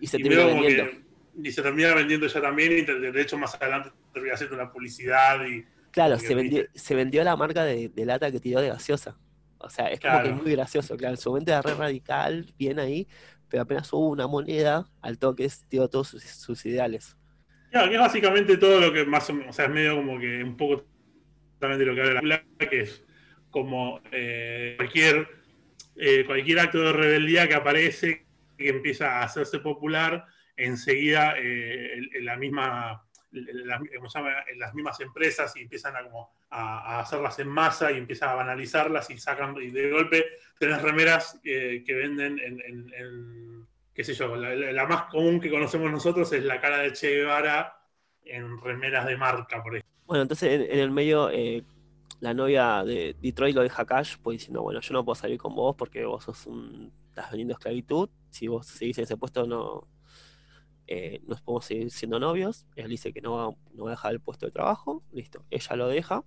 Y 0.00 0.06
se 0.06 0.18
y 0.18 0.22
termina 0.22 0.46
vendiendo. 0.46 0.84
que- 0.84 1.05
y 1.42 1.52
se 1.52 1.62
termina 1.62 1.94
vendiendo 1.94 2.26
ella 2.26 2.40
también 2.40 2.72
y 2.72 2.82
de 2.82 3.20
hecho 3.20 3.36
más 3.36 3.54
adelante 3.54 3.90
termina 4.12 4.34
haciendo 4.34 4.56
una 4.56 4.70
publicidad 4.72 5.44
y 5.46 5.64
Claro, 5.96 6.18
se 6.18 6.34
vendió, 6.34 6.62
se 6.74 6.94
vendió 6.94 7.24
la 7.24 7.36
marca 7.36 7.64
de, 7.64 7.88
de 7.88 8.04
lata 8.04 8.30
que 8.30 8.38
tiró 8.38 8.60
de 8.60 8.68
gaseosa. 8.68 9.16
O 9.56 9.70
sea, 9.70 9.86
es 9.86 9.98
como 9.98 10.22
que 10.22 10.28
es 10.28 10.34
muy 10.34 10.52
gracioso, 10.52 10.94
claro. 10.94 11.14
En 11.14 11.20
su 11.20 11.30
momento 11.30 11.52
era 11.52 11.62
re 11.62 11.74
radical, 11.74 12.52
bien 12.58 12.78
ahí, 12.78 13.08
pero 13.48 13.62
apenas 13.62 13.90
hubo 13.94 14.10
una 14.10 14.26
moneda, 14.26 14.86
al 15.00 15.18
toque 15.18 15.48
tiró 15.70 15.88
todos 15.88 16.08
sus, 16.08 16.22
sus 16.22 16.66
ideales. 16.66 17.16
Claro, 17.70 17.88
que 17.88 17.94
es 17.94 18.00
básicamente 18.00 18.58
todo 18.58 18.78
lo 18.78 18.92
que 18.92 19.06
más 19.06 19.30
o 19.30 19.32
menos, 19.32 19.48
o 19.48 19.52
sea, 19.54 19.64
es 19.64 19.70
medio 19.70 19.96
como 19.96 20.20
que 20.20 20.44
un 20.44 20.54
poco 20.58 20.84
también 21.58 21.78
de 21.78 21.86
lo 21.86 21.94
que 21.94 22.02
habla 22.02 22.12
la 22.12 22.20
película, 22.20 22.70
que 22.70 22.80
es 22.80 23.02
como 23.50 24.02
eh, 24.12 24.74
cualquier, 24.76 25.28
eh, 25.96 26.24
cualquier 26.26 26.58
acto 26.58 26.78
de 26.78 26.92
rebeldía 26.92 27.48
que 27.48 27.54
aparece, 27.54 28.26
que 28.58 28.68
empieza 28.68 29.20
a 29.20 29.22
hacerse 29.22 29.60
popular, 29.60 30.26
enseguida 30.56 31.34
eh, 31.36 32.00
la 32.20 32.36
misma, 32.36 33.04
las 33.30 34.74
mismas 34.74 35.00
empresas 35.00 35.54
y 35.56 35.62
empiezan 35.62 35.96
a, 35.96 36.02
como 36.04 36.30
a, 36.50 37.00
hacerlas 37.00 37.38
en 37.38 37.48
masa 37.48 37.92
y 37.92 37.98
empiezan 37.98 38.30
a 38.30 38.34
banalizarlas 38.34 39.10
y 39.10 39.18
sacan, 39.18 39.56
y 39.60 39.70
de 39.70 39.90
golpe 39.90 40.24
tenés 40.58 40.80
remeras 40.82 41.38
eh, 41.44 41.82
que 41.86 41.94
venden 41.94 42.38
en, 42.38 43.66
qué 43.92 44.04
sé 44.04 44.14
yo, 44.14 44.34
la, 44.36 44.86
más 44.86 45.02
común 45.04 45.40
que 45.40 45.50
conocemos 45.50 45.90
nosotros 45.90 46.32
es 46.32 46.44
la 46.44 46.60
cara 46.60 46.78
de 46.78 46.92
Che 46.92 47.16
Guevara 47.16 47.78
en 48.24 48.58
remeras 48.60 49.06
de 49.06 49.16
marca, 49.16 49.62
por 49.62 49.76
ejemplo. 49.76 49.96
Bueno, 50.06 50.22
entonces 50.22 50.52
en, 50.52 50.62
en 50.62 50.78
el 50.78 50.90
medio, 50.90 51.30
eh, 51.30 51.62
la 52.20 52.34
novia 52.34 52.84
de 52.84 53.16
Detroit 53.20 53.54
lo 53.54 53.62
deja 53.62 53.84
Cash, 53.84 54.16
pues 54.22 54.38
diciendo, 54.38 54.62
bueno, 54.62 54.80
yo 54.80 54.92
no 54.92 55.04
puedo 55.04 55.14
salir 55.14 55.38
con 55.38 55.54
vos 55.54 55.74
porque 55.76 56.04
vos 56.04 56.24
sos 56.24 56.46
un, 56.46 56.92
estás 57.08 57.30
vendiendo 57.30 57.54
esclavitud, 57.54 58.08
si 58.30 58.48
vos 58.48 58.66
seguís 58.66 58.98
en 58.98 59.04
ese 59.04 59.16
puesto 59.16 59.46
no, 59.46 59.86
eh, 60.86 61.20
no 61.26 61.36
podemos 61.36 61.64
seguir 61.64 61.90
siendo 61.90 62.18
novios, 62.18 62.66
él 62.76 62.88
dice 62.88 63.12
que 63.12 63.20
no 63.20 63.32
va, 63.32 63.56
no 63.74 63.84
va 63.84 63.90
a 63.90 63.94
dejar 63.94 64.12
el 64.12 64.20
puesto 64.20 64.46
de 64.46 64.52
trabajo, 64.52 65.02
listo, 65.12 65.44
ella 65.50 65.76
lo 65.76 65.88
deja, 65.88 66.24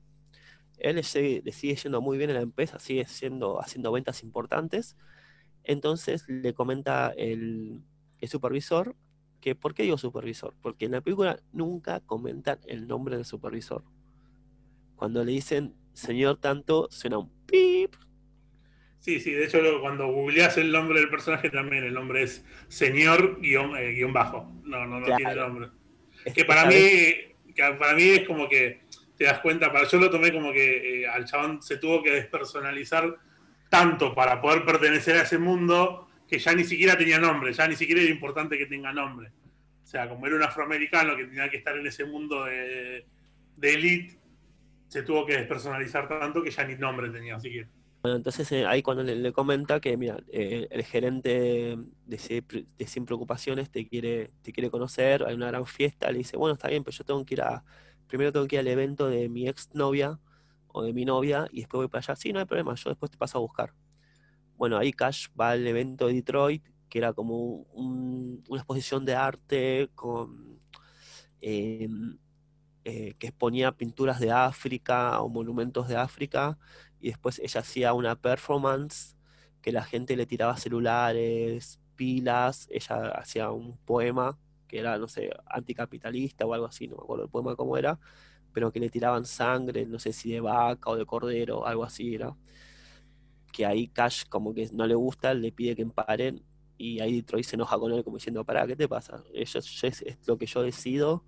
él 0.78 1.04
sigue, 1.04 1.42
le 1.44 1.52
sigue 1.52 1.76
yendo 1.76 2.02
muy 2.02 2.18
bien 2.18 2.30
en 2.30 2.38
la 2.38 2.42
empresa, 2.42 2.80
sigue 2.80 3.06
siendo, 3.06 3.62
haciendo 3.62 3.92
ventas 3.92 4.24
importantes, 4.24 4.98
entonces 5.64 6.26
le 6.28 6.54
comenta 6.54 7.14
el, 7.18 7.82
el 8.20 8.30
supervisor 8.30 8.96
que, 9.42 9.56
¿por 9.56 9.74
qué 9.74 9.84
digo 9.84 9.98
supervisor? 9.98 10.54
Porque 10.62 10.86
en 10.86 10.92
la 10.92 11.02
película 11.02 11.40
nunca 11.54 12.02
comentan 12.02 12.60
el 12.68 12.88
nombre 12.88 13.16
del 13.16 13.26
supervisor. 13.26 13.84
Cuando 14.96 15.24
le 15.24 15.32
dicen 15.32 15.76
señor 15.94 16.38
tanto, 16.38 16.88
suena 16.92 17.18
un 17.18 17.30
pip. 17.46 17.96
Sí, 19.00 19.20
sí, 19.20 19.32
de 19.32 19.46
hecho 19.46 19.60
cuando 19.82 20.08
googleás 20.08 20.58
el 20.58 20.72
nombre 20.72 21.00
del 21.00 21.10
personaje 21.10 21.50
también 21.50 21.84
el 21.86 21.94
nombre 21.94 22.24
es 22.24 22.46
señor 22.68 23.40
guion, 23.42 23.76
eh, 23.78 23.92
guion 23.94 24.12
bajo. 24.14 24.52
No, 24.64 24.86
no, 24.86 25.00
no 25.00 25.06
Claro. 25.06 25.18
tiene 25.18 25.36
nombre. 25.36 25.68
Que 26.36 26.44
para 26.46 26.66
mí, 26.66 26.74
que 27.56 27.64
para 27.80 27.94
mí 27.94 28.04
es 28.04 28.28
como 28.28 28.50
que 28.50 28.82
te 29.18 29.24
das 29.26 29.40
cuenta, 29.40 29.72
para, 29.72 29.88
yo 29.88 29.98
lo 30.00 30.10
tomé 30.10 30.32
como 30.34 30.52
que 30.52 31.02
eh, 31.04 31.08
al 31.08 31.26
chabón 31.26 31.62
se 31.62 31.78
tuvo 31.78 32.04
que 32.04 32.12
despersonalizar 32.12 33.18
tanto 33.70 34.14
para 34.14 34.42
poder 34.42 34.66
pertenecer 34.66 35.16
a 35.16 35.22
ese 35.24 35.38
mundo 35.38 36.08
que 36.28 36.38
ya 36.40 36.54
ni 36.54 36.64
siquiera 36.64 36.98
tenía 36.98 37.20
nombre, 37.20 37.54
ya 37.54 37.68
ni 37.68 37.76
siquiera 37.76 38.02
era 38.02 38.12
importante 38.12 38.58
que 38.58 38.66
tenga 38.66 38.92
nombre. 38.94 39.32
O 39.84 39.88
sea, 39.88 40.08
como 40.08 40.28
era 40.28 40.36
un 40.36 40.44
afroamericano 40.44 41.16
que 41.16 41.26
tenía 41.26 41.50
que 41.50 41.58
estar 41.58 41.76
en 41.78 41.88
ese 41.88 42.06
mundo 42.06 42.46
de, 42.46 43.06
de 43.56 43.74
elite, 43.74 44.20
se 44.88 45.04
tuvo 45.04 45.26
que 45.26 45.34
despersonalizar 45.38 46.08
tanto 46.08 46.44
que 46.44 46.52
ya 46.52 46.64
ni 46.66 46.76
nombre 46.76 47.10
tenía 47.10 47.40
siquiera. 47.40 47.68
Bueno, 48.02 48.16
entonces 48.16 48.50
eh, 48.54 48.66
ahí 48.66 48.82
cuando 48.82 49.04
le, 49.04 49.34
comenta 49.34 49.82
que, 49.82 49.98
mira, 49.98 50.18
eh, 50.32 50.68
el 50.72 50.84
gerente 50.84 51.30
de, 51.30 52.64
de, 52.78 52.88
Sin 52.88 53.06
Preocupaciones 53.06 53.70
te 53.70 53.88
quiere, 53.88 54.32
te 54.42 54.54
quiere 54.54 54.70
conocer, 54.70 55.24
hay 55.26 55.36
una 55.36 55.48
gran 55.48 55.66
fiesta, 55.66 56.10
le 56.12 56.20
dice, 56.20 56.38
bueno, 56.38 56.54
está 56.54 56.70
bien, 56.70 56.84
pero 56.86 56.96
yo 56.96 57.04
tengo 57.04 57.26
que 57.26 57.34
ir 57.34 57.42
a, 57.42 57.64
primero 58.08 58.32
tengo 58.32 58.48
que 58.48 58.56
ir 58.56 58.62
al 58.62 58.68
evento 58.68 59.10
de 59.10 59.28
mi 59.28 59.50
ex 59.50 59.70
novia 59.74 60.18
o 60.68 60.84
de 60.84 60.94
mi 60.94 61.04
novia 61.06 61.48
y 61.52 61.62
después 61.62 61.80
voy 61.80 61.88
para 61.90 62.00
allá. 62.00 62.16
Sí, 62.16 62.32
no 62.32 62.40
hay 62.40 62.46
problema, 62.46 62.74
yo 62.76 62.90
después 62.90 63.12
te 63.12 63.18
paso 63.18 63.38
a 63.38 63.42
buscar. 63.42 63.74
Bueno, 64.58 64.78
ahí 64.78 64.94
Cash 64.94 65.28
va 65.40 65.52
al 65.52 65.68
evento 65.68 66.08
de 66.08 66.14
Detroit, 66.14 66.66
que 66.90 67.00
era 67.00 67.14
como 67.14 67.64
una 67.74 68.58
exposición 68.60 69.06
de 69.06 69.16
arte 69.16 69.90
con... 69.96 70.60
Em, 71.42 72.18
eh, 72.86 73.14
que 73.20 73.28
exponía 73.28 73.72
pinturas 73.74 74.20
de 74.20 74.32
África 74.32 75.22
o 75.22 75.30
monumentos 75.30 75.88
de 75.88 75.98
África, 75.98 76.58
y 77.00 77.10
después 77.10 77.40
ella 77.40 77.62
hacía 77.62 77.94
una 77.94 78.16
performance 78.16 79.18
que 79.62 79.72
la 79.72 79.84
gente 79.84 80.16
le 80.16 80.26
tiraba 80.26 80.58
celulares, 80.58 81.80
pilas, 81.96 82.68
ella 82.72 83.10
hacía 83.12 83.52
un 83.52 83.78
poema 83.78 84.38
que 84.68 84.80
era, 84.80 84.98
no 84.98 85.08
sé, 85.08 85.32
anticapitalista 85.48 86.46
o 86.46 86.54
algo 86.54 86.68
así, 86.68 86.88
no 86.88 86.98
me 86.98 87.04
acuerdo 87.04 87.26
el 87.26 87.30
poema 87.30 87.56
cómo 87.56 87.76
era, 87.78 88.00
pero 88.54 88.72
que 88.72 88.80
le 88.80 88.90
tiraban 88.90 89.26
sangre, 89.26 89.86
no 89.86 90.00
sé 90.00 90.14
si 90.14 90.32
de 90.32 90.42
vaca 90.42 90.92
o 90.92 90.96
de 90.96 91.06
cordero, 91.06 91.66
algo 91.66 91.84
así 91.84 92.16
era. 92.16 92.36
Que 93.52 93.66
ahí 93.66 93.88
Cash 93.88 94.26
como 94.30 94.54
que 94.54 94.70
no 94.72 94.86
le 94.86 94.96
gusta, 94.96 95.34
le 95.34 95.52
pide 95.52 95.76
que 95.76 95.86
paren 95.88 96.44
y 96.78 97.00
ahí 97.00 97.16
Detroit 97.16 97.46
se 97.46 97.56
enoja 97.56 97.78
con 97.80 97.92
él 97.92 98.04
como 98.04 98.18
diciendo, 98.18 98.46
pará, 98.46 98.68
¿qué 98.68 98.76
te 98.76 98.88
pasa? 98.88 99.24
Eso 99.34 99.60
es 99.60 100.28
lo 100.28 100.38
que 100.38 100.46
yo 100.46 100.62
decido 100.62 101.26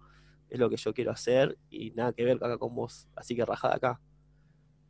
es 0.52 0.60
lo 0.60 0.70
que 0.70 0.76
yo 0.76 0.94
quiero 0.94 1.12
hacer 1.12 1.58
y 1.70 1.92
nada 1.92 2.14
que 2.14 2.26
ver 2.26 2.36
acá 2.36 2.58
con 2.58 2.76
vos, 2.76 3.08
así 3.16 3.36
que 3.36 3.46
rajada 3.46 3.76
acá. 3.76 4.02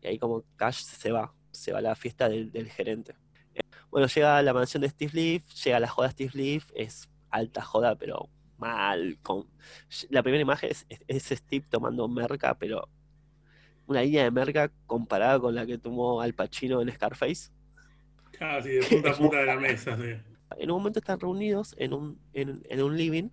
Y 0.02 0.08
ahí 0.08 0.20
como 0.20 0.44
Cash 0.56 0.84
se 0.84 1.12
va, 1.12 1.34
se 1.52 1.72
va 1.72 1.80
a 1.80 1.82
la 1.82 1.96
fiesta 1.96 2.30
del, 2.30 2.70
gerente. 2.70 3.16
Bueno, 3.90 4.08
llega 4.08 4.42
la 4.42 4.54
mansión 4.54 4.82
de 4.82 4.90
Steve 4.90 5.12
Leaf, 5.14 5.44
llega 5.64 5.80
la 5.80 5.88
joda 5.88 6.08
de 6.08 6.14
Steve 6.14 6.32
Leaf, 6.34 6.72
es 6.76 7.10
alta 7.30 7.62
joda, 7.62 7.96
pero 7.96 8.30
mal. 8.58 9.18
Con... 9.22 9.48
La 10.10 10.24
primera 10.24 10.42
imagen 10.42 10.72
es, 11.08 11.24
Steve 11.24 11.66
tomando 11.70 12.08
merca, 12.08 12.58
pero 12.58 12.88
una 13.88 14.02
línea 14.02 14.24
de 14.24 14.32
merca 14.32 14.72
comparada 14.88 15.40
con 15.40 15.54
la 15.54 15.66
que 15.66 15.78
tomó 15.78 16.22
Al 16.22 16.34
Pacino 16.34 16.82
en 16.82 16.92
Scarface. 16.92 17.52
Casi, 18.32 18.70
de 18.70 18.82
punta 18.90 19.12
a 19.12 19.18
punta 19.18 19.38
de 19.38 19.46
la 19.46 19.58
mesa, 19.58 19.98
sí. 19.98 20.16
En 20.58 20.72
un 20.72 20.78
momento 20.78 21.00
están 21.00 21.20
reunidos 21.20 21.76
en 21.78 21.94
un, 21.94 22.20
en 22.34 22.82
un 22.82 22.98
living 22.98 23.30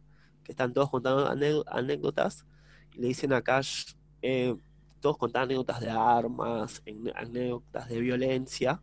están 0.49 0.73
todos 0.73 0.91
contando 0.91 1.29
anécdotas 1.69 2.47
y 2.95 3.01
le 3.01 3.09
dicen 3.09 3.33
a 3.33 3.43
Cash, 3.43 3.93
eh, 4.23 4.57
todos 5.01 5.17
contaban 5.17 5.49
anécdotas 5.49 5.81
de 5.81 5.91
armas, 5.91 6.83
anécdotas 7.15 7.89
de 7.89 8.01
violencia. 8.01 8.81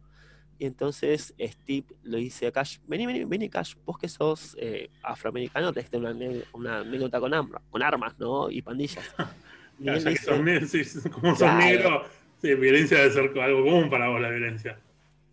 Y 0.58 0.65
entonces 0.65 1.34
Steve 1.38 1.88
le 2.04 2.17
dice 2.17 2.47
a 2.47 2.51
Cash, 2.51 2.80
vení, 2.88 3.06
vení, 3.06 3.25
vení 3.25 3.49
Cash, 3.49 3.75
vos 3.86 3.97
que 3.97 4.08
sos 4.08 4.56
eh, 4.60 4.89
afroamericano, 5.04 5.73
te 5.73 5.97
una, 5.97 6.13
una 6.54 6.80
anécdota 6.80 7.19
con, 7.19 7.32
con 7.69 7.84
armas, 7.84 8.17
¿no? 8.17 8.49
Y 8.49 8.62
pandillas. 8.62 9.06
Y 9.78 9.89
él 9.89 10.06
dice, 10.06 11.10
como 11.10 11.36
sos 11.36 11.54
negro, 11.56 12.06
violencia 12.41 12.97
debe 12.99 13.12
ser 13.12 13.39
algo 13.41 13.63
común 13.63 13.89
para 13.89 14.10
vos 14.10 14.21
la 14.21 14.30
violencia. 14.30 14.80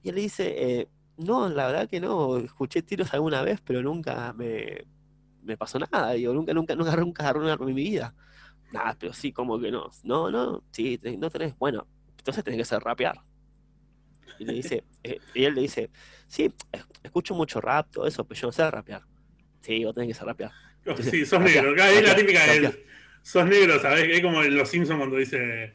Y 0.03 0.09
él 0.09 0.15
le 0.17 0.21
dice, 0.23 0.55
eh, 0.57 0.89
no, 1.19 1.49
la 1.49 1.67
verdad 1.67 1.89
que 1.89 2.01
no, 2.01 2.39
escuché 2.39 2.83
tiros 2.83 3.13
alguna 3.15 3.43
vez, 3.43 3.61
pero 3.61 3.83
nunca 3.83 4.33
me, 4.33 4.85
me 5.43 5.57
pasó 5.57 5.79
nada, 5.79 6.13
digo, 6.13 6.33
nunca, 6.33 6.55
nunca, 6.55 6.75
nunca, 6.75 6.97
nunca 6.97 7.23
agarré 7.23 7.41
un 7.41 7.49
arma 7.49 7.69
en 7.69 7.75
mi 7.75 7.83
vida. 7.83 8.15
Nada, 8.73 8.97
pero 8.99 9.13
sí, 9.13 9.33
como 9.33 9.61
que 9.61 9.71
no. 9.71 9.91
No, 10.05 10.31
no, 10.31 10.63
sí, 10.71 10.99
no 11.19 11.31
tenés, 11.31 11.57
bueno, 11.59 11.87
entonces 12.17 12.43
tenés 12.43 12.59
que 12.59 12.65
ser 12.65 12.81
rapear. 12.81 13.21
Y 14.39 14.45
le 14.45 14.55
dice, 14.55 14.85
eh, 15.03 15.19
y 15.35 15.45
él 15.45 15.55
le 15.55 15.63
dice, 15.63 15.91
sí, 16.27 16.53
escucho 17.03 17.35
mucho 17.35 17.61
rap, 17.61 17.91
todo 17.91 18.07
eso, 18.07 18.25
pero 18.25 18.41
yo 18.41 18.49
no 18.49 18.53
sé 18.53 18.71
rapear. 18.71 19.03
Sí, 19.61 19.85
vos 19.85 19.95
tenés 19.95 20.09
que 20.09 20.15
ser 20.15 20.27
rapear. 20.27 20.51
sí, 21.01 21.25
sos 21.27 21.41
negro, 21.41 21.75
es 21.75 22.07
la 22.07 22.17
típica 22.17 22.45
de, 22.47 22.85
sos 23.23 23.47
negro, 23.47 23.79
¿sabes? 23.79 24.09
Es 24.09 24.21
como 24.21 24.43
en 24.43 24.57
Los 24.57 24.69
Simpsons 24.69 24.99
cuando 24.99 25.17
dice 25.17 25.75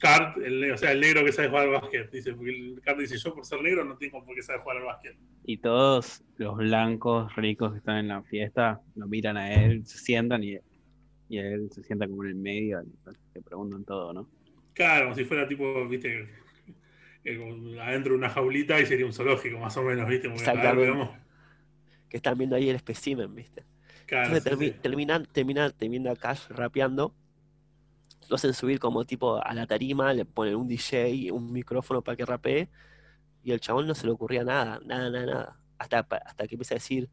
Cart, 0.00 0.38
el, 0.38 0.72
o 0.72 0.78
sea, 0.78 0.92
el 0.92 1.00
negro 1.00 1.24
que 1.24 1.32
sabe 1.32 1.48
jugar 1.48 1.64
al 1.64 1.72
básquet. 1.72 2.10
Dice, 2.10 2.32
porque 2.34 2.50
el 2.50 2.80
Cart 2.82 2.98
dice, 2.98 3.18
yo 3.18 3.34
por 3.34 3.44
ser 3.44 3.60
negro 3.62 3.84
no 3.84 3.96
tengo 3.96 4.24
por 4.24 4.34
qué 4.34 4.42
saber 4.42 4.62
jugar 4.62 4.78
al 4.78 4.84
básquet. 4.84 5.16
Y 5.44 5.58
todos 5.58 6.22
los 6.36 6.56
blancos 6.56 7.34
ricos 7.36 7.72
que 7.72 7.78
están 7.78 7.98
en 7.98 8.08
la 8.08 8.22
fiesta 8.22 8.80
lo 8.94 9.06
miran 9.06 9.36
a 9.36 9.52
él, 9.52 9.86
se 9.86 9.98
sientan 9.98 10.44
y, 10.44 10.58
y 11.28 11.38
él 11.38 11.70
se 11.72 11.82
sienta 11.82 12.06
como 12.06 12.24
en 12.24 12.30
el 12.30 12.34
medio, 12.36 12.82
le 13.34 13.42
preguntan 13.42 13.84
todo, 13.84 14.12
¿no? 14.12 14.28
Claro, 14.72 15.06
como 15.06 15.16
si 15.16 15.24
fuera 15.24 15.46
tipo, 15.46 15.86
viste, 15.88 16.28
eh, 17.24 17.78
adentro 17.80 18.12
de 18.12 18.18
una 18.18 18.30
jaulita 18.30 18.80
y 18.80 18.86
sería 18.86 19.06
un 19.06 19.12
zoológico, 19.12 19.58
más 19.58 19.76
o 19.76 19.82
menos, 19.82 20.08
viste. 20.08 20.28
Exactamente. 20.28 21.10
Que 22.08 22.16
están 22.16 22.38
viendo 22.38 22.56
ahí 22.56 22.68
el 22.70 22.76
espécimen, 22.76 23.34
viste. 23.34 23.64
Claro, 24.06 24.36
Entonces 24.36 24.80
terminan, 24.80 25.26
terminan, 25.26 25.72
termina 25.76 26.16
Cash 26.16 26.48
rapeando 26.48 27.14
lo 28.28 28.36
hacen 28.36 28.54
subir 28.54 28.78
como 28.78 29.04
tipo 29.04 29.42
a 29.42 29.54
la 29.54 29.66
tarima, 29.66 30.12
le 30.12 30.24
ponen 30.24 30.56
un 30.56 30.68
DJ, 30.68 31.32
un 31.32 31.52
micrófono 31.52 32.02
para 32.02 32.16
que 32.16 32.26
rapee, 32.26 32.68
y 33.42 33.52
el 33.52 33.60
chabón 33.60 33.86
no 33.86 33.94
se 33.94 34.06
le 34.06 34.12
ocurría 34.12 34.44
nada, 34.44 34.80
nada, 34.84 35.10
nada, 35.10 35.26
nada. 35.26 35.60
Hasta, 35.78 36.00
hasta 36.00 36.46
que 36.46 36.54
empieza 36.54 36.74
a 36.74 36.76
decir, 36.76 37.08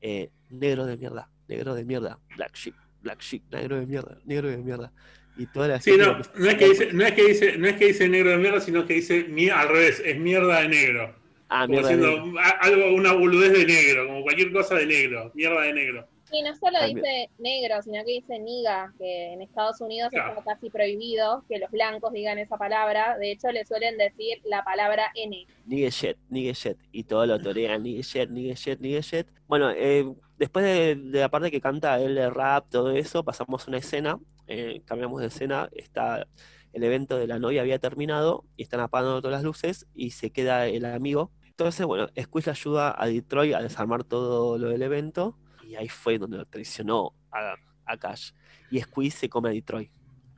eh, 0.00 0.30
negro 0.48 0.86
de 0.86 0.96
mierda, 0.96 1.30
negro 1.48 1.74
de 1.74 1.84
mierda, 1.84 2.18
black 2.36 2.54
sheep, 2.54 2.74
black 3.02 3.20
sheep, 3.20 3.42
negro 3.50 3.78
de 3.78 3.86
mierda, 3.86 4.18
negro 4.24 4.48
de 4.48 4.58
mierda. 4.58 4.92
Y 5.36 5.46
toda 5.46 5.68
la 5.68 5.80
sí, 5.80 5.92
no, 5.96 6.18
no, 6.34 6.50
es 6.50 6.54
que 6.56 6.68
dice, 6.68 6.92
no, 6.92 7.06
es 7.06 7.12
que 7.12 7.24
dice, 7.24 7.56
no 7.56 7.68
es 7.68 7.76
que 7.76 7.86
dice 7.86 8.08
negro 8.08 8.30
de 8.30 8.38
mierda, 8.38 8.60
sino 8.60 8.84
que 8.84 8.94
dice 8.94 9.26
al 9.52 9.68
revés, 9.68 10.02
es 10.04 10.18
mierda 10.18 10.60
de 10.60 10.68
negro. 10.68 11.14
Ah, 11.48 11.66
como 11.66 11.80
mierda 11.80 12.56
algo, 12.60 12.94
una 12.94 13.12
boludez 13.12 13.52
de 13.52 13.64
negro, 13.64 14.06
como 14.06 14.22
cualquier 14.22 14.52
cosa 14.52 14.74
de 14.76 14.86
negro, 14.86 15.30
mierda 15.34 15.62
de 15.62 15.72
negro. 15.72 16.08
Y 16.32 16.42
no 16.42 16.54
solo 16.54 16.78
dice 16.86 17.28
negro, 17.38 17.82
sino 17.82 18.04
que 18.04 18.12
dice 18.12 18.38
niga, 18.38 18.92
que 18.98 19.32
en 19.32 19.42
Estados 19.42 19.80
Unidos 19.80 20.12
está 20.12 20.42
casi 20.44 20.70
prohibido 20.70 21.44
que 21.48 21.58
los 21.58 21.70
blancos 21.70 22.12
digan 22.12 22.38
esa 22.38 22.56
palabra. 22.56 23.18
De 23.18 23.32
hecho, 23.32 23.50
le 23.50 23.64
suelen 23.64 23.98
decir 23.98 24.40
la 24.44 24.62
palabra 24.62 25.10
N. 25.16 25.46
Nigga 25.66 25.88
shit, 25.88 26.16
nigga 26.28 26.52
shit. 26.52 26.76
Y 26.92 27.02
todo 27.04 27.26
lo 27.26 27.40
torean, 27.40 27.82
nigga 27.82 28.02
shit, 28.02 28.30
nigga 28.30 28.54
shit, 28.54 28.78
nigga 28.78 29.00
shit. 29.00 29.26
Bueno, 29.48 29.72
eh, 29.72 30.04
después 30.40 30.64
de, 30.64 30.96
la 31.18 31.28
parte 31.28 31.50
que 31.50 31.60
canta 31.60 32.00
él 32.00 32.14
de 32.14 32.30
rap, 32.30 32.66
todo 32.70 32.90
eso, 32.92 33.22
pasamos 33.22 33.66
a 33.66 33.70
una 33.70 33.76
escena, 33.78 34.18
eh, 34.46 34.80
cambiamos 34.86 35.20
de 35.20 35.26
escena, 35.26 35.68
está 35.72 36.26
el 36.72 36.82
evento 36.82 37.18
de 37.18 37.26
la 37.26 37.38
novia 37.38 37.60
había 37.60 37.78
terminado 37.78 38.44
y 38.56 38.62
están 38.62 38.80
apagando 38.80 39.20
todas 39.20 39.36
las 39.36 39.44
luces 39.44 39.86
y 39.94 40.12
se 40.12 40.30
queda 40.30 40.66
el 40.66 40.86
amigo. 40.86 41.30
Entonces, 41.44 41.84
bueno, 41.84 42.08
Squeeze 42.18 42.50
ayuda 42.50 42.94
a 42.96 43.06
Detroit 43.06 43.54
a 43.54 43.60
desarmar 43.60 44.02
todo 44.02 44.56
lo 44.56 44.70
del 44.70 44.80
evento 44.80 45.36
y 45.62 45.76
ahí 45.76 45.88
fue 45.88 46.16
donde 46.16 46.38
lo 46.38 46.46
traicionó 46.46 47.12
a, 47.30 47.56
a 47.84 47.96
Cash. 47.98 48.32
Y 48.70 48.80
Squeeze 48.80 49.18
se 49.18 49.28
come 49.28 49.50
a 49.50 49.52
Detroit. 49.52 49.90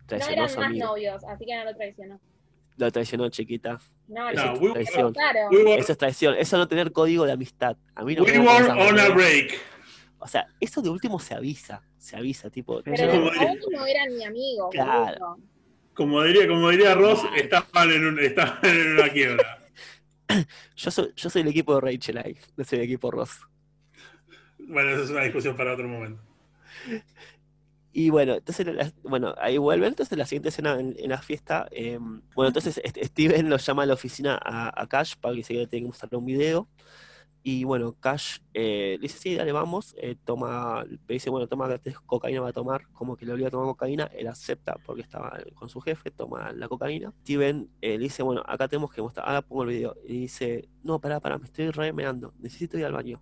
Traicionó 0.06 0.46
no 0.46 0.48
eran 0.48 0.60
más 0.60 0.78
novios, 0.78 1.24
así 1.24 1.44
que 1.46 1.56
no 1.56 1.64
lo 1.64 1.76
traicionó. 1.76 2.20
Lo 2.76 2.90
traicionó, 2.90 3.28
chiquita. 3.28 3.78
No, 4.08 4.30
eso, 4.30 4.52
es 4.54 4.72
traición. 4.72 5.14
eso 5.68 5.92
es 5.92 5.98
traición. 5.98 6.34
Eso 6.36 6.56
no 6.58 6.66
tener 6.66 6.90
código 6.90 7.24
de 7.24 7.32
amistad. 7.32 7.76
A 7.94 8.02
mí 8.02 8.16
no 8.16 8.24
we 8.24 8.38
were 8.38 8.68
on 8.70 8.98
a 8.98 9.10
break. 9.10 9.71
O 10.22 10.28
sea, 10.28 10.46
eso 10.60 10.80
de 10.80 10.88
último 10.88 11.18
se 11.18 11.34
avisa. 11.34 11.82
Se 11.98 12.16
avisa, 12.16 12.48
tipo. 12.48 12.80
Pero 12.82 13.10
como 13.10 13.30
diría, 13.30 13.54
no 13.70 13.86
eran 13.86 14.16
mi 14.16 14.24
amigo. 14.24 14.70
Claro. 14.70 15.36
Como 15.94 16.22
diría, 16.22 16.48
como 16.48 16.70
diría 16.70 16.94
Ross, 16.94 17.20
estaban 17.36 17.90
en, 17.90 18.06
un, 18.06 18.18
estaban 18.18 18.64
en 18.64 18.92
una 18.92 19.08
quiebra. 19.10 19.68
yo, 20.76 20.90
soy, 20.90 21.12
yo 21.16 21.28
soy 21.28 21.42
el 21.42 21.48
equipo 21.48 21.74
de 21.74 21.80
Rachel 21.80 22.18
ahí, 22.18 22.36
no 22.56 22.64
soy 22.64 22.78
el 22.78 22.84
equipo 22.84 23.10
Ross. 23.10 23.40
Bueno, 24.58 24.90
esa 24.90 25.02
es 25.02 25.10
una 25.10 25.22
discusión 25.22 25.56
para 25.56 25.74
otro 25.74 25.86
momento. 25.88 26.22
Y 27.92 28.08
bueno, 28.08 28.36
entonces, 28.36 28.94
bueno, 29.02 29.34
ahí 29.38 29.58
vuelve. 29.58 29.86
Entonces, 29.86 30.16
la 30.16 30.24
siguiente 30.24 30.48
escena 30.48 30.80
en, 30.80 31.08
la 31.10 31.20
fiesta, 31.20 31.68
em, 31.70 32.22
bueno, 32.34 32.48
entonces 32.48 32.80
Steven 32.86 33.50
lo 33.50 33.58
llama 33.58 33.82
a 33.82 33.86
la 33.86 33.94
oficina 33.94 34.40
a, 34.42 34.86
Cash 34.86 35.16
para 35.20 35.34
que 35.34 35.42
se 35.42 35.52
tiene 35.66 35.68
que 35.68 35.88
mostrarle 35.88 36.16
un 36.16 36.24
video. 36.24 36.68
Y 37.44 37.64
bueno, 37.64 37.96
Cash 37.98 38.38
eh, 38.54 38.96
le 39.00 39.02
dice, 39.02 39.18
sí, 39.18 39.34
dale, 39.34 39.52
vamos. 39.52 39.94
Eh, 39.98 40.16
toma, 40.24 40.84
le 40.84 41.14
dice, 41.14 41.28
bueno, 41.28 41.48
toma 41.48 41.68
cocaína 42.06 42.40
va 42.40 42.50
a 42.50 42.52
tomar. 42.52 42.86
Como 42.92 43.16
que 43.16 43.26
le 43.26 43.32
obliga 43.32 43.48
a 43.48 43.50
tomar 43.50 43.66
cocaína. 43.66 44.04
Él 44.14 44.28
acepta 44.28 44.76
porque 44.86 45.02
estaba 45.02 45.38
con 45.54 45.68
su 45.68 45.80
jefe, 45.80 46.10
toma 46.10 46.52
la 46.52 46.68
cocaína. 46.68 47.12
Steven 47.22 47.68
eh, 47.80 47.98
le 47.98 48.04
dice, 48.04 48.22
bueno, 48.22 48.42
acá 48.46 48.68
tenemos 48.68 48.92
que 48.92 49.02
mostrar, 49.02 49.26
ahora 49.26 49.42
pongo 49.42 49.64
el 49.64 49.70
video. 49.70 49.96
Y 50.06 50.20
dice, 50.20 50.68
no, 50.84 51.00
pará, 51.00 51.20
pará, 51.20 51.38
me 51.38 51.46
estoy 51.46 51.70
remeando, 51.70 52.32
necesito 52.38 52.78
ir 52.78 52.84
al 52.84 52.92
baño 52.92 53.20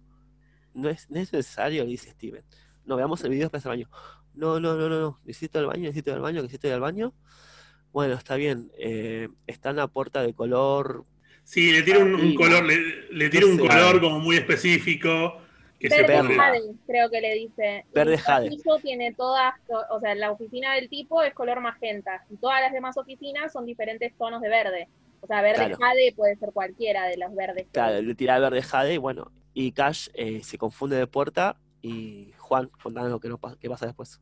no 0.75 0.89
es, 0.89 1.11
necesario, 1.11 1.85
dice 1.85 2.11
Steven. 2.11 2.45
No, 2.85 2.97
veamos 2.97 3.23
el 3.25 3.31
video 3.31 3.45
después 3.45 3.63
del 3.63 3.71
baño. 3.71 3.89
no, 4.35 4.61
no, 4.61 4.75
no, 4.75 4.89
no, 4.89 5.01
no, 5.01 5.19
necesito 5.25 5.59
ir 5.59 5.65
al 5.65 5.71
baño, 5.71 5.83
necesito 5.83 6.11
ir 6.11 6.17
al 6.17 6.23
baño, 6.23 6.43
necesito 6.43 6.67
ir 6.69 6.75
al 6.75 6.81
baño. 6.81 7.15
Bueno, 7.93 8.15
está 8.15 8.37
bien, 8.37 8.71
eh, 8.79 9.29
está 9.47 9.71
en 9.71 9.77
la 9.77 9.89
puerta 9.89 10.23
de 10.23 10.35
color 10.35 11.05
Sí, 11.51 11.73
le 11.73 11.83
tira 11.83 11.99
un, 11.99 12.35
color, 12.37 12.65
le, 12.65 13.11
le 13.11 13.29
un 13.45 13.57
sé. 13.57 13.67
color 13.67 14.01
como 14.01 14.21
muy 14.21 14.37
específico. 14.37 15.37
Que 15.81 15.91
se 15.91 16.03
Verde 16.03 16.35
jade, 16.37 16.61
creo 16.87 17.11
que 17.11 17.21
le 17.21 17.35
dice. 17.35 17.87
Verde 17.93 18.13
el 18.15 18.21
jade. 18.21 18.51
tiene 18.83 19.13
todas, 19.15 19.55
to- 19.67 19.83
o 19.91 19.99
sea, 19.99 20.15
la 20.15 20.31
oficina 20.31 20.75
del 20.77 20.89
tipo 20.89 21.23
es 21.25 21.35
color 21.35 21.61
magenta. 21.61 22.25
Y 22.31 22.37
todas 22.37 22.61
las 22.61 22.73
demás 22.73 22.97
oficinas 22.99 23.53
son 23.53 23.67
diferentes 23.67 24.13
tonos 24.17 24.41
de 24.43 24.49
verde. 24.49 24.89
O 25.23 25.27
sea, 25.27 25.43
verde 25.43 25.57
Claro. 25.57 25.77
jade 25.81 26.13
puede 26.15 26.37
ser 26.37 26.51
cualquiera 26.53 27.07
de 27.09 27.17
los 27.17 27.35
verdes. 27.35 27.67
Claro, 27.73 28.01
le 28.01 28.15
tira 28.15 28.39
verde 28.39 28.63
jade, 28.63 28.95
y 28.95 28.99
bueno, 28.99 29.33
y 29.53 29.73
Cash 29.73 30.09
eh, 30.15 30.43
se 30.45 30.57
confunde 30.57 30.95
de 30.99 31.09
puerta 31.09 31.57
y 31.83 32.31
Juan, 32.39 32.71
contanos 32.81 33.11
lo 33.11 33.19
que, 33.19 33.29
no 33.29 33.41
qué 33.61 33.69
pasa 33.69 33.87
después. 33.87 34.21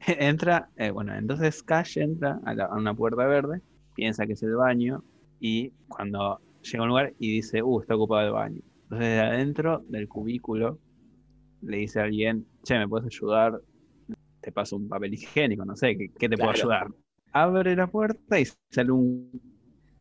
entra, 0.08 0.70
eh, 0.76 0.90
bueno, 0.90 1.14
entonces 1.14 1.62
Cash 1.62 1.98
entra 1.98 2.40
a, 2.44 2.52
la- 2.52 2.64
a 2.64 2.74
una 2.74 2.94
puerta 2.94 3.24
verde, 3.26 3.60
piensa 3.94 4.26
que 4.26 4.32
es 4.32 4.42
el 4.42 4.56
baño, 4.56 5.04
y 5.38 5.70
cuando 5.86 6.40
llega 6.64 6.80
a 6.80 6.84
un 6.84 6.88
lugar 6.90 7.14
y 7.20 7.32
dice, 7.32 7.62
uh, 7.62 7.80
está 7.82 7.96
ocupado 7.96 8.26
el 8.28 8.32
baño. 8.34 8.60
Entonces 8.84 9.08
de 9.08 9.20
adentro 9.20 9.84
del 9.88 10.08
cubículo 10.08 10.78
le 11.62 11.78
dice 11.78 12.00
a 12.00 12.04
alguien, 12.04 12.46
che, 12.64 12.78
¿me 12.78 12.88
puedes 12.88 13.06
ayudar? 13.06 13.60
Te 14.40 14.52
paso 14.52 14.76
un 14.76 14.88
papel 14.88 15.14
higiénico, 15.14 15.64
no 15.64 15.76
sé, 15.76 15.96
¿qué, 15.96 16.10
qué 16.18 16.28
te 16.28 16.38
puedo 16.38 16.52
ayudar? 16.52 16.88
Abre 17.32 17.76
la 17.76 17.86
puerta 17.88 18.40
y 18.40 18.46
sale 18.70 18.92
un, 18.92 19.30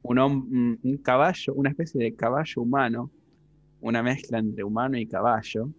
un, 0.04 0.18
hom- 0.18 0.48
un- 0.50 0.80
un 0.84 0.98
caballo, 0.98 1.54
una 1.56 1.70
especie 1.72 2.04
de 2.04 2.16
caballo 2.16 2.62
humano, 2.62 3.12
una 3.82 4.04
mezcla 4.04 4.40
entre 4.40 4.64
humano 4.64 4.98
y 4.98 5.08
caballo, 5.08 5.70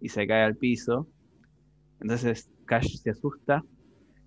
y 0.00 0.08
se 0.08 0.26
cae 0.26 0.44
al 0.44 0.56
piso. 0.56 1.08
Entonces 2.00 2.50
Cash 2.66 2.96
se 3.02 3.10
asusta 3.10 3.64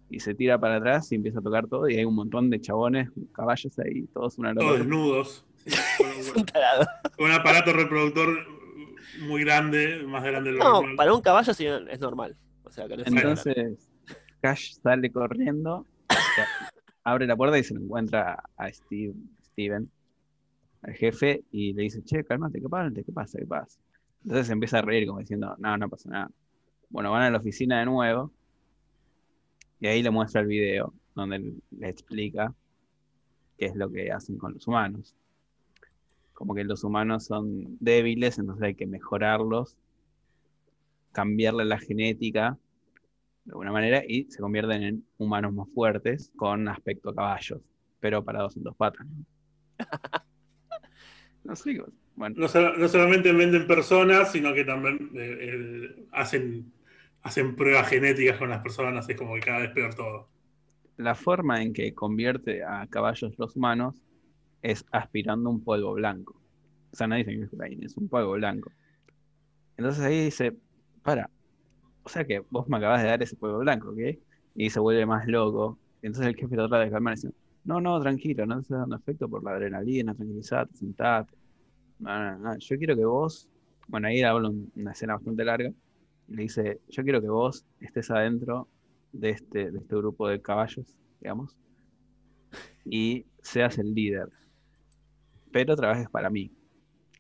y 0.10 0.20
se 0.22 0.36
tira 0.36 0.60
para 0.60 0.78
atrás 0.78 1.12
y 1.12 1.16
empieza 1.16 1.40
a 1.40 1.44
tocar 1.44 1.68
todo 1.68 1.90
y 1.90 1.98
hay 1.98 2.06
un 2.06 2.16
montón 2.16 2.50
de 2.50 2.62
chabones, 2.62 3.10
caballos 3.34 3.78
ahí, 3.80 4.08
todos 4.14 4.38
una 4.40 4.54
todos 4.56 4.80
locura. 4.80 4.96
Es 6.20 6.34
un 6.36 6.46
tarado. 6.46 6.86
Con 7.18 7.26
un 7.28 7.32
aparato 7.32 7.74
reproductor 7.74 8.30
muy 9.22 9.44
grande, 9.44 10.04
más 10.04 10.24
grande 10.24 10.52
de 10.52 10.58
lo 10.58 10.64
No, 10.64 10.74
normal. 10.74 10.96
para 10.96 11.14
un 11.14 11.22
caballo 11.22 11.54
sí 11.54 11.66
es 11.66 12.00
normal. 12.00 12.36
O 12.64 12.72
sea, 12.72 12.88
que 12.88 12.98
no 12.98 13.04
es 13.04 13.08
Entonces 13.08 13.90
Cash 14.42 14.76
sale 14.82 15.12
corriendo, 15.12 15.86
abre 17.04 17.28
la 17.28 17.36
puerta 17.36 17.58
y 17.58 17.64
se 17.64 17.74
encuentra 17.74 18.42
a 18.56 18.72
Steve, 18.72 19.14
Steven, 19.52 19.90
al 20.84 20.94
jefe, 20.94 21.44
y 21.52 21.74
le 21.74 21.84
dice, 21.84 22.04
che, 22.04 22.24
cálmate, 22.24 22.62
¿qué 22.62 22.70
pasa? 22.70 22.92
¿Qué 22.94 23.12
pasa? 23.12 23.38
¿Qué 23.38 23.46
pasa? 23.46 23.80
Entonces 24.24 24.48
se 24.48 24.54
empieza 24.54 24.80
a 24.80 24.82
reír 24.82 25.08
como 25.08 25.20
diciendo, 25.20 25.56
no, 25.58 25.78
no 25.78 25.90
pasa 25.90 26.10
nada. 26.10 26.32
Bueno, 26.90 27.12
van 27.12 27.24
a 27.24 27.30
la 27.30 27.38
oficina 27.38 27.80
de 27.80 27.86
nuevo 27.86 28.32
y 29.80 29.88
ahí 29.88 30.02
le 30.04 30.10
muestra 30.10 30.42
el 30.42 30.48
video 30.48 30.94
donde 31.16 31.54
le 31.72 31.90
explica 31.90 32.54
qué 33.58 33.66
es 33.66 33.76
lo 33.76 33.90
que 33.90 34.12
hacen 34.12 34.38
con 34.38 34.54
los 34.54 34.68
humanos. 34.68 35.16
Como 36.40 36.56
que 36.56 36.64
los 36.64 36.86
humanos 36.86 37.26
son 37.26 37.76
débiles, 37.82 38.40
entonces 38.40 38.64
hay 38.64 38.74
que 38.74 38.88
mejorarlos, 38.88 39.76
cambiarle 41.12 41.66
la 41.66 41.78
genética 41.78 42.58
de 43.44 43.52
alguna 43.52 43.74
manera 43.74 44.04
y 44.08 44.24
se 44.32 44.40
convierten 44.40 44.84
en 44.84 45.06
humanos 45.18 45.52
más 45.52 45.68
fuertes 45.76 46.32
con 46.38 46.70
aspecto 46.70 47.14
caballos, 47.14 47.60
pero 48.00 48.24
parados 48.24 48.56
en 48.56 48.64
dos 48.64 48.74
patas. 48.78 49.06
¿no? 49.06 49.26
no 51.44 51.56
sé, 51.58 51.84
bueno, 52.16 52.36
No, 52.38 52.78
no 52.78 52.88
solamente 52.88 53.34
venden 53.34 53.68
personas, 53.68 54.32
sino 54.32 54.54
que 54.54 54.64
también 54.64 55.12
eh, 55.16 55.38
eh, 55.42 56.06
hacen, 56.14 56.72
hacen 57.22 57.58
pruebas 57.58 57.90
genéticas 57.90 58.38
con 58.38 58.48
las 58.48 58.62
personas. 58.62 59.10
Es 59.10 59.18
como 59.18 59.36
que 59.36 59.42
cada 59.42 59.60
vez 59.60 59.72
peor 59.72 59.94
todo. 59.94 60.30
la 60.96 61.16
forma 61.16 61.62
en 61.62 61.74
que 61.74 61.94
convierte 61.94 62.64
a 62.64 62.88
caballos 62.88 63.38
los 63.38 63.58
humanos 63.58 64.02
es 64.62 64.86
aspirando 64.92 65.50
un 65.50 65.64
polvo 65.64 65.94
blanco. 65.94 66.42
O 66.92 66.96
sea, 66.96 67.08
no 67.08 67.16
dicen 67.16 67.50
que 67.50 67.86
es 67.86 67.98
un 67.98 68.10
polvo 68.10 68.34
blanco. 68.34 68.72
Entonces 69.78 70.04
ahí 70.04 70.26
dice, 70.26 70.58
para, 71.04 71.30
o 72.04 72.10
sea 72.10 72.26
que 72.26 72.42
vos 72.50 72.68
me 72.70 72.78
acabas 72.78 73.02
de 73.04 73.10
dar 73.10 73.24
ese 73.24 73.36
polvo 73.38 73.60
blanco, 73.60 73.92
¿ok? 73.92 74.00
Y 74.56 74.70
se 74.70 74.80
vuelve 74.80 75.06
más 75.06 75.28
loco. 75.28 75.80
Entonces 76.02 76.28
el 76.30 76.38
jefe 76.38 76.56
trata 76.56 76.80
de 76.80 76.92
calmar 76.92 77.14
y 77.14 77.22
dice, 77.22 77.34
no, 77.64 77.82
no, 77.82 78.00
tranquilo, 78.02 78.46
no 78.46 78.62
te 78.64 78.76
dando 78.76 78.98
efecto 78.98 79.30
por 79.30 79.44
la 79.44 79.52
adrenalina, 79.54 80.16
tranquilizate, 80.16 80.76
sentate. 80.76 81.36
No, 82.00 82.20
no, 82.20 82.40
no, 82.40 82.60
yo 82.60 82.78
quiero 82.78 82.96
que 82.96 83.06
vos, 83.06 83.50
bueno, 83.88 84.08
ahí 84.08 84.22
habla 84.24 84.50
un- 84.50 84.72
una 84.76 84.92
escena 84.94 85.16
bastante 85.16 85.46
larga, 85.46 85.72
y 86.28 86.36
le 86.36 86.44
dice, 86.44 86.82
yo 86.90 87.04
quiero 87.04 87.22
que 87.22 87.30
vos 87.30 87.66
estés 87.80 88.12
adentro 88.12 88.70
de 89.12 89.32
este, 89.32 89.72
de 89.72 89.80
este 89.80 89.96
grupo 89.98 90.28
de 90.30 90.42
caballos, 90.42 90.98
digamos, 91.22 91.58
y 92.86 93.26
seas 93.42 93.78
el 93.78 93.94
líder, 93.94 94.28
pero 95.52 95.76
trabajes 95.76 96.10
para 96.10 96.30
mí 96.30 96.52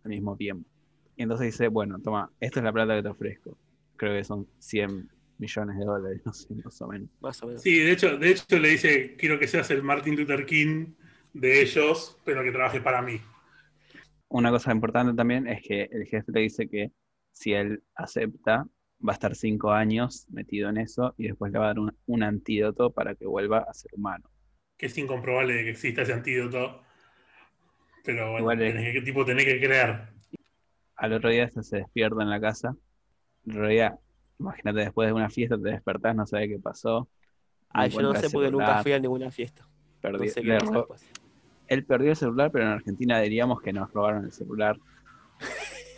al 0.04 0.12
mismo 0.12 0.36
tiempo. 0.36 0.68
Y 1.16 1.24
entonces 1.24 1.48
dice, 1.48 1.68
bueno, 1.68 2.00
toma, 2.00 2.32
esta 2.40 2.60
es 2.60 2.64
la 2.64 2.72
plata 2.72 2.96
que 2.96 3.04
te 3.04 3.10
ofrezco. 3.10 3.58
Creo 3.98 4.14
que 4.14 4.24
son 4.24 4.48
100 4.60 5.10
millones 5.38 5.78
de 5.78 5.86
dólares, 5.86 6.22
no 6.26 6.34
sé, 6.34 6.54
más 6.56 6.82
o 6.82 6.88
menos. 6.88 7.10
Más 7.20 7.44
o 7.44 7.48
menos. 7.48 7.62
Sí, 7.62 7.80
de 7.80 7.92
hecho, 7.92 8.18
de 8.18 8.30
hecho 8.30 8.60
le 8.60 8.70
dice, 8.70 9.16
quiero 9.18 9.40
que 9.40 9.48
seas 9.48 9.70
el 9.72 9.84
Martin 9.84 10.16
Luther 10.16 10.46
King 10.46 10.94
de 11.34 11.62
ellos, 11.62 12.18
pero 12.24 12.44
que 12.44 12.52
trabajes 12.52 12.82
para 12.82 13.02
mí. 13.02 13.20
Una 14.30 14.52
cosa 14.52 14.72
importante 14.72 15.14
también 15.14 15.48
es 15.48 15.62
que 15.62 15.90
el 15.92 16.06
jefe 16.06 16.32
le 16.32 16.42
dice 16.42 16.70
que 16.70 16.92
si 17.32 17.54
él 17.54 17.84
acepta, 17.96 18.68
va 19.08 19.12
a 19.12 19.14
estar 19.14 19.36
cinco 19.36 19.72
años 19.72 20.28
metido 20.30 20.70
en 20.70 20.78
eso 20.78 21.16
y 21.18 21.28
después 21.28 21.52
le 21.52 21.60
va 21.60 21.66
a 21.66 21.68
dar 21.70 21.80
un, 21.80 21.96
un 22.06 22.24
antídoto 22.24 22.92
para 22.92 23.16
que 23.16 23.26
vuelva 23.26 23.60
a 23.60 23.74
ser 23.74 23.92
humano. 23.94 24.30
Que 24.78 24.88
es 24.88 24.98
incomprobable 24.98 25.54
de 25.54 25.64
que 25.64 25.70
exista 25.72 26.04
ese 26.04 26.14
antídoto. 26.14 26.82
Pero 28.04 28.32
bueno, 28.32 28.39
Igual 28.39 28.58
tenés 28.60 28.93
que, 28.93 29.02
tipo, 29.02 29.26
tenés 29.26 29.45
que 29.45 29.60
creer. 29.60 30.08
Al 30.95 31.14
otro 31.14 31.30
día 31.30 31.50
se 31.50 31.78
despierta 31.78 32.22
en 32.24 32.30
la 32.30 32.39
casa. 32.41 32.76
El 33.45 33.54
otro 33.54 33.68
día, 33.68 33.95
imagínate, 34.39 34.80
después 34.80 35.08
de 35.08 35.14
una 35.14 35.30
fiesta 35.30 35.58
te 35.58 35.70
despertás, 35.70 36.16
no 36.16 36.26
sabes 36.26 36.50
qué 36.50 36.60
pasó. 36.60 37.08
Ah, 37.70 37.88
yo 37.88 38.02
no 38.02 38.10
encuentra 38.10 38.30
sé 38.30 38.34
porque 38.34 38.52
nunca 38.52 38.82
fui 38.84 38.91
a 38.93 39.00
ninguna 39.00 39.32
fiesta. 39.32 39.62
No 39.64 39.70
perdió- 40.02 40.32
sé 40.34 40.41
qué 40.41 40.52
después. 40.52 41.06
él 41.68 41.86
perdió 41.86 42.10
el 42.12 42.16
celular, 42.16 42.52
pero 42.52 42.66
en 42.66 42.72
Argentina 42.72 43.20
diríamos 43.20 43.62
que 43.62 43.72
nos 43.74 43.91
robaron 43.93 44.26
el 44.26 44.32
celular. 44.32 44.78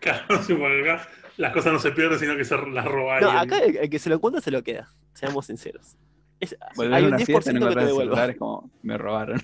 Claro, 0.00 0.24
acá 0.36 1.08
las 1.36 1.52
cosas 1.52 1.72
no 1.72 1.78
se 1.80 1.90
pierden, 1.90 2.18
sino 2.20 2.36
que 2.36 2.44
se 2.44 2.56
las 2.56 2.84
roba 2.84 3.20
No, 3.20 3.30
acá 3.30 3.58
el, 3.58 3.76
el 3.76 3.90
que 3.90 3.98
se 3.98 4.08
lo 4.08 4.20
cuenta 4.20 4.40
se 4.40 4.50
lo 4.52 4.62
queda. 4.62 4.88
Seamos 5.12 5.46
sinceros. 5.46 5.96
Es- 6.40 6.56
hay 6.78 7.02
un 7.02 7.08
una 7.08 7.16
10% 7.18 7.24
fiesta 7.26 7.50
y 7.50 7.54
no 7.54 7.68
que 7.68 7.74
te 7.74 7.84
devuelva. 7.84 8.26
es 8.26 8.36
como, 8.38 8.70
me 8.82 8.96
robaron. 8.96 9.40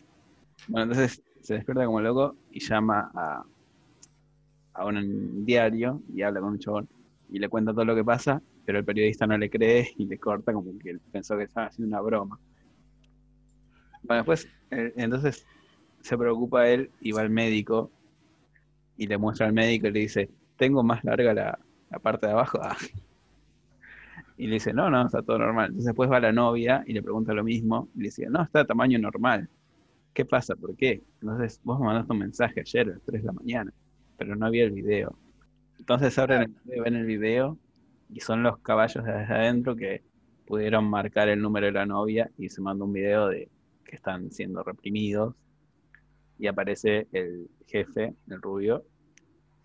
Bueno, 0.68 0.92
entonces 0.92 1.22
se 1.44 1.54
despierta 1.54 1.84
como 1.84 2.00
loco 2.00 2.36
y 2.50 2.60
llama 2.60 3.10
a, 3.14 3.44
a 4.72 4.86
un 4.86 5.44
diario 5.44 6.02
y 6.14 6.22
habla 6.22 6.40
con 6.40 6.52
un 6.52 6.58
chabón 6.58 6.88
y 7.30 7.38
le 7.38 7.48
cuenta 7.48 7.72
todo 7.72 7.84
lo 7.84 7.94
que 7.94 8.04
pasa, 8.04 8.40
pero 8.64 8.78
el 8.78 8.84
periodista 8.84 9.26
no 9.26 9.36
le 9.36 9.50
cree 9.50 9.92
y 9.98 10.06
le 10.06 10.18
corta 10.18 10.52
como 10.52 10.76
que 10.78 10.98
pensó 11.12 11.36
que 11.36 11.44
estaba 11.44 11.66
haciendo 11.66 11.94
una 11.94 12.00
broma. 12.00 12.38
Bueno, 14.02 14.22
después, 14.22 14.48
eh, 14.70 14.92
entonces 14.96 15.46
se 16.00 16.16
preocupa 16.16 16.66
él 16.68 16.90
y 17.00 17.12
va 17.12 17.20
al 17.20 17.30
médico 17.30 17.90
y 18.96 19.06
le 19.06 19.18
muestra 19.18 19.46
al 19.46 19.52
médico 19.52 19.86
y 19.88 19.92
le 19.92 20.00
dice, 20.00 20.30
tengo 20.56 20.82
más 20.82 21.04
larga 21.04 21.34
la, 21.34 21.58
la 21.90 21.98
parte 21.98 22.26
de 22.26 22.32
abajo. 22.32 22.58
Y 24.36 24.48
le 24.48 24.54
dice, 24.54 24.72
no, 24.72 24.90
no, 24.90 25.06
está 25.06 25.22
todo 25.22 25.38
normal. 25.38 25.66
Entonces 25.66 25.86
después 25.86 26.10
va 26.10 26.18
la 26.18 26.32
novia 26.32 26.82
y 26.88 26.92
le 26.92 27.02
pregunta 27.02 27.32
lo 27.32 27.44
mismo 27.44 27.88
y 27.94 27.98
le 27.98 28.04
dice, 28.06 28.26
no, 28.28 28.42
está 28.42 28.60
a 28.60 28.64
tamaño 28.64 28.98
normal. 28.98 29.48
¿Qué 30.14 30.24
pasa? 30.24 30.54
¿Por 30.56 30.76
qué? 30.76 31.02
Entonces 31.20 31.60
vos 31.64 31.78
me 31.80 31.86
mandaste 31.86 32.12
un 32.12 32.18
mensaje 32.20 32.60
ayer 32.60 32.88
a 32.88 32.92
las 32.92 33.02
3 33.02 33.22
de 33.22 33.26
la 33.26 33.32
mañana, 33.32 33.72
pero 34.16 34.36
no 34.36 34.46
había 34.46 34.64
el 34.64 34.70
video. 34.70 35.18
Entonces 35.78 36.18
abren 36.18 36.56
el 36.70 36.80
ven 36.82 36.96
el 36.96 37.06
video 37.06 37.58
y 38.10 38.20
son 38.20 38.42
los 38.42 38.58
caballos 38.60 39.04
desde 39.04 39.24
adentro 39.34 39.76
que 39.76 40.02
pudieron 40.46 40.86
marcar 40.90 41.28
el 41.28 41.40
número 41.42 41.66
de 41.66 41.72
la 41.72 41.86
novia 41.86 42.30
y 42.38 42.48
se 42.50 42.60
manda 42.62 42.84
un 42.84 42.92
video 42.92 43.28
de 43.28 43.50
que 43.84 43.96
están 43.96 44.30
siendo 44.32 44.62
reprimidos 44.62 45.34
y 46.38 46.46
aparece 46.46 47.08
el 47.12 47.48
jefe, 47.66 48.14
el 48.28 48.42
rubio, 48.42 48.84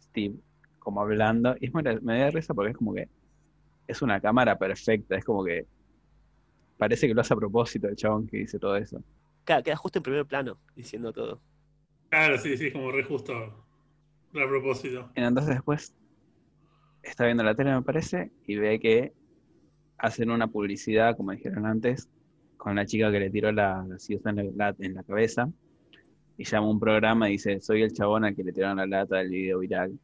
Steve, 0.02 0.36
como 0.80 1.02
hablando. 1.02 1.56
Y 1.60 1.68
es 1.68 1.74
gra- 1.74 2.02
me 2.02 2.20
da 2.20 2.32
risa 2.32 2.54
porque 2.56 2.72
es 2.72 2.78
como 2.78 2.94
que 2.94 3.10
es 3.88 4.02
una 4.02 4.22
cámara 4.22 4.58
perfecta, 4.60 5.18
es 5.18 5.26
como 5.26 5.46
que 5.46 5.68
parece 6.78 7.08
que 7.08 7.14
lo 7.14 7.22
hace 7.22 7.34
a 7.34 7.38
propósito 7.38 7.88
el 7.88 7.96
chabón 7.96 8.28
que 8.28 8.38
dice 8.38 8.60
todo 8.60 8.76
eso. 8.76 9.04
Queda, 9.46 9.64
queda 9.64 9.76
justo 9.76 10.00
en 10.00 10.04
primer 10.04 10.26
plano 10.26 10.60
diciendo 10.76 11.12
todo. 11.14 11.42
Claro, 12.10 12.38
sí, 12.38 12.58
sí, 12.58 12.68
es 12.68 12.74
como 12.74 12.92
re 12.92 13.04
justo. 13.04 13.34
A 13.36 14.48
propósito. 14.48 15.10
Entonces 15.16 15.56
después 15.56 15.96
está 17.02 17.26
viendo 17.26 17.44
la 17.44 17.56
tele, 17.56 17.74
me 17.74 17.82
parece, 17.82 18.32
y 18.46 18.56
ve 18.58 18.80
que 18.80 19.14
hacen 19.98 20.30
una 20.30 20.48
publicidad, 20.48 21.18
como 21.18 21.32
dijeron 21.32 21.66
antes, 21.66 22.10
con 22.58 22.76
la 22.76 22.86
chica 22.86 23.12
que 23.12 23.20
le 23.20 23.30
tiró 23.30 23.52
la 23.52 23.84
gaseosa 23.88 24.30
en 24.32 24.58
la, 24.58 24.76
en 24.80 24.94
la 24.94 25.04
cabeza. 25.04 25.50
Y 26.38 26.46
llama 26.46 26.68
a 26.68 26.70
un 26.70 26.80
programa 26.80 27.28
y 27.30 27.34
dice, 27.34 27.60
soy 27.60 27.82
el 27.82 27.92
chabón 27.94 28.24
al 28.24 28.36
que 28.36 28.44
le 28.44 28.54
tiraron 28.54 28.78
la 28.78 28.86
lata 28.86 29.18
del 29.18 29.30
video 29.30 29.60
viral. 29.60 30.00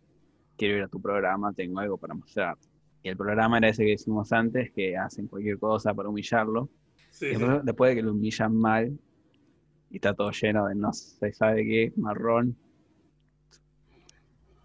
Quiero 0.58 0.78
ir 0.78 0.84
a 0.84 0.88
tu 0.88 1.02
programa, 1.02 1.54
tengo 1.54 1.80
algo 1.80 1.98
para 1.98 2.14
mostrar. 2.14 2.58
Y 3.04 3.10
el 3.10 3.16
programa 3.18 3.58
era 3.58 3.70
ese 3.70 3.84
que 3.86 3.92
decimos 3.92 4.32
antes, 4.34 4.72
que 4.72 4.98
hacen 4.98 5.28
cualquier 5.28 5.60
cosa 5.60 5.94
para 5.94 6.10
humillarlo. 6.10 6.70
Sí, 7.12 7.28
Y 7.28 7.36
sí. 7.36 7.36
después, 7.38 7.64
después 7.66 7.92
de 7.92 7.96
que 7.96 8.02
lo 8.02 8.12
humillan 8.12 8.56
mal, 8.56 9.00
y 9.96 9.98
está 9.98 10.14
todo 10.14 10.30
lleno 10.32 10.68
de 10.68 10.76
no 10.76 10.92
se 10.92 11.32
sabe 11.32 11.64
qué, 11.64 11.94
marrón, 11.96 12.54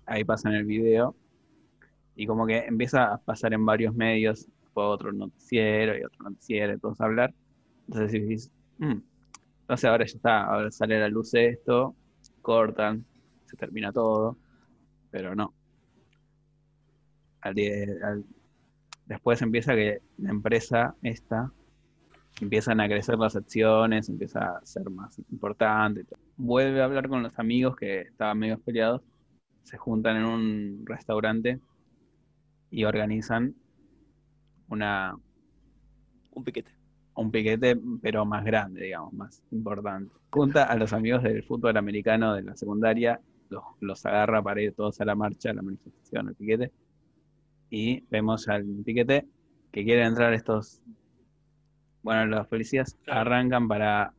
ahí 0.05 0.25
pasan 0.25 0.55
el 0.55 0.65
video, 0.65 1.15
y 2.17 2.27
como 2.27 2.49
que 2.49 2.59
empieza 2.59 3.15
a 3.15 3.19
pasar 3.19 3.55
en 3.55 3.65
varios 3.65 3.95
medios, 3.95 4.49
después 4.61 4.87
otro 4.89 5.13
noticiero 5.13 5.97
y 5.97 6.03
otro 6.03 6.25
noticiero, 6.25 6.75
y 6.75 6.81
todos 6.81 7.01
a 7.01 7.05
hablar. 7.05 7.33
Entonces 7.87 8.11
decís, 8.11 8.51
"Mm, 8.79 8.97
entonces 9.61 9.85
ahora 9.85 10.05
ya 10.05 10.17
está, 10.17 10.45
ahora 10.47 10.69
sale 10.73 10.97
a 10.97 11.01
la 11.03 11.09
luz 11.09 11.33
esto, 11.35 11.95
cortan, 12.43 13.05
se 13.47 13.57
termina 13.57 13.93
todo, 13.93 14.37
pero 15.13 15.37
no. 15.37 15.55
Al 17.43 17.55
al- 18.03 18.25
después 19.07 19.41
empieza 19.43 19.77
que 19.77 20.01
la 20.19 20.31
empresa 20.31 20.97
esta 21.03 21.53
empiezan 22.41 22.81
a 22.81 22.89
crecer 22.89 23.19
las 23.19 23.37
acciones, 23.37 24.09
empieza 24.09 24.57
a 24.57 24.67
ser 24.67 24.89
más 24.91 25.19
importante. 25.31 26.05
Vuelve 26.37 26.81
a 26.81 26.85
hablar 26.85 27.09
con 27.09 27.23
los 27.23 27.39
amigos 27.39 27.77
que 27.77 28.03
estaban 28.03 28.39
medio 28.39 28.59
peleados, 28.61 29.03
se 29.63 29.77
juntan 29.77 30.17
en 30.17 30.25
un 30.25 30.83
restaurante 30.87 31.61
y 32.71 32.85
organizan 32.85 33.55
una, 34.69 35.17
Un 36.33 36.45
piquete. 36.45 36.71
un 37.15 37.31
piquete, 37.31 37.79
pero 38.01 38.25
más 38.25 38.45
grande, 38.45 38.85
digamos, 38.85 39.13
más 39.13 39.43
importante. 39.51 40.13
Junta 40.31 40.65
a 40.65 40.77
los 40.77 40.93
amigos 40.93 41.23
del 41.23 41.43
fútbol 41.43 41.77
americano 41.77 42.35
de 42.35 42.43
la 42.43 42.57
secundaria, 42.57 43.21
los, 43.49 43.65
los 43.81 44.07
agarra 44.07 44.43
para 44.43 44.63
ir 44.63 44.75
todos 44.75 45.01
a 45.01 45.05
la 45.05 45.15
marcha, 45.15 45.51
a 45.51 45.55
la 45.55 45.63
manifestación, 45.63 46.29
al 46.29 46.35
piquete, 46.37 46.73
y 47.69 48.01
vemos 48.11 48.49
al 48.49 48.65
piquete 48.85 49.27
que 49.73 49.85
quieren 49.85 50.07
entrar 50.07 50.33
estos, 50.35 50.81
bueno, 52.03 52.27
los 52.27 52.47
policías 52.47 52.97
Claro. 53.05 53.21
arrancan 53.21 53.69
para 53.69 54.13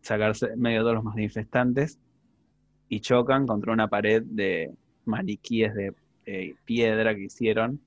sacarse 0.00 0.56
medio 0.56 0.78
de 0.78 0.82
todos 0.82 0.94
los 0.96 1.04
manifestantes 1.04 1.98
y 2.88 3.00
chocan 3.00 3.46
contra 3.46 3.72
una 3.72 3.88
pared 3.88 4.22
de 4.24 4.74
maniquíes 5.04 5.74
de 5.74 5.94
eh, 6.26 6.54
piedra 6.64 7.14
que 7.14 7.22
hicieron 7.24 7.80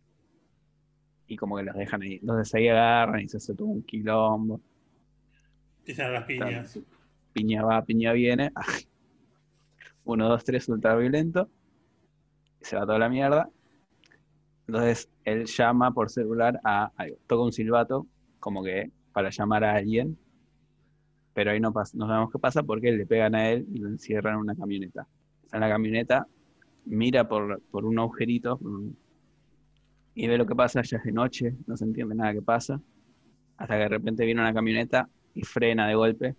y 1.27 1.35
como 1.35 1.57
que 1.57 1.63
los 1.63 1.75
dejan 1.75 2.01
ahí. 2.01 2.15
Entonces 2.15 2.53
ahí 2.55 2.67
agarran 2.67 3.21
y 3.21 3.29
se 3.29 3.37
hace 3.37 3.53
todo 3.53 3.67
un 3.67 3.83
quilombo. 3.83 4.61
Empiezan 5.79 6.13
las 6.13 6.23
piñas. 6.25 6.79
Piña 7.33 7.63
va, 7.63 7.83
piña 7.83 8.13
viene. 8.13 8.51
Uno, 10.05 10.29
dos, 10.29 10.43
tres, 10.43 10.67
ultra 10.69 10.95
violento. 10.95 11.49
Se 12.61 12.75
va 12.75 12.85
toda 12.85 12.99
la 12.99 13.09
mierda. 13.09 13.49
Entonces 14.67 15.09
él 15.23 15.45
llama 15.45 15.91
por 15.91 16.09
celular 16.09 16.59
a. 16.63 16.91
Toca 17.27 17.43
un 17.43 17.51
silbato, 17.53 18.07
como 18.39 18.63
que 18.63 18.91
para 19.16 19.30
llamar 19.30 19.63
a 19.63 19.76
alguien. 19.76 20.18
Pero 21.34 21.51
ahí 21.51 21.61
no, 21.61 21.72
pasa, 21.72 21.97
no 21.97 22.05
sabemos 22.05 22.34
qué 22.34 22.38
pasa 22.38 22.63
porque 22.63 22.91
le 22.91 23.05
pegan 23.05 23.34
a 23.34 23.49
él 23.49 23.66
y 23.74 23.80
lo 23.80 23.88
encierran 23.88 24.34
en 24.34 24.39
una 24.41 24.55
camioneta. 24.55 25.07
Está 25.41 25.55
en 25.55 25.61
la 25.61 25.70
camioneta, 25.70 26.28
mira 26.84 27.26
por, 27.26 27.61
por 27.72 27.86
un 27.86 27.97
agujerito 27.97 28.59
y 30.16 30.28
ve 30.28 30.38
lo 30.38 30.45
que 30.45 30.53
pasa. 30.53 30.82
Ya 30.82 30.97
es 30.97 31.03
de 31.05 31.13
noche, 31.13 31.55
no 31.66 31.78
se 31.78 31.86
entiende 31.86 32.13
nada 32.13 32.34
que 32.34 32.41
pasa. 32.41 32.82
Hasta 33.55 33.76
que 33.76 33.84
de 33.84 33.88
repente 33.88 34.26
viene 34.26 34.41
una 34.41 34.53
camioneta 34.53 35.07
y 35.34 35.43
frena 35.43 35.88
de 35.88 35.95
golpe 35.95 36.36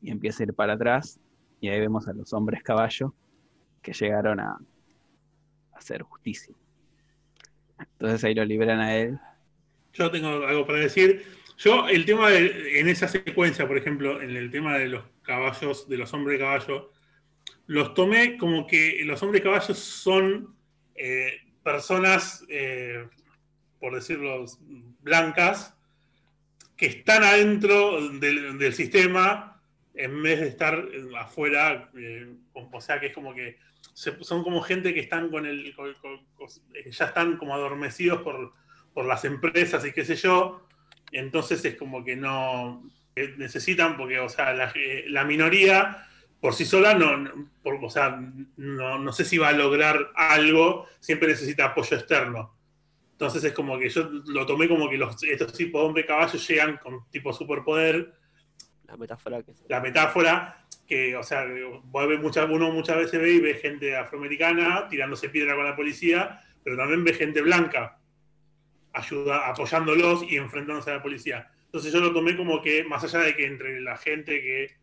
y 0.00 0.10
empieza 0.10 0.42
a 0.42 0.46
ir 0.46 0.54
para 0.54 0.72
atrás. 0.72 1.20
Y 1.60 1.68
ahí 1.68 1.80
vemos 1.80 2.08
a 2.08 2.14
los 2.14 2.32
hombres 2.32 2.62
caballo 2.62 3.14
que 3.82 3.92
llegaron 3.92 4.40
a, 4.40 4.52
a 4.52 4.58
hacer 5.76 6.00
justicia. 6.00 6.54
Entonces 7.78 8.24
ahí 8.24 8.34
lo 8.34 8.44
liberan 8.46 8.80
a 8.80 8.96
él. 8.96 9.18
Yo 9.92 10.10
tengo 10.10 10.28
algo 10.28 10.66
para 10.66 10.78
decir. 10.78 11.22
Yo, 11.58 11.88
el 11.88 12.04
tema 12.04 12.30
de, 12.30 12.80
en 12.80 12.88
esa 12.88 13.08
secuencia, 13.08 13.66
por 13.66 13.78
ejemplo, 13.78 14.20
en 14.20 14.36
el 14.36 14.50
tema 14.50 14.76
de 14.78 14.88
los 14.88 15.04
caballos, 15.22 15.88
de 15.88 15.96
los 15.96 16.12
hombres 16.12 16.38
caballo, 16.38 16.92
los 17.66 17.94
tomé 17.94 18.36
como 18.36 18.66
que 18.66 19.02
los 19.04 19.22
hombres 19.22 19.42
caballos 19.42 19.78
son 19.78 20.54
eh, 20.94 21.40
personas, 21.62 22.44
eh, 22.48 23.08
por 23.80 23.94
decirlo, 23.94 24.44
blancas, 25.00 25.74
que 26.76 26.86
están 26.86 27.24
adentro 27.24 28.06
del, 28.18 28.72
sistema 28.74 29.60
en 29.94 30.22
vez 30.22 30.40
de 30.40 30.48
estar 30.48 30.74
eh, 30.92 31.04
afuera. 31.18 31.90
eh, 31.96 32.34
o 32.52 32.80
sea, 32.82 33.00
que 33.00 33.06
es 33.06 33.14
como 33.14 33.34
que 33.34 33.56
son 33.94 34.42
como 34.44 34.60
gente 34.60 34.92
que 34.92 35.00
están 35.00 35.30
con 35.30 35.46
el. 35.46 35.74
con- 35.74 35.90
eh, 36.74 36.90
ya 36.90 37.06
están 37.06 37.38
como 37.38 37.54
adormecidos 37.54 38.20
por, 38.20 38.52
por 38.92 39.06
las 39.06 39.24
empresas 39.24 39.84
y 39.86 39.92
qué 39.92 40.04
sé 40.04 40.16
yo. 40.16 40.65
Entonces 41.12 41.64
es 41.64 41.76
como 41.76 42.04
que 42.04 42.16
no 42.16 42.82
necesitan, 43.38 43.96
porque, 43.96 44.18
o 44.18 44.28
sea, 44.28 44.52
la, 44.52 44.72
eh, 44.74 45.04
la 45.08 45.24
minoría 45.24 46.06
por 46.40 46.52
sí 46.54 46.64
sola 46.66 46.94
no, 46.94 47.16
no- 47.16 47.50
por- 47.62 47.82
o 47.82 47.88
sea, 47.90 48.20
no, 48.56 48.98
no 48.98 49.12
sé 49.12 49.24
si 49.24 49.38
va 49.38 49.48
a 49.48 49.52
lograr 49.52 50.10
algo, 50.14 50.86
siempre 51.00 51.28
necesita 51.28 51.66
apoyo 51.66 51.96
externo. 51.96 52.54
Entonces 53.12 53.42
es 53.44 53.52
como 53.54 53.78
que 53.78 53.88
yo 53.88 54.02
lo 54.26 54.44
tomé 54.44 54.68
como 54.68 54.90
que 54.90 54.98
los, 54.98 55.22
estos 55.22 55.52
tipos 55.54 55.80
de 55.80 55.86
hombre 55.86 56.04
caballos 56.06 56.46
llegan 56.46 56.76
con 56.76 57.08
tipo 57.10 57.32
superpoder. 57.32 58.12
La 58.86 58.96
metáfora 58.98 59.42
que 59.42 59.52
la 59.68 59.80
metáfora 59.80 60.66
que, 60.86 61.16
o 61.16 61.22
sea, 61.22 61.46
muchas- 62.20 62.48
uno 62.50 62.70
muchas 62.70 62.96
veces 62.98 63.18
ve 63.20 63.32
y 63.32 63.40
ve 63.40 63.54
gente 63.54 63.96
afroamericana 63.96 64.86
tirándose 64.88 65.30
piedra 65.30 65.56
con 65.56 65.64
la 65.64 65.74
policía, 65.74 66.40
pero 66.62 66.76
también 66.76 67.02
ve 67.02 67.14
gente 67.14 67.40
blanca 67.40 67.98
ayuda, 68.96 69.48
apoyándolos 69.48 70.22
y 70.30 70.36
enfrentándose 70.36 70.90
a 70.90 70.94
la 70.94 71.02
policía. 71.02 71.50
Entonces 71.66 71.92
yo 71.92 72.00
lo 72.00 72.12
tomé 72.12 72.36
como 72.36 72.62
que, 72.62 72.84
más 72.84 73.04
allá 73.04 73.20
de 73.20 73.36
que 73.36 73.46
entre 73.46 73.80
la 73.80 73.96
gente 73.96 74.40
que, 74.40 74.76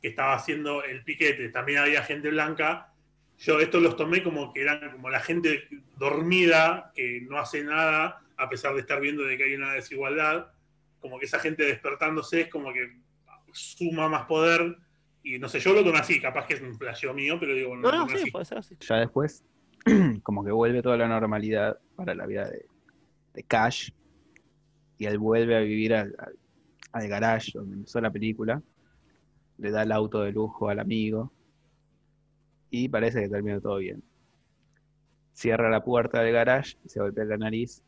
que 0.00 0.08
estaba 0.08 0.34
haciendo 0.34 0.82
el 0.82 1.04
piquete 1.04 1.48
también 1.50 1.78
había 1.80 2.02
gente 2.02 2.30
blanca, 2.30 2.92
yo 3.38 3.60
estos 3.60 3.82
los 3.82 3.96
tomé 3.96 4.22
como 4.22 4.52
que 4.52 4.62
eran 4.62 4.92
como 4.92 5.10
la 5.10 5.20
gente 5.20 5.68
dormida, 5.98 6.92
que 6.94 7.20
no 7.28 7.38
hace 7.38 7.64
nada, 7.64 8.22
a 8.36 8.48
pesar 8.48 8.74
de 8.74 8.80
estar 8.80 9.00
viendo 9.00 9.24
de 9.24 9.36
que 9.36 9.44
hay 9.44 9.54
una 9.54 9.72
desigualdad, 9.72 10.46
como 11.00 11.18
que 11.18 11.26
esa 11.26 11.38
gente 11.40 11.64
despertándose 11.64 12.42
es 12.42 12.48
como 12.48 12.72
que 12.72 12.96
suma 13.52 14.08
más 14.08 14.26
poder. 14.26 14.78
Y 15.24 15.38
no 15.38 15.48
sé, 15.48 15.60
yo 15.60 15.72
lo 15.72 15.84
tomé 15.84 15.98
así, 15.98 16.20
capaz 16.20 16.46
que 16.46 16.54
es 16.54 16.60
un 16.62 16.76
flasheo 16.76 17.14
mío, 17.14 17.36
pero 17.38 17.54
digo, 17.54 17.76
No, 17.76 17.82
lo 17.90 17.92
no, 17.92 18.06
tomé 18.06 18.16
sí, 18.18 18.22
así. 18.22 18.30
puede 18.30 18.44
ser 18.44 18.58
así. 18.58 18.76
Ya 18.80 18.96
después, 18.96 19.44
como 20.22 20.44
que 20.44 20.50
vuelve 20.50 20.82
toda 20.82 20.96
la 20.96 21.08
normalidad 21.08 21.78
para 21.96 22.14
la 22.14 22.26
vida 22.26 22.48
de, 22.48 22.66
de 23.34 23.42
Cash. 23.42 23.90
Y 24.98 25.06
él 25.06 25.18
vuelve 25.18 25.56
a 25.56 25.60
vivir 25.60 25.94
al, 25.94 26.14
al, 26.92 27.08
garage 27.08 27.52
donde 27.54 27.76
empezó 27.76 28.00
la 28.00 28.10
película. 28.10 28.62
Le 29.58 29.70
da 29.70 29.82
el 29.82 29.92
auto 29.92 30.22
de 30.22 30.32
lujo 30.32 30.68
al 30.68 30.80
amigo. 30.80 31.32
Y 32.70 32.88
parece 32.88 33.20
que 33.20 33.28
termina 33.28 33.60
todo 33.60 33.78
bien. 33.78 34.02
Cierra 35.32 35.70
la 35.70 35.82
puerta 35.82 36.20
del 36.22 36.32
garage 36.32 36.76
se 36.86 37.00
golpea 37.00 37.24
la 37.24 37.38
nariz. 37.38 37.82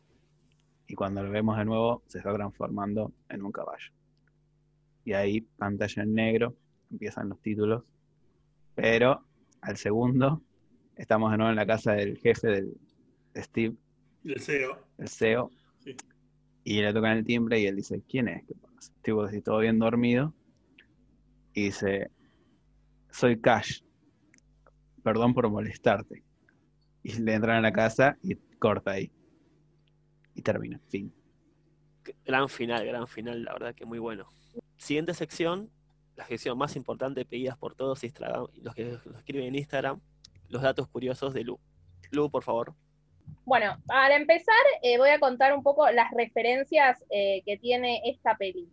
Y 0.87 0.95
cuando 0.95 1.23
lo 1.23 1.31
vemos 1.31 1.57
de 1.57 1.65
nuevo, 1.65 2.03
se 2.07 2.19
está 2.19 2.33
transformando 2.35 3.13
en 3.29 3.43
un 3.43 3.53
caballo. 3.53 3.91
Y 5.05 5.13
ahí, 5.13 5.41
pantalla 5.41 6.03
en 6.03 6.15
negro, 6.15 6.57
empiezan 6.91 7.29
los 7.29 7.41
títulos. 7.41 7.85
Pero 8.75 9.25
al 9.61 9.77
segundo, 9.77 10.43
estamos 10.97 11.31
de 11.31 11.39
nuevo 11.39 11.51
en 11.51 11.57
la 11.57 11.67
casa 11.67 11.93
del 11.93 12.19
jefe 12.19 12.49
del 12.49 12.77
de 13.35 13.43
Steve, 13.43 13.75
El 14.25 14.41
CEO. 14.41 14.84
El 14.99 15.09
CEO. 15.09 15.51
Sí. 15.81 15.97
Y 16.65 16.81
le 16.81 16.93
tocan 16.93 17.19
el 17.19 17.25
timbre 17.25 17.61
y 17.61 17.67
él 17.67 17.77
dice, 17.77 18.03
¿quién 18.09 18.29
es? 18.29 18.45
¿Qué 18.47 18.55
pasa? 18.55 18.93
Tipo 19.03 19.23
así, 19.23 19.41
todo 19.43 19.59
bien 19.59 19.79
dormido. 19.79 20.35
Y 21.53 21.65
dice, 21.65 22.11
soy 23.11 23.41
Cash. 23.41 23.83
Perdón 25.03 25.35
por 25.35 25.49
molestarte. 25.51 26.25
Y 27.03 27.13
le 27.21 27.35
entran 27.35 27.59
a 27.59 27.61
la 27.61 27.73
casa 27.73 28.17
y 28.23 28.35
corta 28.59 28.93
ahí. 28.93 29.13
Y 30.35 30.43
termina. 30.43 30.81
Fin. 30.89 31.13
Gran 32.25 32.49
final, 32.49 32.87
gran 32.87 33.07
final, 33.07 33.45
la 33.45 33.53
verdad 33.53 33.75
que 33.75 33.85
muy 33.85 33.99
bueno. 33.99 34.27
Siguiente 34.77 35.15
sección, 35.15 35.71
la 36.17 36.27
sección 36.27 36.57
más 36.57 36.77
importante 36.77 37.25
pedidas 37.25 37.57
por 37.57 37.75
todos 37.75 38.05
Instagram, 38.05 38.47
los 38.55 38.75
que 38.75 38.85
los 38.85 39.07
escriben 39.19 39.49
en 39.49 39.57
Instagram, 39.57 40.01
los 40.49 40.63
datos 40.63 40.89
curiosos 40.89 41.35
de 41.35 41.45
Lu. 41.45 41.59
Lu, 42.11 42.31
por 42.31 42.43
favor. 42.43 42.75
Bueno, 43.45 43.77
para 43.87 44.17
empezar, 44.17 44.55
eh, 44.83 44.97
voy 44.99 45.11
a 45.11 45.19
contar 45.19 45.55
un 45.55 45.63
poco 45.63 45.91
las 45.91 46.11
referencias 46.13 47.05
eh, 47.11 47.43
que 47.45 47.59
tiene 47.59 48.01
esta 48.05 48.37
peli. 48.37 48.69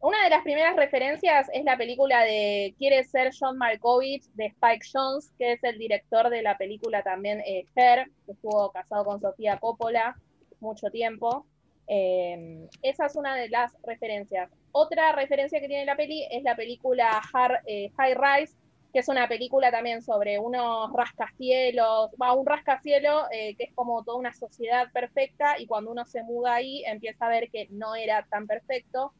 Una 0.00 0.24
de 0.24 0.30
las 0.30 0.42
primeras 0.42 0.76
referencias 0.76 1.48
es 1.52 1.64
la 1.64 1.76
película 1.76 2.22
de 2.22 2.74
Quiere 2.78 3.04
ser 3.04 3.32
John 3.38 3.58
Malkovich 3.58 4.24
de 4.32 4.46
Spike 4.46 4.86
Jones, 4.90 5.30
que 5.38 5.52
es 5.52 5.64
el 5.64 5.76
director 5.76 6.30
de 6.30 6.40
la 6.40 6.56
película 6.56 7.02
también 7.02 7.40
eh, 7.40 7.66
Her, 7.74 8.08
que 8.24 8.32
estuvo 8.32 8.70
casado 8.72 9.04
con 9.04 9.20
Sofía 9.20 9.58
Coppola 9.58 10.16
mucho 10.60 10.90
tiempo. 10.90 11.44
Eh, 11.86 12.66
esa 12.82 13.06
es 13.06 13.16
una 13.16 13.34
de 13.34 13.48
las 13.48 13.72
referencias. 13.82 14.50
Otra 14.72 15.12
referencia 15.12 15.60
que 15.60 15.68
tiene 15.68 15.84
la 15.84 15.96
peli 15.96 16.26
es 16.30 16.42
la 16.44 16.54
película 16.54 17.20
eh, 17.66 17.90
High 17.96 18.14
Rise 18.14 18.54
que 18.92 19.00
es 19.00 19.08
una 19.08 19.28
película 19.28 19.70
también 19.70 20.02
sobre 20.02 20.38
unos 20.38 20.92
rascacielos, 20.92 22.10
va, 22.20 22.32
un 22.32 22.46
rascacielo 22.46 23.26
eh, 23.30 23.54
que 23.56 23.64
es 23.64 23.74
como 23.74 24.02
toda 24.04 24.18
una 24.18 24.34
sociedad 24.34 24.90
perfecta 24.92 25.58
y 25.58 25.66
cuando 25.66 25.92
uno 25.92 26.04
se 26.04 26.22
muda 26.22 26.54
ahí 26.54 26.84
empieza 26.84 27.26
a 27.26 27.30
ver 27.30 27.50
que 27.50 27.68
no 27.70 27.94
era 27.94 28.26
tan 28.30 28.46
perfecto. 28.46 29.12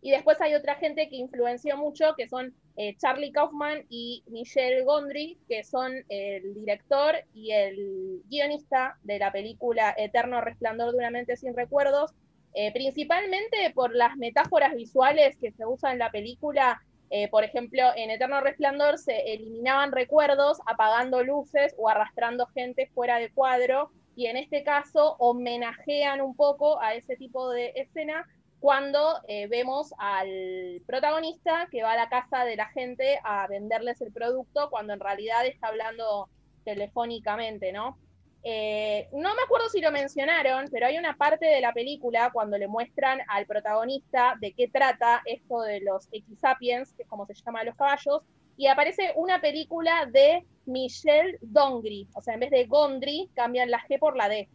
Y 0.00 0.12
después 0.12 0.40
hay 0.40 0.54
otra 0.54 0.76
gente 0.76 1.08
que 1.08 1.16
influenció 1.16 1.76
mucho, 1.76 2.14
que 2.16 2.28
son 2.28 2.54
eh, 2.76 2.96
Charlie 2.98 3.32
Kaufman 3.32 3.84
y 3.88 4.22
Michelle 4.28 4.84
Gondry, 4.84 5.38
que 5.48 5.64
son 5.64 5.92
el 6.08 6.54
director 6.54 7.16
y 7.34 7.50
el 7.50 8.22
guionista 8.30 8.96
de 9.02 9.18
la 9.18 9.32
película 9.32 9.92
Eterno 9.98 10.40
Resplandor 10.40 10.92
de 10.92 10.98
una 10.98 11.10
mente 11.10 11.36
sin 11.36 11.56
recuerdos, 11.56 12.12
eh, 12.54 12.72
principalmente 12.72 13.72
por 13.74 13.94
las 13.94 14.16
metáforas 14.16 14.74
visuales 14.74 15.36
que 15.38 15.50
se 15.50 15.66
usan 15.66 15.94
en 15.94 15.98
la 15.98 16.10
película 16.10 16.80
eh, 17.10 17.28
por 17.28 17.44
ejemplo, 17.44 17.82
en 17.96 18.10
Eterno 18.10 18.40
Resplandor 18.40 18.98
se 18.98 19.32
eliminaban 19.32 19.92
recuerdos 19.92 20.58
apagando 20.66 21.22
luces 21.22 21.74
o 21.78 21.88
arrastrando 21.88 22.46
gente 22.46 22.90
fuera 22.94 23.18
de 23.18 23.30
cuadro, 23.30 23.90
y 24.18 24.26
en 24.26 24.36
este 24.36 24.64
caso 24.64 25.14
homenajean 25.20 26.20
un 26.20 26.34
poco 26.34 26.80
a 26.80 26.94
ese 26.94 27.14
tipo 27.16 27.50
de 27.50 27.72
escena 27.76 28.26
cuando 28.58 29.20
eh, 29.28 29.46
vemos 29.46 29.94
al 29.96 30.82
protagonista 30.86 31.68
que 31.70 31.84
va 31.84 31.92
a 31.92 31.96
la 31.96 32.08
casa 32.08 32.44
de 32.44 32.56
la 32.56 32.66
gente 32.70 33.20
a 33.22 33.46
venderles 33.46 34.00
el 34.00 34.12
producto 34.12 34.70
cuando 34.70 34.92
en 34.92 34.98
realidad 34.98 35.46
está 35.46 35.68
hablando 35.68 36.28
telefónicamente, 36.64 37.72
¿no? 37.72 37.96
Eh, 38.44 39.08
no 39.12 39.34
me 39.34 39.42
acuerdo 39.42 39.68
si 39.68 39.80
lo 39.80 39.90
mencionaron, 39.90 40.66
pero 40.70 40.86
hay 40.86 40.96
una 40.96 41.16
parte 41.16 41.46
de 41.46 41.60
la 41.60 41.72
película 41.72 42.30
cuando 42.32 42.56
le 42.56 42.68
muestran 42.68 43.20
al 43.28 43.46
protagonista 43.46 44.36
de 44.40 44.52
qué 44.52 44.68
trata 44.68 45.22
esto 45.24 45.62
de 45.62 45.80
los 45.80 46.08
X-Sapiens, 46.12 46.92
que 46.92 47.02
es 47.02 47.08
como 47.08 47.26
se 47.26 47.34
llama 47.34 47.64
los 47.64 47.74
caballos, 47.74 48.22
y 48.56 48.66
aparece 48.66 49.12
una 49.16 49.40
película 49.40 50.06
de 50.12 50.44
Michelle 50.66 51.38
Dongri, 51.40 52.08
o 52.14 52.20
sea, 52.20 52.34
en 52.34 52.40
vez 52.40 52.50
de 52.50 52.64
Gondry, 52.66 53.30
cambian 53.34 53.70
la 53.70 53.80
G 53.86 53.98
por 53.98 54.16
la 54.16 54.28
D. 54.28 54.48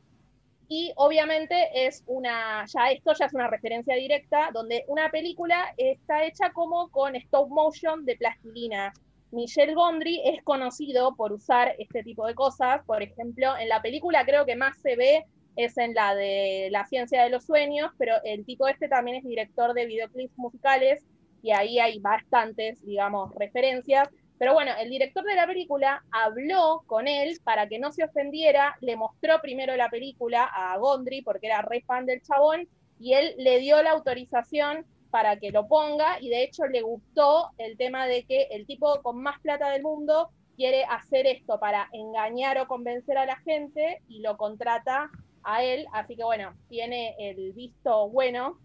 Y 0.68 0.92
obviamente 0.96 1.86
es 1.86 2.04
una, 2.08 2.66
ya 2.66 2.92
esto 2.92 3.14
ya 3.14 3.26
es 3.26 3.34
una 3.34 3.48
referencia 3.48 3.96
directa, 3.96 4.50
donde 4.54 4.86
una 4.88 5.10
película 5.10 5.74
está 5.78 6.24
hecha 6.24 6.52
como 6.52 6.90
con 6.90 7.16
stop 7.16 7.50
motion 7.50 8.06
de 8.06 8.16
plastilina. 8.16 8.94
Michel 9.34 9.74
Gondry 9.74 10.22
es 10.26 10.44
conocido 10.44 11.16
por 11.16 11.34
usar 11.34 11.76
este 11.80 12.04
tipo 12.04 12.28
de 12.28 12.36
cosas. 12.36 12.84
Por 12.86 13.02
ejemplo, 13.02 13.58
en 13.58 13.68
la 13.68 13.82
película 13.82 14.24
creo 14.26 14.46
que 14.46 14.56
más 14.56 14.78
se 14.80 14.96
ve 14.96 15.26
es 15.56 15.78
en 15.78 15.96
la 15.96 16.14
de 16.14 16.70
La 16.72 16.86
ciencia 16.86 17.24
de 17.24 17.32
los 17.32 17.46
sueños, 17.46 17.92
pero 17.98 18.16
el 18.24 18.46
tipo 18.46 18.68
este 18.68 18.88
también 18.88 19.18
es 19.18 19.24
director 19.24 19.74
de 19.74 19.88
videoclips 19.88 20.38
musicales 20.38 21.04
y 21.42 21.52
ahí 21.52 21.80
hay 21.80 22.00
bastantes, 22.00 22.86
digamos, 22.86 23.34
referencias. 23.36 24.08
Pero 24.38 24.54
bueno, 24.54 24.72
el 24.80 24.90
director 24.90 25.24
de 25.24 25.36
la 25.36 25.48
película 25.48 26.04
habló 26.12 26.84
con 26.86 27.08
él 27.08 27.40
para 27.44 27.68
que 27.68 27.80
no 27.80 27.92
se 27.92 28.04
ofendiera, 28.04 28.76
le 28.82 28.96
mostró 28.96 29.42
primero 29.42 29.76
la 29.76 29.90
película 29.90 30.44
a 30.46 30.78
Gondry 30.78 31.24
porque 31.24 31.48
era 31.48 31.64
re 31.64 31.82
fan 31.82 32.06
del 32.06 32.22
chabón 32.22 32.68
y 33.00 33.14
él 33.14 33.34
le 33.38 33.58
dio 33.60 33.82
la 33.82 33.92
autorización 33.92 34.86
para 35.14 35.38
que 35.38 35.52
lo 35.52 35.68
ponga 35.68 36.20
y 36.20 36.30
de 36.30 36.42
hecho 36.42 36.66
le 36.66 36.82
gustó 36.82 37.52
el 37.60 37.78
tema 37.78 38.08
de 38.08 38.24
que 38.24 38.48
el 38.50 38.66
tipo 38.66 39.00
con 39.04 39.22
más 39.22 39.40
plata 39.42 39.70
del 39.70 39.84
mundo 39.84 40.32
quiere 40.56 40.86
hacer 40.86 41.28
esto 41.28 41.60
para 41.60 41.88
engañar 41.92 42.58
o 42.58 42.68
convencer 42.68 43.20
a 43.20 43.28
la 43.28 43.36
gente 43.42 44.02
y 44.08 44.22
lo 44.22 44.38
contrata 44.38 45.12
a 45.44 45.64
él, 45.64 45.86
así 45.94 46.16
que 46.16 46.24
bueno, 46.24 46.56
tiene 46.68 47.16
el 47.20 47.54
visto 47.54 48.10
bueno 48.10 48.58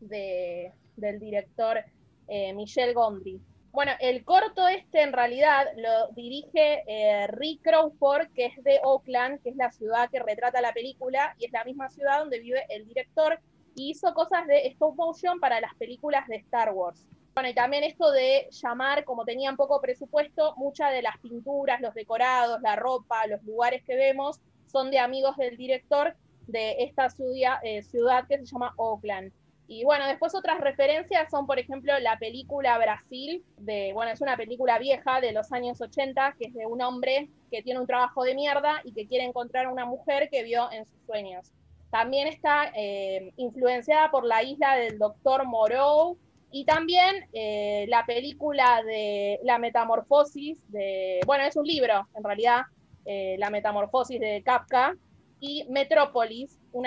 de, 0.00 0.72
del 0.96 1.20
director 1.20 1.78
eh, 2.26 2.52
Michel 2.54 2.92
Gondry. 2.92 3.40
Bueno, 3.70 3.92
el 4.00 4.24
corto 4.24 4.66
este 4.66 5.02
en 5.02 5.12
realidad 5.12 5.64
lo 5.76 6.08
dirige 6.16 6.82
eh, 6.88 7.28
Rick 7.28 7.62
Crawford, 7.62 8.32
que 8.34 8.46
es 8.46 8.64
de 8.64 8.80
Oakland, 8.82 9.40
que 9.44 9.50
es 9.50 9.56
la 9.56 9.70
ciudad 9.70 10.10
que 10.10 10.18
retrata 10.18 10.60
la 10.60 10.72
película, 10.72 11.36
y 11.38 11.44
es 11.44 11.52
la 11.52 11.62
misma 11.62 11.88
ciudad 11.88 12.18
donde 12.18 12.40
vive 12.40 12.64
el 12.68 12.84
director, 12.84 13.38
y 13.78 13.90
hizo 13.90 14.12
cosas 14.12 14.46
de 14.46 14.66
stop 14.68 14.96
motion 14.96 15.38
para 15.38 15.60
las 15.60 15.74
películas 15.76 16.26
de 16.26 16.36
Star 16.36 16.72
Wars. 16.72 17.06
Bueno, 17.34 17.50
y 17.50 17.54
también 17.54 17.84
esto 17.84 18.10
de 18.10 18.48
llamar, 18.50 19.04
como 19.04 19.24
tenían 19.24 19.56
poco 19.56 19.80
presupuesto, 19.80 20.54
muchas 20.56 20.90
de 20.92 21.02
las 21.02 21.16
pinturas, 21.18 21.80
los 21.80 21.94
decorados, 21.94 22.60
la 22.60 22.74
ropa, 22.74 23.26
los 23.28 23.40
lugares 23.44 23.84
que 23.84 23.94
vemos 23.94 24.40
son 24.66 24.90
de 24.90 24.98
amigos 24.98 25.36
del 25.36 25.56
director 25.56 26.16
de 26.48 26.82
esta 26.82 27.08
ciudad, 27.10 27.58
eh, 27.62 27.82
ciudad 27.82 28.26
que 28.26 28.38
se 28.38 28.46
llama 28.46 28.74
Oakland. 28.76 29.32
Y 29.68 29.84
bueno, 29.84 30.08
después 30.08 30.34
otras 30.34 30.60
referencias 30.60 31.30
son, 31.30 31.46
por 31.46 31.58
ejemplo, 31.58 31.96
la 32.00 32.18
película 32.18 32.76
Brasil, 32.78 33.44
de, 33.58 33.92
bueno, 33.92 34.10
es 34.10 34.20
una 34.20 34.36
película 34.36 34.78
vieja 34.78 35.20
de 35.20 35.32
los 35.32 35.52
años 35.52 35.80
80, 35.80 36.36
que 36.38 36.46
es 36.46 36.54
de 36.54 36.66
un 36.66 36.82
hombre 36.82 37.28
que 37.52 37.62
tiene 37.62 37.78
un 37.78 37.86
trabajo 37.86 38.24
de 38.24 38.34
mierda 38.34 38.80
y 38.82 38.92
que 38.92 39.06
quiere 39.06 39.24
encontrar 39.24 39.66
a 39.66 39.70
una 39.70 39.84
mujer 39.84 40.28
que 40.30 40.42
vio 40.42 40.72
en 40.72 40.86
sus 40.86 41.00
sueños. 41.06 41.52
También 41.90 42.28
está 42.28 42.70
eh, 42.74 43.32
influenciada 43.36 44.10
por 44.10 44.24
la 44.24 44.42
isla 44.42 44.76
del 44.76 44.98
doctor 44.98 45.46
Moreau 45.46 46.18
y 46.50 46.64
también 46.64 47.28
eh, 47.32 47.86
la 47.88 48.04
película 48.04 48.82
de 48.84 49.40
La 49.42 49.58
Metamorfosis, 49.58 50.58
de, 50.70 51.20
bueno, 51.26 51.44
es 51.44 51.56
un 51.56 51.64
libro 51.64 52.06
en 52.14 52.24
realidad, 52.24 52.62
eh, 53.04 53.36
La 53.38 53.50
Metamorfosis 53.50 54.20
de 54.20 54.42
Kafka, 54.44 54.94
y 55.40 55.64
Metrópolis, 55.68 56.58
un 56.72 56.86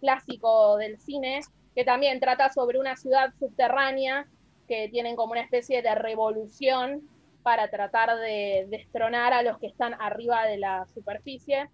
clásico 0.00 0.76
del 0.78 0.98
cine, 0.98 1.40
que 1.74 1.84
también 1.84 2.18
trata 2.18 2.50
sobre 2.50 2.78
una 2.78 2.96
ciudad 2.96 3.32
subterránea 3.38 4.26
que 4.66 4.88
tienen 4.88 5.16
como 5.16 5.32
una 5.32 5.42
especie 5.42 5.82
de 5.82 5.94
revolución 5.94 7.02
para 7.42 7.68
tratar 7.68 8.16
de 8.18 8.66
destronar 8.68 9.32
a 9.32 9.42
los 9.42 9.58
que 9.58 9.66
están 9.66 9.94
arriba 10.00 10.44
de 10.46 10.58
la 10.58 10.86
superficie. 10.94 11.68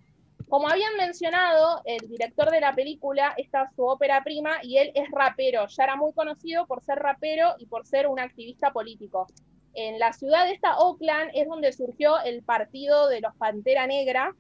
Como 0.49 0.68
habían 0.68 0.97
mencionado, 0.97 1.82
el 1.84 2.09
director 2.09 2.51
de 2.51 2.61
la 2.61 2.72
película 2.72 3.34
está 3.36 3.68
su 3.74 3.84
ópera 3.84 4.22
prima 4.22 4.59
y 4.62 4.78
él 4.78 4.92
es 4.94 5.11
rapero. 5.11 5.66
Ya 5.66 5.84
era 5.84 5.97
muy 5.97 6.12
conocido 6.12 6.66
por 6.66 6.84
ser 6.84 6.99
rapero 6.99 7.55
y 7.59 7.66
por 7.66 7.84
ser 7.84 8.07
un 8.07 8.20
activista 8.20 8.72
político. 8.72 9.26
En 9.74 9.99
la 9.99 10.12
ciudad 10.12 10.44
de 10.44 10.53
esta 10.53 10.78
Oakland 10.78 11.32
es 11.34 11.49
donde 11.49 11.72
surgió 11.72 12.20
el 12.20 12.44
partido 12.44 13.09
de 13.09 13.20
los 13.20 13.34
Pantera 13.34 13.88
Negra 13.88 14.34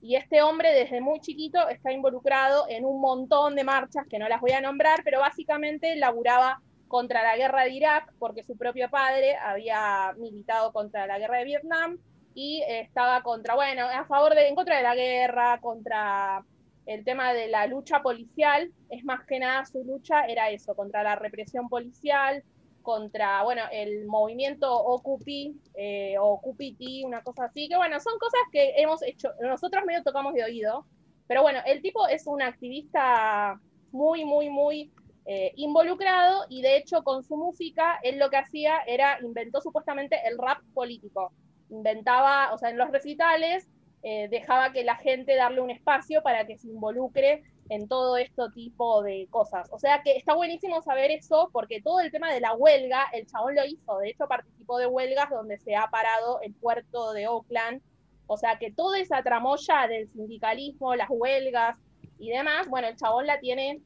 y 0.00 0.14
este 0.14 0.42
hombre 0.42 0.72
desde 0.72 1.00
muy 1.00 1.20
chiquito 1.20 1.68
está 1.68 1.92
involucrado 1.92 2.66
en 2.68 2.84
un 2.84 3.00
montón 3.00 3.56
de 3.56 3.64
marchas 3.64 4.06
que 4.08 4.20
no 4.20 4.28
las 4.28 4.40
voy 4.40 4.52
a 4.52 4.60
nombrar, 4.60 5.02
pero 5.02 5.18
básicamente 5.18 5.96
laburaba 5.96 6.62
contra 6.86 7.24
la 7.24 7.36
guerra 7.36 7.64
de 7.64 7.72
Irak 7.72 8.14
porque 8.20 8.44
su 8.44 8.56
propio 8.56 8.88
padre 8.90 9.34
había 9.34 10.14
militado 10.18 10.72
contra 10.72 11.06
la 11.08 11.18
guerra 11.18 11.38
de 11.38 11.44
Vietnam 11.44 11.98
y 12.40 12.62
estaba 12.68 13.20
contra, 13.24 13.56
bueno, 13.56 13.88
a 13.88 14.04
favor 14.04 14.32
de, 14.32 14.46
en 14.46 14.54
contra 14.54 14.76
de 14.76 14.84
la 14.84 14.94
guerra, 14.94 15.58
contra 15.60 16.44
el 16.86 17.04
tema 17.04 17.32
de 17.32 17.48
la 17.48 17.66
lucha 17.66 18.00
policial, 18.00 18.70
es 18.90 19.02
más 19.02 19.26
que 19.26 19.40
nada 19.40 19.66
su 19.66 19.82
lucha 19.82 20.24
era 20.24 20.48
eso, 20.48 20.76
contra 20.76 21.02
la 21.02 21.16
represión 21.16 21.68
policial, 21.68 22.44
contra, 22.82 23.42
bueno, 23.42 23.62
el 23.72 24.06
movimiento 24.06 24.72
Occupy, 24.72 25.60
eh, 25.74 26.14
Occupity, 26.16 27.02
una 27.04 27.24
cosa 27.24 27.46
así, 27.46 27.68
que 27.68 27.76
bueno, 27.76 27.98
son 27.98 28.16
cosas 28.20 28.40
que 28.52 28.74
hemos 28.76 29.02
hecho, 29.02 29.30
nosotros 29.40 29.84
medio 29.84 30.04
tocamos 30.04 30.32
de 30.32 30.44
oído, 30.44 30.86
pero 31.26 31.42
bueno, 31.42 31.58
el 31.66 31.82
tipo 31.82 32.06
es 32.06 32.28
un 32.28 32.40
activista 32.40 33.60
muy, 33.90 34.24
muy, 34.24 34.48
muy 34.48 34.92
eh, 35.26 35.54
involucrado 35.56 36.44
y 36.48 36.62
de 36.62 36.76
hecho 36.76 37.02
con 37.02 37.24
su 37.24 37.36
música, 37.36 37.98
él 38.04 38.20
lo 38.20 38.30
que 38.30 38.36
hacía 38.36 38.78
era, 38.86 39.18
inventó 39.22 39.60
supuestamente 39.60 40.16
el 40.24 40.38
rap 40.38 40.58
político 40.72 41.32
inventaba, 41.70 42.52
o 42.52 42.58
sea, 42.58 42.70
en 42.70 42.78
los 42.78 42.90
recitales, 42.90 43.68
eh, 44.02 44.28
dejaba 44.28 44.72
que 44.72 44.84
la 44.84 44.96
gente 44.96 45.34
darle 45.34 45.60
un 45.60 45.70
espacio 45.70 46.22
para 46.22 46.46
que 46.46 46.56
se 46.56 46.68
involucre 46.68 47.42
en 47.68 47.88
todo 47.88 48.16
este 48.16 48.42
tipo 48.54 49.02
de 49.02 49.26
cosas. 49.30 49.68
O 49.72 49.78
sea 49.78 50.02
que 50.02 50.16
está 50.16 50.34
buenísimo 50.34 50.80
saber 50.82 51.10
eso, 51.10 51.50
porque 51.52 51.82
todo 51.82 52.00
el 52.00 52.10
tema 52.10 52.32
de 52.32 52.40
la 52.40 52.54
huelga, 52.54 53.06
el 53.12 53.26
chabón 53.26 53.54
lo 53.56 53.64
hizo, 53.66 53.98
de 53.98 54.10
hecho 54.10 54.26
participó 54.26 54.78
de 54.78 54.86
huelgas 54.86 55.28
donde 55.30 55.58
se 55.58 55.76
ha 55.76 55.88
parado 55.88 56.40
el 56.42 56.54
puerto 56.54 57.12
de 57.12 57.26
Oakland. 57.26 57.82
O 58.26 58.36
sea 58.36 58.58
que 58.58 58.70
toda 58.70 58.98
esa 58.98 59.22
tramoya 59.22 59.86
del 59.88 60.08
sindicalismo, 60.10 60.94
las 60.94 61.08
huelgas 61.10 61.76
y 62.18 62.30
demás, 62.30 62.68
bueno, 62.68 62.88
el 62.88 62.96
chabón 62.96 63.26
la 63.26 63.40
tiene 63.40 63.80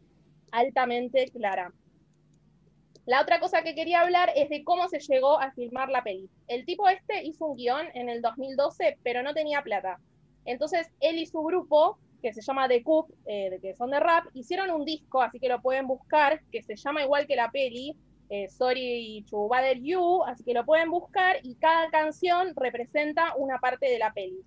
altamente 0.50 1.28
clara. 1.28 1.72
La 3.04 3.20
otra 3.20 3.40
cosa 3.40 3.62
que 3.62 3.74
quería 3.74 4.00
hablar 4.00 4.30
es 4.36 4.48
de 4.48 4.62
cómo 4.62 4.88
se 4.88 5.00
llegó 5.00 5.40
a 5.40 5.50
filmar 5.52 5.88
la 5.88 6.04
peli. 6.04 6.30
El 6.46 6.64
tipo 6.64 6.88
este 6.88 7.24
hizo 7.24 7.46
un 7.46 7.56
guion 7.56 7.86
en 7.94 8.08
el 8.08 8.22
2012, 8.22 8.98
pero 9.02 9.24
no 9.24 9.34
tenía 9.34 9.62
plata. 9.62 9.98
Entonces 10.44 10.88
él 11.00 11.18
y 11.18 11.26
su 11.26 11.42
grupo, 11.42 11.98
que 12.22 12.32
se 12.32 12.42
llama 12.42 12.68
The 12.68 12.84
Coop, 12.84 13.10
eh, 13.26 13.58
que 13.60 13.74
son 13.74 13.90
de 13.90 13.98
rap, 13.98 14.26
hicieron 14.34 14.70
un 14.70 14.84
disco, 14.84 15.20
así 15.20 15.40
que 15.40 15.48
lo 15.48 15.60
pueden 15.60 15.88
buscar, 15.88 16.40
que 16.52 16.62
se 16.62 16.76
llama 16.76 17.02
igual 17.02 17.26
que 17.26 17.34
la 17.34 17.50
peli, 17.50 17.96
eh, 18.30 18.48
Sorry 18.48 19.24
to 19.28 19.48
Bother 19.48 19.80
You, 19.80 20.22
así 20.24 20.44
que 20.44 20.54
lo 20.54 20.64
pueden 20.64 20.90
buscar 20.90 21.36
y 21.42 21.56
cada 21.56 21.90
canción 21.90 22.52
representa 22.54 23.34
una 23.36 23.58
parte 23.58 23.86
de 23.90 23.98
la 23.98 24.12
peli. 24.12 24.38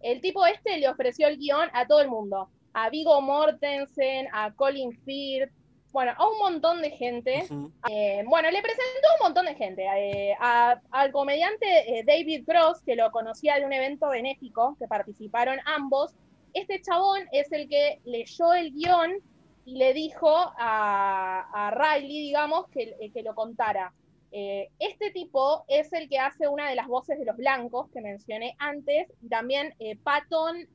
El 0.00 0.20
tipo 0.20 0.44
este 0.46 0.78
le 0.78 0.88
ofreció 0.88 1.28
el 1.28 1.38
guion 1.38 1.68
a 1.72 1.86
todo 1.86 2.00
el 2.00 2.08
mundo, 2.08 2.50
a 2.72 2.90
Vigo 2.90 3.20
Mortensen, 3.20 4.26
a 4.32 4.52
Colin 4.52 4.92
Firth, 5.04 5.52
bueno, 5.94 6.12
a 6.16 6.28
un 6.28 6.38
montón 6.38 6.82
de 6.82 6.90
gente. 6.90 7.44
Eh, 7.88 8.24
bueno, 8.26 8.50
le 8.50 8.60
presentó 8.60 9.08
un 9.20 9.26
montón 9.26 9.46
de 9.46 9.54
gente. 9.54 9.86
eh, 9.96 10.34
a- 10.40 10.80
al 10.90 11.12
comediante 11.12 11.66
eh, 11.98 12.02
David 12.04 12.44
Cross, 12.44 12.82
que 12.84 12.96
lo 12.96 13.12
conocía 13.12 13.60
de 13.60 13.64
un 13.64 13.72
evento 13.72 14.08
benéfico, 14.08 14.76
que 14.78 14.88
participaron 14.88 15.58
ambos. 15.64 16.12
Este 16.52 16.80
chabón 16.82 17.22
es 17.30 17.52
el 17.52 17.68
que 17.68 18.00
leyó 18.04 18.52
el 18.54 18.72
guion 18.72 19.12
y 19.64 19.76
le 19.76 19.94
dijo 19.94 20.28
a, 20.58 21.46
a 21.52 21.70
Riley, 21.70 22.22
digamos, 22.26 22.66
que, 22.70 22.96
que 23.14 23.22
lo 23.22 23.34
contara. 23.36 23.92
Este 24.80 25.12
tipo 25.12 25.64
es 25.68 25.92
el 25.92 26.08
que 26.08 26.18
hace 26.18 26.48
una 26.48 26.68
de 26.68 26.74
las 26.74 26.88
voces 26.88 27.20
de 27.20 27.24
los 27.24 27.36
blancos 27.36 27.88
que 27.92 28.00
mencioné 28.00 28.56
antes, 28.58 29.06
y 29.22 29.28
también 29.28 29.72
Patton 30.02 30.66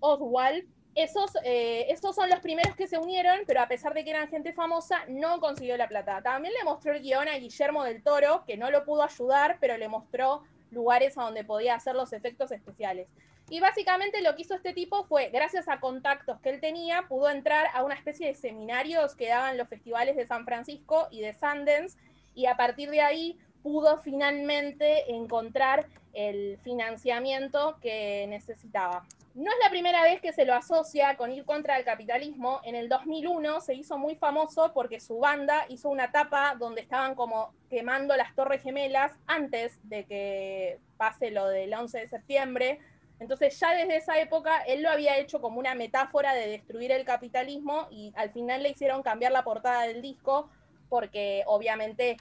Oswald. 0.00 0.64
Esos, 0.98 1.30
eh, 1.44 1.86
estos 1.90 2.16
son 2.16 2.28
los 2.28 2.40
primeros 2.40 2.74
que 2.74 2.88
se 2.88 2.98
unieron, 2.98 3.42
pero 3.46 3.60
a 3.60 3.68
pesar 3.68 3.94
de 3.94 4.02
que 4.02 4.10
eran 4.10 4.28
gente 4.28 4.52
famosa, 4.52 5.04
no 5.06 5.38
consiguió 5.38 5.76
la 5.76 5.86
plata. 5.86 6.20
También 6.22 6.52
le 6.58 6.64
mostró 6.64 6.92
el 6.92 7.00
guion 7.00 7.28
a 7.28 7.36
Guillermo 7.38 7.84
del 7.84 8.02
Toro, 8.02 8.42
que 8.48 8.56
no 8.56 8.68
lo 8.72 8.84
pudo 8.84 9.04
ayudar, 9.04 9.58
pero 9.60 9.76
le 9.76 9.86
mostró 9.86 10.42
lugares 10.72 11.16
a 11.16 11.22
donde 11.22 11.44
podía 11.44 11.76
hacer 11.76 11.94
los 11.94 12.12
efectos 12.12 12.50
especiales. 12.50 13.06
Y 13.48 13.60
básicamente 13.60 14.20
lo 14.22 14.34
que 14.34 14.42
hizo 14.42 14.56
este 14.56 14.72
tipo 14.72 15.04
fue, 15.04 15.30
gracias 15.30 15.68
a 15.68 15.78
contactos 15.78 16.40
que 16.40 16.50
él 16.50 16.60
tenía, 16.60 17.06
pudo 17.08 17.30
entrar 17.30 17.68
a 17.74 17.84
una 17.84 17.94
especie 17.94 18.26
de 18.26 18.34
seminarios 18.34 19.14
que 19.14 19.28
daban 19.28 19.56
los 19.56 19.68
festivales 19.68 20.16
de 20.16 20.26
San 20.26 20.44
Francisco 20.44 21.06
y 21.12 21.20
de 21.20 21.32
Sundance, 21.32 21.96
y 22.34 22.46
a 22.46 22.56
partir 22.56 22.90
de 22.90 23.02
ahí 23.02 23.38
pudo 23.62 23.98
finalmente 23.98 25.12
encontrar 25.12 25.86
el 26.18 26.58
financiamiento 26.58 27.78
que 27.80 28.26
necesitaba. 28.28 29.06
No 29.34 29.52
es 29.52 29.56
la 29.62 29.70
primera 29.70 30.02
vez 30.02 30.20
que 30.20 30.32
se 30.32 30.44
lo 30.44 30.52
asocia 30.52 31.16
con 31.16 31.30
ir 31.30 31.44
contra 31.44 31.78
el 31.78 31.84
capitalismo. 31.84 32.60
En 32.64 32.74
el 32.74 32.88
2001 32.88 33.60
se 33.60 33.74
hizo 33.74 33.98
muy 33.98 34.16
famoso 34.16 34.72
porque 34.74 34.98
su 34.98 35.20
banda 35.20 35.64
hizo 35.68 35.88
una 35.90 36.10
tapa 36.10 36.56
donde 36.58 36.80
estaban 36.80 37.14
como 37.14 37.54
quemando 37.70 38.16
las 38.16 38.34
Torres 38.34 38.64
Gemelas 38.64 39.12
antes 39.28 39.78
de 39.84 40.06
que 40.06 40.80
pase 40.96 41.30
lo 41.30 41.46
del 41.46 41.72
11 41.72 42.00
de 42.00 42.08
septiembre. 42.08 42.80
Entonces 43.20 43.56
ya 43.60 43.72
desde 43.74 43.96
esa 43.96 44.18
época 44.18 44.62
él 44.66 44.82
lo 44.82 44.90
había 44.90 45.18
hecho 45.18 45.40
como 45.40 45.60
una 45.60 45.76
metáfora 45.76 46.34
de 46.34 46.48
destruir 46.48 46.90
el 46.90 47.04
capitalismo 47.04 47.86
y 47.92 48.12
al 48.16 48.30
final 48.30 48.64
le 48.64 48.70
hicieron 48.70 49.04
cambiar 49.04 49.30
la 49.30 49.44
portada 49.44 49.82
del 49.82 50.02
disco 50.02 50.50
porque 50.88 51.44
obviamente 51.46 52.16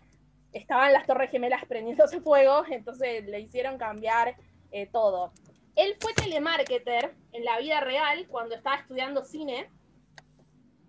estaban 0.53 0.93
las 0.93 1.05
Torres 1.05 1.31
Gemelas 1.31 1.65
prendiéndose 1.69 2.21
fuego, 2.21 2.63
entonces 2.69 3.25
le 3.25 3.39
hicieron 3.39 3.77
cambiar 3.77 4.35
eh, 4.71 4.87
todo. 4.87 5.31
Él 5.75 5.95
fue 5.99 6.13
telemarketer 6.13 7.13
en 7.33 7.45
la 7.45 7.59
vida 7.59 7.79
real 7.81 8.27
cuando 8.29 8.55
estaba 8.55 8.77
estudiando 8.77 9.23
cine 9.23 9.69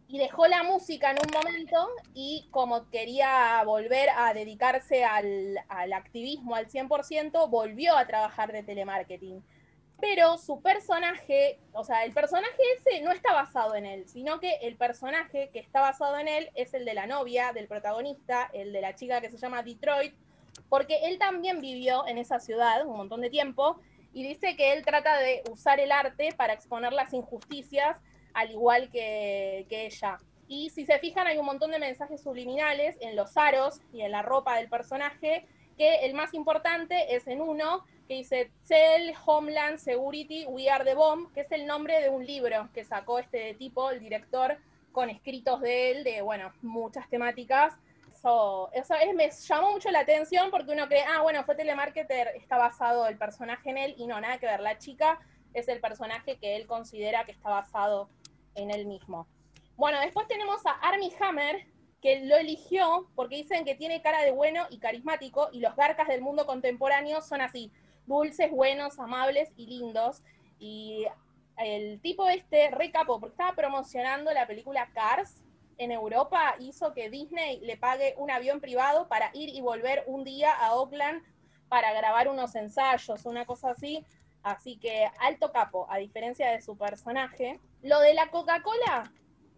y 0.09 0.19
dejó 0.19 0.47
la 0.47 0.63
música 0.63 1.11
en 1.11 1.19
un 1.19 1.31
momento 1.31 1.89
y 2.15 2.49
como 2.51 2.89
quería 2.89 3.63
volver 3.65 4.09
a 4.17 4.33
dedicarse 4.33 5.05
al, 5.05 5.59
al 5.69 5.93
activismo 5.93 6.55
al 6.55 6.69
100%, 6.69 7.51
volvió 7.51 7.97
a 7.97 8.07
trabajar 8.07 8.51
de 8.53 8.63
telemarketing. 8.63 9.45
Pero 10.01 10.39
su 10.39 10.61
personaje, 10.61 11.59
o 11.73 11.83
sea, 11.83 12.05
el 12.05 12.13
personaje 12.13 12.63
ese 12.77 13.03
no 13.03 13.11
está 13.11 13.33
basado 13.33 13.75
en 13.75 13.85
él, 13.85 14.09
sino 14.09 14.39
que 14.39 14.55
el 14.63 14.77
personaje 14.77 15.51
que 15.53 15.59
está 15.59 15.81
basado 15.81 16.19
en 16.19 16.29
él 16.29 16.51
es 16.55 16.73
el 16.75 16.85
de 16.85 16.95
la 16.95 17.07
novia 17.07 17.53
del 17.53 17.67
protagonista, 17.67 18.49
el 18.53 18.73
de 18.73 18.81
la 18.81 18.95
chica 18.95 19.21
que 19.21 19.31
se 19.31 19.39
llama 19.39 19.65
Detroit, 19.65 20.15
porque 20.69 21.01
él 21.05 21.19
también 21.19 21.61
vivió 21.61 22.07
en 22.07 22.19
esa 22.19 22.39
ciudad 22.39 22.87
un 22.87 22.97
montón 22.97 23.21
de 23.21 23.31
tiempo 23.31 23.81
y 24.13 24.23
dice 24.23 24.57
que 24.57 24.73
él 24.73 24.85
trata 24.85 25.19
de 25.19 25.43
usar 25.51 25.81
el 25.81 25.93
arte 25.93 26.31
para 26.37 26.53
exponer 26.53 26.93
las 26.93 27.13
injusticias 27.13 27.97
al 28.35 28.51
igual 28.51 28.91
que, 28.91 29.67
ella. 29.69 30.19
Y 30.47 30.71
si 30.71 30.87
se 30.87 30.99
fijan, 30.99 31.27
hay 31.27 31.39
un 31.39 31.47
montón 31.47 31.71
de 31.71 31.79
mensajes 31.79 32.23
subliminales 32.23 32.97
en 33.01 33.17
los 33.17 33.37
aros 33.37 33.81
y 33.93 34.03
en 34.03 34.13
la 34.13 34.23
ropa 34.23 34.57
del 34.57 34.69
personaje, 34.69 35.45
que 35.77 36.07
el 36.07 36.15
más 36.15 36.35
importante 36.35 37.15
es 37.15 37.27
en 37.27 37.41
uno 37.41 37.85
que 38.09 38.15
dice 38.15 38.51
Tell 38.67 39.15
Homeland 39.27 39.79
Security 39.79 40.47
We 40.47 40.71
Are 40.71 40.83
the 40.83 40.95
Bomb, 40.95 41.31
que 41.33 41.43
es 41.43 41.53
el 41.53 41.67
nombre 41.67 42.01
de 42.01 42.09
un 42.09 42.27
libro 42.27 42.71
que 42.73 42.83
sacó 42.83 43.19
este 43.19 43.53
tipo, 43.55 43.91
el 43.91 44.01
director, 44.01 44.57
con 44.93 45.11
escritos 45.11 45.61
de 45.61 45.91
él, 45.91 46.05
de, 46.05 46.23
bueno, 46.23 46.51
muchas 46.63 47.09
temáticas. 47.11 47.75
Eso, 48.13 48.71
eso 48.73 48.95
es, 48.95 49.15
me 49.15 49.31
llamó 49.31 49.73
mucho 49.73 49.91
la 49.91 50.01
atención 50.01 50.51
porque 50.51 50.73
uno 50.73 50.89
cree, 50.89 51.05
ah, 51.05 51.21
bueno, 51.23 51.45
fue 51.45 51.55
telemarketer, 51.55 52.29
está 52.37 52.57
basado 52.57 53.07
el 53.07 53.19
personaje 53.19 53.69
en 53.71 53.79
él, 53.79 53.95
y 53.99 54.07
no, 54.07 54.19
nada 54.21 54.39
que 54.39 54.47
ver, 54.47 54.61
la 54.61 54.79
chica 54.79 55.21
es 55.53 55.69
el 55.69 55.81
personaje 55.81 56.39
que 56.39 56.57
él 56.57 56.67
considera 56.67 57.25
que 57.25 57.33
está 57.33 57.51
basado 57.51 58.09
en 58.55 58.71
él 58.71 58.87
mismo. 58.87 59.29
Bueno, 59.77 60.01
después 60.01 60.27
tenemos 60.27 60.65
a 60.67 60.71
Armie 60.71 61.13
Hammer, 61.21 61.67
que 62.01 62.21
lo 62.21 62.37
eligió 62.37 63.09
porque 63.15 63.37
dicen 63.37 63.65
que 63.65 63.75
tiene 63.75 64.01
cara 64.03 64.23
de 64.23 64.31
bueno 64.31 64.67
y 64.71 64.79
carismático, 64.79 65.51
y 65.53 65.61
los 65.61 65.77
garcas 65.77 66.09
del 66.09 66.23
mundo 66.23 66.47
contemporáneo 66.47 67.21
son 67.21 67.43
así, 67.43 67.71
dulces, 68.09 68.51
buenos, 68.51 68.99
amables 68.99 69.51
y 69.57 69.67
lindos. 69.67 70.23
Y 70.59 71.07
el 71.57 72.01
tipo 72.01 72.29
este, 72.29 72.71
recapo, 72.71 73.21
porque 73.21 73.35
estaba 73.35 73.55
promocionando 73.55 74.33
la 74.33 74.47
película 74.47 74.91
Cars 74.93 75.43
en 75.77 75.93
Europa, 75.93 76.57
hizo 76.59 76.93
que 76.93 77.11
Disney 77.11 77.61
le 77.61 77.77
pague 77.77 78.15
un 78.17 78.31
avión 78.31 78.61
privado 78.61 79.07
para 79.07 79.31
ir 79.35 79.51
y 79.51 79.61
volver 79.61 80.03
un 80.07 80.25
día 80.25 80.53
a 80.53 80.75
Oakland 80.75 81.23
para 81.69 81.93
grabar 81.93 82.29
unos 82.29 82.55
ensayos, 82.57 83.25
una 83.27 83.47
cosa 83.47 83.71
así. 83.71 84.05
Así 84.43 84.77
que 84.79 85.09
alto 85.21 85.53
capo, 85.53 85.87
a 85.91 85.99
diferencia 85.99 86.51
de 86.51 86.63
su 86.63 86.77
personaje. 86.77 87.61
Lo 87.83 88.01
de 88.01 88.15
la 88.15 88.31
Coca-Cola 88.31 89.13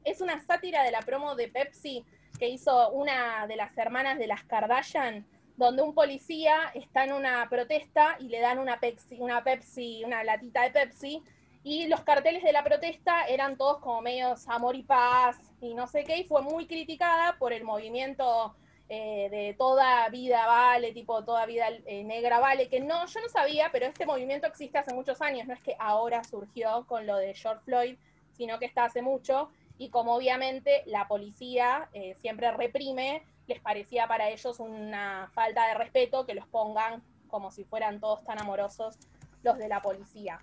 es 0.05 0.21
una 0.21 0.41
sátira 0.41 0.83
de 0.83 0.91
la 0.91 1.01
promo 1.01 1.35
de 1.37 1.49
Pepsi 1.49 2.05
que 2.39 2.49
hizo 2.49 2.91
una 2.91 3.47
de 3.47 3.57
las 3.57 3.77
hermanas 3.77 4.19
de 4.19 4.27
las 4.27 4.43
Kardashian, 4.45 5.27
donde 5.61 5.83
un 5.83 5.95
policía 5.95 6.73
está 6.75 7.05
en 7.05 7.13
una 7.13 7.47
protesta 7.51 8.17
y 8.19 8.29
le 8.29 8.41
dan 8.41 8.59
una 8.59 8.81
Pepsi, 8.81 9.17
una 9.21 9.45
Pepsi, 9.45 10.03
una 10.05 10.25
latita 10.25 10.63
de 10.63 10.71
Pepsi, 10.71 11.23
y 11.63 11.87
los 11.87 12.01
carteles 12.01 12.43
de 12.43 12.53
la 12.53 12.65
protesta 12.65 13.25
eran 13.25 13.59
todos 13.59 13.79
como 13.81 14.01
medios 14.01 14.49
amor 14.49 14.75
y 14.75 14.83
paz 14.83 15.37
y 15.61 15.75
no 15.75 15.87
sé 15.87 16.05
qué, 16.05 16.17
y 16.17 16.25
fue 16.25 16.41
muy 16.41 16.67
criticada 16.67 17.37
por 17.39 17.53
el 17.53 17.65
movimiento 17.65 18.55
eh, 18.89 19.29
de 19.31 19.55
toda 19.59 20.09
vida 20.09 20.47
vale, 20.47 20.93
tipo 20.93 21.23
toda 21.25 21.45
vida 21.45 21.69
eh, 21.85 22.05
negra 22.05 22.41
vale, 22.41 22.69
que 22.69 22.81
no, 22.81 23.05
yo 23.07 23.21
no 23.21 23.29
sabía, 23.29 23.69
pero 23.71 23.85
este 23.85 24.07
movimiento 24.07 24.47
existe 24.47 24.79
hace 24.79 24.95
muchos 24.95 25.21
años, 25.21 25.47
no 25.47 25.53
es 25.53 25.63
que 25.63 25.77
ahora 25.79 26.25
surgió 26.25 26.87
con 26.87 27.07
lo 27.07 27.17
de 27.17 27.35
George 27.35 27.63
Floyd, 27.67 27.97
sino 28.33 28.59
que 28.59 28.65
está 28.65 28.87
hace 28.87 29.03
mucho, 29.03 29.51
y 29.77 29.91
como 29.91 30.15
obviamente 30.15 30.83
la 30.87 31.07
policía 31.07 31.91
eh, 31.93 32.15
siempre 32.19 32.51
reprime, 32.51 33.23
les 33.51 33.61
parecía 33.61 34.07
para 34.09 34.31
ellos 34.31 34.59
una 34.61 35.31
falta 35.35 35.69
de 35.69 35.75
respeto 35.75 36.25
que 36.27 36.35
los 36.35 36.47
pongan 36.49 37.03
como 37.29 37.51
si 37.51 37.65
fueran 37.65 38.01
todos 38.01 38.25
tan 38.25 38.41
amorosos 38.41 38.97
los 39.43 39.59
de 39.59 39.69
la 39.69 39.83
policía. 39.83 40.39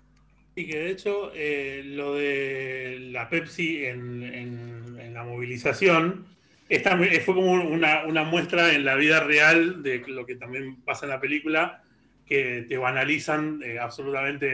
Y 0.54 0.66
que 0.68 0.78
de 0.78 0.90
hecho 0.90 1.30
eh, 1.34 1.82
lo 1.84 2.14
de 2.14 2.98
la 3.10 3.28
Pepsi 3.28 3.84
en, 3.84 4.22
en- 4.22 5.00
en 5.00 5.14
la 5.14 5.24
movilización 5.24 6.26
esta 6.68 6.98
fue 7.24 7.34
como 7.34 7.52
una, 7.52 8.04
una 8.04 8.24
muestra 8.24 8.74
en 8.74 8.84
la 8.84 8.94
vida 8.94 9.20
real 9.20 9.82
de 9.82 10.04
lo 10.06 10.26
que 10.26 10.34
también 10.36 10.82
pasa 10.82 11.06
en 11.06 11.10
la 11.10 11.20
película, 11.20 11.82
que 12.26 12.66
te 12.68 12.76
banalizan 12.76 13.62
eh, 13.64 13.78
absolutamente 13.78 14.46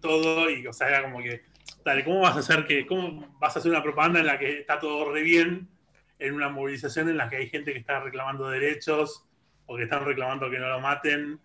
todo 0.00 0.48
y 0.48 0.66
o 0.66 0.72
sea, 0.72 0.88
era 0.88 1.02
como 1.02 1.22
que, 1.22 1.42
dale, 1.84 2.02
¿cómo 2.04 2.20
vas 2.20 2.36
a 2.36 2.38
hacer 2.40 2.66
que, 2.66 2.86
cómo 2.86 3.36
vas 3.38 3.54
a 3.54 3.58
hacer 3.58 3.70
una 3.70 3.82
propaganda 3.82 4.20
en 4.20 4.26
la 4.26 4.38
que 4.38 4.60
está 4.60 4.78
todo 4.78 5.12
re 5.12 5.22
bien, 5.22 5.68
en 6.20 6.34
una 6.34 6.48
movilización 6.48 7.08
en 7.08 7.16
la 7.16 7.28
que 7.28 7.36
hay 7.36 7.48
gente 7.48 7.72
que 7.72 7.78
está 7.78 8.00
reclamando 8.00 8.48
derechos 8.48 9.24
o 9.66 9.76
que 9.76 9.84
están 9.84 10.04
reclamando 10.04 10.50
que 10.50 10.58
no 10.58 10.68
lo 10.68 10.80
maten? 10.80 11.40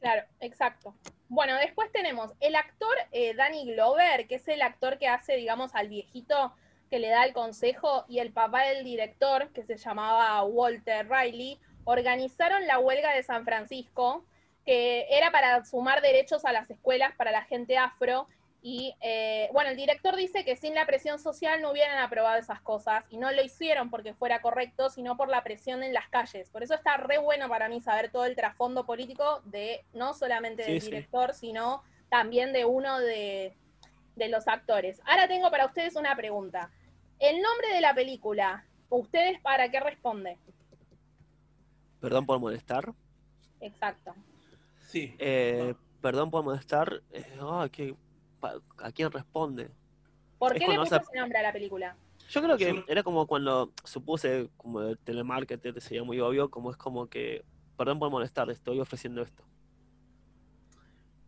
Claro, 0.00 0.22
exacto. 0.40 0.94
Bueno, 1.28 1.54
después 1.56 1.92
tenemos 1.92 2.32
el 2.40 2.56
actor 2.56 2.96
eh, 3.12 3.34
Danny 3.34 3.72
Glover, 3.72 4.26
que 4.26 4.36
es 4.36 4.48
el 4.48 4.62
actor 4.62 4.98
que 4.98 5.08
hace, 5.08 5.36
digamos, 5.36 5.74
al 5.74 5.88
viejito 5.88 6.54
que 6.90 6.98
le 6.98 7.08
da 7.08 7.24
el 7.24 7.32
consejo, 7.32 8.04
y 8.08 8.18
el 8.18 8.32
papá 8.32 8.64
del 8.64 8.84
director, 8.84 9.48
que 9.52 9.62
se 9.62 9.76
llamaba 9.76 10.42
Walter 10.42 11.08
Riley, 11.08 11.60
organizaron 11.84 12.66
la 12.66 12.80
huelga 12.80 13.14
de 13.14 13.22
San 13.22 13.44
Francisco, 13.44 14.24
que 14.64 15.06
era 15.08 15.30
para 15.30 15.64
sumar 15.64 16.02
derechos 16.02 16.44
a 16.44 16.52
las 16.52 16.68
escuelas 16.68 17.14
para 17.16 17.30
la 17.30 17.42
gente 17.42 17.78
afro. 17.78 18.26
Y 18.62 18.94
eh, 19.00 19.48
bueno, 19.52 19.70
el 19.70 19.76
director 19.76 20.14
dice 20.16 20.44
que 20.44 20.54
sin 20.54 20.74
la 20.74 20.84
presión 20.84 21.18
social 21.18 21.62
no 21.62 21.70
hubieran 21.70 21.98
aprobado 21.98 22.36
esas 22.38 22.60
cosas 22.60 23.04
y 23.08 23.16
no 23.16 23.32
lo 23.32 23.42
hicieron 23.42 23.88
porque 23.88 24.12
fuera 24.12 24.42
correcto, 24.42 24.90
sino 24.90 25.16
por 25.16 25.28
la 25.30 25.42
presión 25.42 25.82
en 25.82 25.94
las 25.94 26.08
calles. 26.10 26.50
Por 26.50 26.62
eso 26.62 26.74
está 26.74 26.98
re 26.98 27.16
bueno 27.18 27.48
para 27.48 27.70
mí 27.70 27.80
saber 27.80 28.10
todo 28.10 28.26
el 28.26 28.36
trasfondo 28.36 28.84
político 28.84 29.40
de 29.46 29.84
no 29.94 30.12
solamente 30.12 30.62
del 30.64 30.74
Sí, 30.80 30.80
sí. 30.80 30.90
director, 30.92 31.32
sino 31.32 31.82
también 32.10 32.52
de 32.52 32.66
uno 32.66 32.98
de, 33.00 33.54
de 34.16 34.28
los 34.28 34.46
actores. 34.46 35.00
Ahora 35.06 35.26
tengo 35.26 35.50
para 35.50 35.64
ustedes 35.64 35.96
una 35.96 36.14
pregunta. 36.14 36.70
El 37.18 37.40
nombre 37.40 37.68
de 37.72 37.80
la 37.80 37.94
película, 37.94 38.66
¿ustedes 38.90 39.40
para 39.40 39.70
qué 39.70 39.80
responde? 39.80 40.36
Perdón 42.00 42.26
por 42.26 42.38
molestar. 42.38 42.92
Exacto. 43.60 44.14
Sí. 44.86 45.14
Eh, 45.18 45.74
perdón 46.02 46.30
por 46.30 46.44
molestar. 46.44 47.00
eh, 47.12 47.24
ah, 47.40 47.66
¿qué- 47.70 47.94
¿A 48.42 48.92
quién 48.92 49.10
responde? 49.10 49.70
¿Por 50.38 50.56
Es 50.56 50.62
qué 50.62 50.68
le 50.68 50.78
puso 50.78 50.96
ese 50.96 51.18
nombre 51.18 51.38
a 51.38 51.42
la 51.42 51.52
película? 51.52 51.96
Yo 52.28 52.42
creo 52.42 52.56
que 52.56 52.84
era 52.86 53.02
como 53.02 53.26
cuando 53.26 53.72
supuse, 53.84 54.48
como 54.56 54.82
el 54.82 54.98
telemarketer, 54.98 55.74
te 55.74 55.80
sería 55.80 56.04
muy 56.04 56.20
obvio, 56.20 56.48
como 56.48 56.70
es 56.70 56.76
como 56.76 57.08
que, 57.08 57.44
perdón 57.76 57.98
por 57.98 58.10
molestar, 58.10 58.50
estoy 58.50 58.78
ofreciendo 58.78 59.22
esto. 59.22 59.44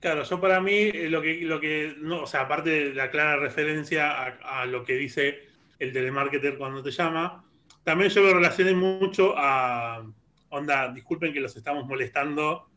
Claro, 0.00 0.22
yo 0.22 0.40
para 0.40 0.60
mí 0.60 0.72
eh, 0.72 1.08
lo 1.10 1.22
que, 1.22 1.40
lo 1.42 1.60
que 1.60 1.94
no, 1.98 2.22
o 2.22 2.26
sea, 2.26 2.42
aparte 2.42 2.70
de 2.70 2.94
la 2.94 3.10
clara 3.10 3.36
referencia 3.36 4.10
a, 4.10 4.62
a 4.62 4.66
lo 4.66 4.84
que 4.84 4.94
dice 4.94 5.48
el 5.78 5.92
telemarketer 5.92 6.56
cuando 6.56 6.82
te 6.82 6.90
llama, 6.90 7.44
también 7.84 8.10
yo 8.10 8.22
lo 8.22 8.34
relacioné 8.34 8.74
mucho 8.74 9.34
a, 9.36 10.04
onda, 10.50 10.92
disculpen 10.92 11.32
que 11.32 11.40
los 11.40 11.56
estamos 11.56 11.86
molestando 11.86 12.68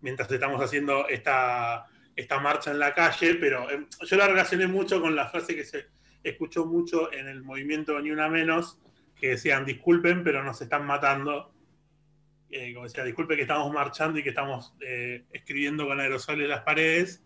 mientras 0.00 0.30
estamos 0.30 0.60
haciendo 0.62 1.06
esta, 1.08 1.86
esta 2.18 2.38
marcha 2.40 2.70
en 2.70 2.78
la 2.80 2.92
calle, 2.94 3.34
pero 3.36 3.70
eh, 3.70 3.86
yo 4.02 4.16
la 4.16 4.26
relacioné 4.26 4.66
mucho 4.66 5.00
con 5.00 5.14
la 5.14 5.28
frase 5.28 5.54
que 5.54 5.64
se 5.64 5.86
escuchó 6.22 6.66
mucho 6.66 7.12
en 7.12 7.28
el 7.28 7.42
movimiento 7.42 7.98
Ni 8.00 8.10
Una 8.10 8.28
Menos, 8.28 8.78
que 9.20 9.30
decían, 9.30 9.64
disculpen, 9.64 10.24
pero 10.24 10.42
nos 10.42 10.60
están 10.60 10.84
matando. 10.86 11.52
Eh, 12.50 12.72
como 12.74 12.86
decía, 12.86 13.04
disculpe 13.04 13.36
que 13.36 13.42
estamos 13.42 13.72
marchando 13.72 14.18
y 14.18 14.22
que 14.22 14.30
estamos 14.30 14.74
eh, 14.80 15.24
escribiendo 15.32 15.86
con 15.86 16.00
aerosoles 16.00 16.48
las 16.48 16.62
paredes, 16.62 17.22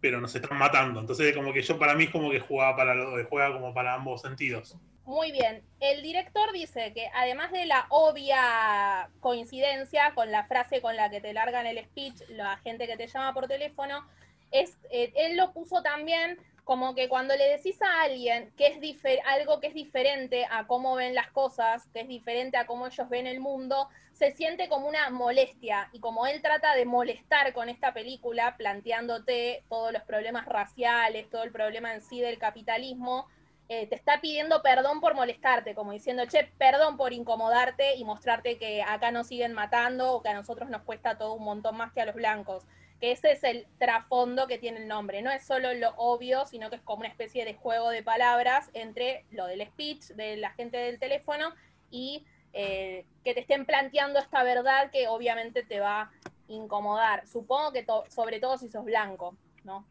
pero 0.00 0.20
nos 0.20 0.34
están 0.34 0.58
matando. 0.58 1.00
Entonces, 1.00 1.34
como 1.34 1.52
que 1.52 1.62
yo 1.62 1.78
para 1.78 1.94
mí 1.94 2.04
es 2.04 2.10
como 2.10 2.30
que 2.30 2.40
jugaba 2.40 2.76
para 2.76 2.94
lo- 2.94 3.24
juega 3.26 3.52
como 3.52 3.74
para 3.74 3.94
ambos 3.94 4.22
sentidos. 4.22 4.76
Muy 5.06 5.30
bien. 5.30 5.62
El 5.78 6.02
director 6.02 6.52
dice 6.52 6.92
que 6.92 7.08
además 7.14 7.52
de 7.52 7.64
la 7.64 7.86
obvia 7.90 9.08
coincidencia 9.20 10.12
con 10.16 10.32
la 10.32 10.44
frase 10.46 10.82
con 10.82 10.96
la 10.96 11.08
que 11.10 11.20
te 11.20 11.32
largan 11.32 11.64
el 11.64 11.78
speech, 11.84 12.22
la 12.30 12.56
gente 12.58 12.88
que 12.88 12.96
te 12.96 13.06
llama 13.06 13.32
por 13.32 13.46
teléfono, 13.46 14.04
es, 14.50 14.76
eh, 14.90 15.12
él 15.14 15.36
lo 15.36 15.52
puso 15.52 15.80
también 15.80 16.38
como 16.64 16.96
que 16.96 17.08
cuando 17.08 17.36
le 17.36 17.48
decís 17.50 17.80
a 17.82 18.02
alguien 18.02 18.52
que 18.56 18.66
es 18.66 19.00
algo 19.26 19.60
que 19.60 19.68
es 19.68 19.74
diferente 19.74 20.44
a 20.50 20.66
cómo 20.66 20.96
ven 20.96 21.14
las 21.14 21.30
cosas, 21.30 21.86
que 21.92 22.00
es 22.00 22.08
diferente 22.08 22.56
a 22.56 22.66
cómo 22.66 22.88
ellos 22.88 23.08
ven 23.08 23.28
el 23.28 23.38
mundo, 23.38 23.88
se 24.12 24.32
siente 24.32 24.68
como 24.68 24.88
una 24.88 25.08
molestia. 25.10 25.88
Y 25.92 26.00
como 26.00 26.26
él 26.26 26.42
trata 26.42 26.74
de 26.74 26.84
molestar 26.84 27.52
con 27.52 27.68
esta 27.68 27.94
película, 27.94 28.56
planteándote 28.56 29.62
todos 29.68 29.92
los 29.92 30.02
problemas 30.02 30.46
raciales, 30.46 31.30
todo 31.30 31.44
el 31.44 31.52
problema 31.52 31.94
en 31.94 32.02
sí 32.02 32.20
del 32.20 32.38
capitalismo, 32.38 33.28
eh, 33.68 33.86
te 33.88 33.96
está 33.96 34.20
pidiendo 34.20 34.62
perdón 34.62 35.00
por 35.00 35.14
molestarte, 35.14 35.74
como 35.74 35.92
diciendo, 35.92 36.24
che, 36.26 36.44
perdón 36.56 36.96
por 36.96 37.12
incomodarte 37.12 37.96
y 37.96 38.04
mostrarte 38.04 38.58
que 38.58 38.82
acá 38.82 39.10
nos 39.10 39.26
siguen 39.26 39.52
matando 39.52 40.22
que 40.22 40.28
a 40.28 40.34
nosotros 40.34 40.70
nos 40.70 40.82
cuesta 40.82 41.18
todo 41.18 41.34
un 41.34 41.44
montón 41.44 41.76
más 41.76 41.92
que 41.92 42.00
a 42.00 42.06
los 42.06 42.14
blancos. 42.14 42.64
Que 43.00 43.12
ese 43.12 43.32
es 43.32 43.44
el 43.44 43.66
trasfondo 43.78 44.46
que 44.46 44.58
tiene 44.58 44.78
el 44.78 44.88
nombre. 44.88 45.20
No 45.20 45.30
es 45.30 45.44
solo 45.44 45.74
lo 45.74 45.90
obvio, 45.96 46.46
sino 46.46 46.70
que 46.70 46.76
es 46.76 46.82
como 46.82 47.00
una 47.00 47.08
especie 47.08 47.44
de 47.44 47.54
juego 47.54 47.90
de 47.90 48.02
palabras 48.02 48.70
entre 48.72 49.24
lo 49.30 49.46
del 49.46 49.66
speech 49.66 50.12
de 50.14 50.36
la 50.36 50.52
gente 50.52 50.78
del 50.78 50.98
teléfono 50.98 51.52
y 51.90 52.24
eh, 52.52 53.04
que 53.24 53.34
te 53.34 53.40
estén 53.40 53.66
planteando 53.66 54.18
esta 54.18 54.42
verdad 54.44 54.90
que 54.90 55.08
obviamente 55.08 55.62
te 55.62 55.80
va 55.80 56.02
a 56.02 56.10
incomodar. 56.48 57.26
Supongo 57.26 57.72
que 57.72 57.84
sobre 58.08 58.40
todo 58.40 58.56
si 58.56 58.68
sos 58.68 58.84
blanco, 58.84 59.36
¿no? 59.64 59.84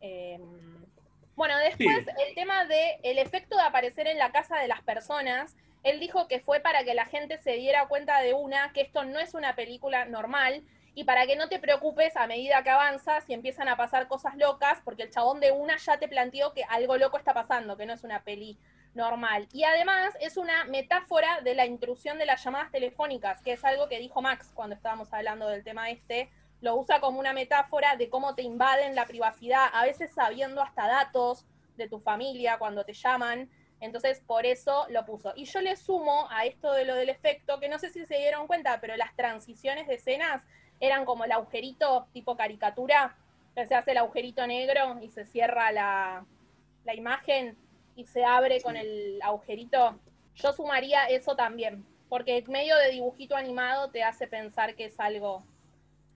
Eh, 0.00 0.38
bueno, 1.36 1.56
después 1.58 2.04
Sí. 2.04 2.10
el 2.28 2.34
tema 2.34 2.64
de 2.66 2.98
el 3.02 3.18
efecto 3.18 3.56
de 3.56 3.62
aparecer 3.62 4.06
en 4.06 4.18
la 4.18 4.32
casa 4.32 4.58
de 4.58 4.68
las 4.68 4.82
personas, 4.82 5.56
él 5.82 5.98
dijo 5.98 6.28
que 6.28 6.40
fue 6.40 6.60
para 6.60 6.84
que 6.84 6.94
la 6.94 7.06
gente 7.06 7.38
se 7.38 7.52
diera 7.52 7.88
cuenta 7.88 8.20
de 8.20 8.34
una, 8.34 8.72
que 8.72 8.82
esto 8.82 9.04
no 9.04 9.18
es 9.18 9.34
una 9.34 9.54
película 9.56 10.04
normal, 10.04 10.62
y 10.94 11.04
para 11.04 11.26
que 11.26 11.36
no 11.36 11.48
te 11.48 11.58
preocupes 11.58 12.16
a 12.16 12.26
medida 12.26 12.62
que 12.62 12.70
avanzas 12.70 13.24
y 13.28 13.32
empiezan 13.32 13.68
a 13.68 13.76
pasar 13.76 14.08
cosas 14.08 14.36
locas, 14.36 14.80
porque 14.84 15.04
el 15.04 15.10
chabón 15.10 15.40
de 15.40 15.50
una 15.50 15.78
ya 15.78 15.98
te 15.98 16.06
planteó 16.06 16.52
que 16.52 16.64
algo 16.64 16.98
loco 16.98 17.16
está 17.16 17.32
pasando, 17.32 17.78
que 17.78 17.86
no 17.86 17.94
es 17.94 18.04
una 18.04 18.22
peli 18.22 18.58
normal. 18.94 19.48
Y 19.52 19.64
además 19.64 20.14
es 20.20 20.36
una 20.36 20.64
metáfora 20.64 21.40
de 21.40 21.54
la 21.54 21.64
intrusión 21.64 22.18
de 22.18 22.26
las 22.26 22.44
llamadas 22.44 22.70
telefónicas, 22.70 23.40
que 23.40 23.52
es 23.52 23.64
algo 23.64 23.88
que 23.88 23.98
dijo 23.98 24.20
Max 24.20 24.52
cuando 24.54 24.76
estábamos 24.76 25.10
hablando 25.14 25.48
del 25.48 25.64
tema 25.64 25.88
este, 25.88 26.28
lo 26.62 26.76
usa 26.76 27.00
como 27.00 27.18
una 27.18 27.32
metáfora 27.32 27.96
de 27.96 28.08
cómo 28.08 28.34
te 28.34 28.42
invaden 28.42 28.94
la 28.94 29.06
privacidad, 29.06 29.66
a 29.72 29.84
veces 29.84 30.12
sabiendo 30.14 30.62
hasta 30.62 30.86
datos 30.86 31.44
de 31.76 31.88
tu 31.88 31.98
familia 31.98 32.56
cuando 32.58 32.84
te 32.84 32.94
llaman. 32.94 33.50
Entonces, 33.80 34.22
por 34.24 34.46
eso 34.46 34.86
lo 34.88 35.04
puso. 35.04 35.32
Y 35.34 35.44
yo 35.44 35.60
le 35.60 35.74
sumo 35.74 36.28
a 36.30 36.46
esto 36.46 36.72
de 36.72 36.84
lo 36.84 36.94
del 36.94 37.08
efecto, 37.08 37.58
que 37.58 37.68
no 37.68 37.80
sé 37.80 37.90
si 37.90 38.06
se 38.06 38.16
dieron 38.16 38.46
cuenta, 38.46 38.80
pero 38.80 38.96
las 38.96 39.14
transiciones 39.16 39.88
de 39.88 39.94
escenas 39.94 40.44
eran 40.78 41.04
como 41.04 41.24
el 41.24 41.32
agujerito 41.32 42.06
tipo 42.12 42.36
caricatura, 42.36 43.16
se 43.54 43.74
hace 43.74 43.90
el 43.90 43.98
agujerito 43.98 44.46
negro 44.46 44.98
y 45.02 45.08
se 45.08 45.26
cierra 45.26 45.72
la, 45.72 46.24
la 46.84 46.94
imagen 46.94 47.56
y 47.96 48.06
se 48.06 48.24
abre 48.24 48.62
con 48.62 48.76
el 48.76 49.20
agujerito. 49.20 49.98
Yo 50.36 50.52
sumaría 50.52 51.06
eso 51.06 51.34
también, 51.34 51.84
porque 52.08 52.38
en 52.38 52.50
medio 52.52 52.76
de 52.76 52.90
dibujito 52.90 53.34
animado 53.34 53.90
te 53.90 54.04
hace 54.04 54.28
pensar 54.28 54.76
que 54.76 54.84
es 54.84 55.00
algo 55.00 55.44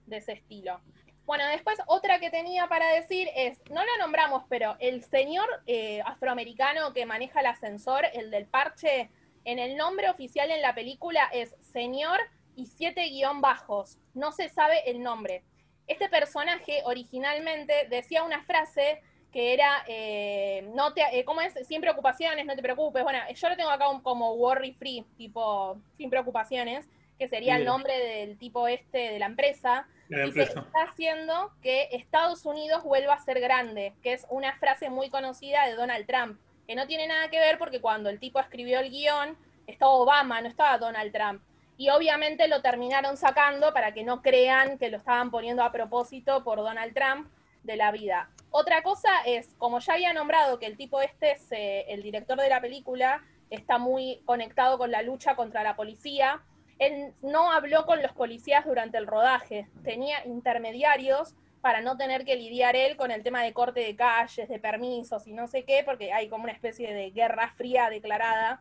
de 0.06 0.18
ese 0.18 0.32
estilo. 0.32 0.80
Bueno, 1.24 1.44
después 1.48 1.76
otra 1.88 2.20
que 2.20 2.30
tenía 2.30 2.68
para 2.68 2.88
decir 2.92 3.28
es, 3.34 3.60
no 3.70 3.84
lo 3.84 3.98
nombramos, 3.98 4.44
pero 4.48 4.76
el 4.78 5.02
señor 5.02 5.48
eh, 5.66 6.00
afroamericano 6.04 6.92
que 6.92 7.04
maneja 7.04 7.40
el 7.40 7.46
ascensor, 7.46 8.04
el 8.12 8.30
del 8.30 8.46
parche, 8.46 9.10
en 9.44 9.58
el 9.58 9.76
nombre 9.76 10.08
oficial 10.08 10.50
en 10.50 10.62
la 10.62 10.74
película 10.74 11.28
es 11.32 11.54
señor 11.60 12.18
y 12.54 12.66
siete 12.66 13.08
guion 13.08 13.40
bajos. 13.40 13.98
No 14.14 14.32
se 14.32 14.48
sabe 14.48 14.88
el 14.88 15.02
nombre. 15.02 15.42
Este 15.86 16.08
personaje 16.08 16.82
originalmente 16.84 17.86
decía 17.88 18.22
una 18.22 18.42
frase 18.42 19.02
que 19.32 19.52
era, 19.52 19.84
eh, 19.86 20.68
no 20.74 20.94
te, 20.94 21.02
eh, 21.12 21.24
¿cómo 21.24 21.40
es? 21.40 21.54
Sin 21.66 21.80
preocupaciones, 21.80 22.46
no 22.46 22.56
te 22.56 22.62
preocupes. 22.62 23.02
Bueno, 23.02 23.18
yo 23.34 23.48
lo 23.48 23.56
tengo 23.56 23.70
acá 23.70 23.86
como 24.02 24.34
worry 24.34 24.72
free, 24.72 25.04
tipo 25.16 25.76
sin 25.96 26.08
preocupaciones, 26.08 26.88
que 27.18 27.28
sería 27.28 27.56
el 27.56 27.64
nombre 27.64 27.98
del 27.98 28.38
tipo 28.38 28.68
este 28.68 29.10
de 29.12 29.18
la 29.18 29.26
empresa. 29.26 29.88
la 30.08 30.26
Y 30.26 30.32
se 30.32 30.42
empresa. 30.42 30.60
está 30.60 30.82
haciendo 30.82 31.52
que 31.62 31.88
Estados 31.92 32.44
Unidos 32.44 32.84
vuelva 32.84 33.14
a 33.14 33.20
ser 33.20 33.40
grande, 33.40 33.94
que 34.02 34.12
es 34.12 34.26
una 34.30 34.56
frase 34.58 34.90
muy 34.90 35.10
conocida 35.10 35.66
de 35.66 35.74
Donald 35.74 36.06
Trump, 36.06 36.38
que 36.66 36.74
no 36.74 36.86
tiene 36.86 37.06
nada 37.06 37.28
que 37.30 37.38
ver 37.38 37.58
porque 37.58 37.80
cuando 37.80 38.10
el 38.10 38.20
tipo 38.20 38.40
escribió 38.40 38.80
el 38.80 38.90
guion, 38.90 39.36
estaba 39.66 39.92
Obama, 39.92 40.40
no 40.40 40.48
estaba 40.48 40.78
Donald 40.78 41.12
Trump. 41.12 41.42
Y 41.78 41.90
obviamente 41.90 42.48
lo 42.48 42.62
terminaron 42.62 43.16
sacando 43.16 43.72
para 43.72 43.92
que 43.92 44.02
no 44.04 44.22
crean 44.22 44.78
que 44.78 44.90
lo 44.90 44.96
estaban 44.96 45.30
poniendo 45.30 45.62
a 45.62 45.72
propósito 45.72 46.42
por 46.42 46.58
Donald 46.58 46.94
Trump 46.94 47.28
de 47.64 47.76
la 47.76 47.90
vida. 47.92 48.30
Otra 48.50 48.82
cosa 48.82 49.10
es, 49.26 49.54
como 49.58 49.80
ya 49.80 49.94
había 49.94 50.12
nombrado 50.14 50.58
que 50.58 50.66
el 50.66 50.76
tipo 50.76 51.02
este 51.02 51.32
es 51.32 51.52
eh, 51.52 51.84
el 51.88 52.02
director 52.02 52.38
de 52.40 52.48
la 52.48 52.60
película, 52.60 53.22
está 53.50 53.76
muy 53.78 54.22
conectado 54.24 54.78
con 54.78 54.90
la 54.90 55.02
lucha 55.02 55.36
contra 55.36 55.62
la 55.62 55.76
policía, 55.76 56.40
él 56.78 57.14
no 57.22 57.52
habló 57.52 57.86
con 57.86 58.02
los 58.02 58.12
policías 58.12 58.64
durante 58.64 58.98
el 58.98 59.06
rodaje, 59.06 59.68
tenía 59.82 60.24
intermediarios 60.26 61.34
para 61.60 61.80
no 61.80 61.96
tener 61.96 62.24
que 62.24 62.36
lidiar 62.36 62.76
él 62.76 62.96
con 62.96 63.10
el 63.10 63.22
tema 63.22 63.42
de 63.42 63.52
corte 63.52 63.80
de 63.80 63.96
calles, 63.96 64.48
de 64.48 64.58
permisos 64.58 65.26
y 65.26 65.32
no 65.32 65.48
sé 65.48 65.64
qué, 65.64 65.82
porque 65.84 66.12
hay 66.12 66.28
como 66.28 66.44
una 66.44 66.52
especie 66.52 66.94
de 66.94 67.10
guerra 67.10 67.52
fría 67.56 67.90
declarada 67.90 68.60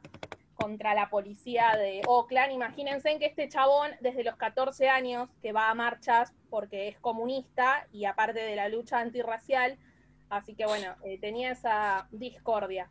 contra 0.55 0.95
la 0.95 1.09
policía 1.09 1.75
de 1.77 2.01
Oakland. 2.07 2.53
Imagínense 2.53 3.19
que 3.19 3.25
este 3.25 3.49
chabón 3.49 3.91
desde 3.99 4.23
los 4.23 4.35
14 4.37 4.89
años 4.89 5.29
que 5.41 5.51
va 5.51 5.69
a 5.69 5.75
marchas 5.75 6.33
porque 6.49 6.87
es 6.87 6.97
comunista 6.97 7.87
y 7.91 8.05
aparte 8.05 8.39
de 8.39 8.55
la 8.55 8.69
lucha 8.69 8.99
antirracial, 8.99 9.77
así 10.29 10.55
que 10.55 10.65
bueno, 10.65 10.95
eh, 11.03 11.19
tenía 11.19 11.51
esa 11.51 12.07
discordia. 12.11 12.89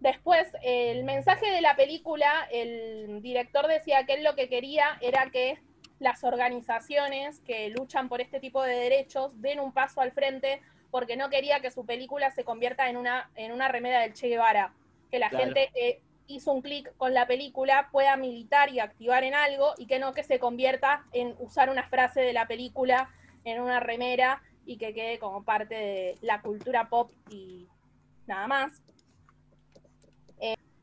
Después, 0.00 0.50
el 0.62 1.04
mensaje 1.04 1.50
de 1.50 1.60
la 1.60 1.76
película, 1.76 2.48
el 2.50 3.20
director 3.22 3.66
decía 3.66 4.04
que 4.06 4.14
él 4.14 4.24
lo 4.24 4.34
que 4.34 4.48
quería 4.48 4.98
era 5.00 5.30
que 5.30 5.58
las 5.98 6.24
organizaciones 6.24 7.40
que 7.40 7.68
luchan 7.68 8.08
por 8.08 8.22
este 8.22 8.40
tipo 8.40 8.62
de 8.62 8.74
derechos 8.74 9.38
den 9.42 9.60
un 9.60 9.72
paso 9.72 10.00
al 10.00 10.12
frente 10.12 10.62
porque 10.90 11.16
no 11.16 11.28
quería 11.28 11.60
que 11.60 11.70
su 11.70 11.84
película 11.84 12.30
se 12.30 12.44
convierta 12.44 12.88
en 12.88 12.96
una, 12.96 13.30
en 13.36 13.52
una 13.52 13.68
remera 13.68 14.00
del 14.00 14.14
Che 14.14 14.28
Guevara, 14.28 14.72
que 15.10 15.18
la 15.18 15.28
Claro. 15.28 15.44
gente 15.44 15.70
que 15.74 16.02
hizo 16.26 16.52
un 16.52 16.62
clic 16.62 16.96
con 16.96 17.12
la 17.12 17.26
película 17.26 17.90
pueda 17.92 18.16
militar 18.16 18.70
y 18.70 18.80
activar 18.80 19.22
en 19.24 19.34
algo 19.34 19.74
y 19.76 19.86
que 19.86 19.98
no 19.98 20.14
que 20.14 20.22
se 20.22 20.38
convierta 20.38 21.04
en 21.12 21.34
usar 21.38 21.68
una 21.68 21.86
frase 21.88 22.22
de 22.22 22.32
la 22.32 22.46
película 22.46 23.10
en 23.44 23.60
una 23.60 23.80
remera 23.80 24.42
y 24.64 24.78
que 24.78 24.94
quede 24.94 25.18
como 25.18 25.44
parte 25.44 25.74
de 25.74 26.18
la 26.22 26.40
cultura 26.40 26.88
pop 26.88 27.10
y 27.28 27.66
nada 28.26 28.46
más. 28.46 28.82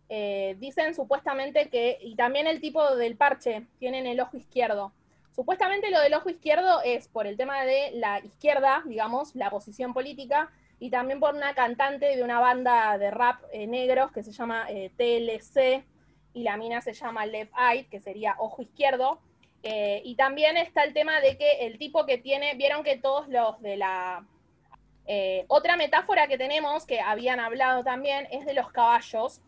Eh, 0.09 0.55
dicen 0.59 0.95
supuestamente 0.95 1.67
que, 1.69 1.97
y 2.01 2.15
también 2.15 2.47
el 2.47 2.61
tipo 2.61 2.95
del 2.95 3.17
parche, 3.17 3.65
tienen 3.77 4.07
el 4.07 4.19
ojo 4.19 4.37
izquierdo. 4.37 4.93
Supuestamente 5.35 5.91
lo 5.91 5.99
del 5.99 6.13
ojo 6.13 6.29
izquierdo 6.29 6.81
es 6.83 7.07
por 7.09 7.27
el 7.27 7.37
tema 7.37 7.63
de 7.63 7.91
la 7.93 8.19
izquierda, 8.19 8.83
digamos, 8.85 9.35
la 9.35 9.49
posición 9.49 9.93
política, 9.93 10.49
y 10.79 10.89
también 10.89 11.19
por 11.19 11.35
una 11.35 11.53
cantante 11.55 12.15
de 12.15 12.23
una 12.23 12.39
banda 12.39 12.97
de 12.97 13.11
rap 13.11 13.41
eh, 13.51 13.67
negros 13.67 14.11
que 14.11 14.23
se 14.23 14.31
llama 14.31 14.65
eh, 14.69 14.91
TLC, 14.95 15.83
y 16.33 16.43
la 16.43 16.55
mina 16.55 16.81
se 16.81 16.93
llama 16.93 17.25
Left 17.25 17.51
Eye, 17.57 17.87
que 17.87 17.99
sería 17.99 18.35
ojo 18.37 18.61
izquierdo. 18.61 19.19
Y 19.63 20.15
también 20.15 20.55
está 20.55 20.85
el 20.85 20.93
tema 20.93 21.19
de 21.19 21.37
que 21.37 21.65
el 21.65 21.77
tipo 21.77 22.05
que 22.05 22.17
tiene, 22.17 22.55
vieron 22.55 22.85
que 22.85 22.95
todos 22.95 23.27
los 23.27 23.59
de 23.61 23.75
la... 23.75 24.25
otra 25.47 25.75
metáfora 25.75 26.27
que 26.27 26.37
tenemos, 26.37 26.85
que 26.85 27.01
habían 27.01 27.41
hablado 27.41 27.83
también, 27.83 28.29
es 28.31 28.45
de 28.45 28.53
los 28.53 28.71
caballos, 28.71 29.41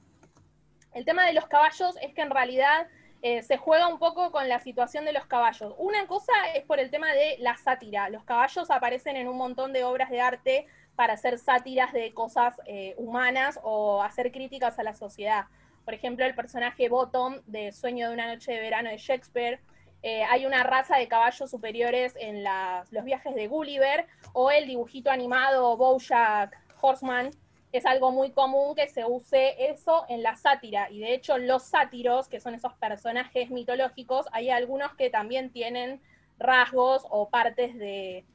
El 0.94 1.06
tema 1.06 1.26
de 1.26 1.34
los 1.34 1.48
caballos 1.48 1.96
es 2.02 2.14
que 2.14 2.22
en 2.22 2.32
realidad 2.32 2.88
eh, 3.22 3.44
se 3.44 3.58
juega 3.58 3.88
un 3.88 4.00
poco 4.00 4.32
con 4.32 4.48
la 4.48 4.60
situación 4.60 5.06
de 5.06 5.12
los 5.12 5.26
caballos. 5.26 5.74
Una 5.78 6.08
cosa 6.08 6.34
es 6.56 6.64
por 6.64 6.80
el 6.80 6.90
tema 6.90 7.12
de 7.14 7.36
la 7.40 7.58
sátira. 7.58 8.10
Los 8.10 8.24
caballos 8.24 8.72
aparecen 8.72 9.18
en 9.18 9.28
un 9.28 9.38
montón 9.38 9.74
de 9.74 9.84
obras 9.84 10.10
de 10.10 10.22
arte 10.22 10.68
para 10.96 11.14
hacer 11.14 11.38
sátiras 11.38 11.92
de 11.92 12.14
cosas 12.14 12.60
eh, 12.66 12.96
humanas 12.98 13.60
o 13.64 14.02
hacer 14.02 14.32
críticas 14.32 14.80
a 14.80 14.84
la 14.84 14.94
sociedad. 14.94 15.46
Por 15.86 15.94
ejemplo, 15.94 16.26
el 16.26 16.36
personaje 16.36 16.88
Bottom 16.88 17.42
de 17.46 17.72
Sueño 17.72 18.08
de 18.08 18.14
una 18.14 18.28
noche 18.28 18.54
de 18.54 18.60
verano 18.62 18.90
de 18.90 18.98
Shakespeare. 18.98 19.60
Eh, 20.02 20.24
hay 20.24 20.46
una 20.46 20.64
raza 20.64 20.98
de 20.98 21.10
caballos 21.10 21.52
superiores 21.52 22.16
en 22.18 22.44
los 22.92 23.04
viajes 23.04 23.36
de 23.36 23.48
Gulliver 23.48 24.08
o 24.32 24.50
el 24.50 24.66
dibujito 24.66 25.12
animado 25.12 25.76
Bojack 25.76 26.58
Horseman, 26.80 27.32
es 27.72 27.86
algo 27.86 28.12
muy 28.12 28.32
común 28.32 28.76
que 28.76 28.88
se 28.88 29.06
use 29.06 29.70
eso 29.70 30.06
en 30.10 30.24
la 30.24 30.36
sátira. 30.36 30.90
Y 30.90 31.00
de 31.00 31.14
hecho, 31.14 31.38
los 31.38 31.64
sátiros, 31.64 32.28
que 32.28 32.40
son 32.40 32.56
esos 32.56 32.74
personajes 32.74 33.52
mitológicos, 33.52 34.26
hay 34.32 34.50
algunos 34.50 34.94
que 34.96 35.10
también 35.10 35.52
tienen 35.52 36.02
rasgos 36.40 37.06
o 37.10 37.30
partes 37.30 37.78
de, 37.78 38.26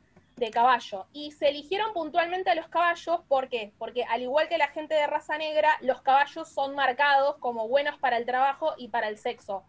caballo. 0.53 1.07
Y 1.13 1.33
se 1.33 1.49
eligieron 1.49 1.95
puntualmente 1.95 2.51
a 2.51 2.55
los 2.55 2.69
caballos, 2.69 3.21
¿por 3.29 3.49
qué? 3.49 3.73
Porque 3.79 4.05
al 4.05 4.21
igual 4.21 4.49
que 4.49 4.59
la 4.59 4.69
gente 4.69 4.95
de 4.95 5.07
raza 5.07 5.39
negra, 5.39 5.71
los 5.81 6.03
caballos 6.03 6.49
son 6.49 6.75
marcados 6.75 7.37
como 7.39 7.67
buenos 7.67 7.99
para 7.99 8.19
el 8.19 8.27
trabajo 8.27 8.75
y 8.77 8.89
para 8.89 9.09
el 9.09 9.17
sexo. 9.17 9.65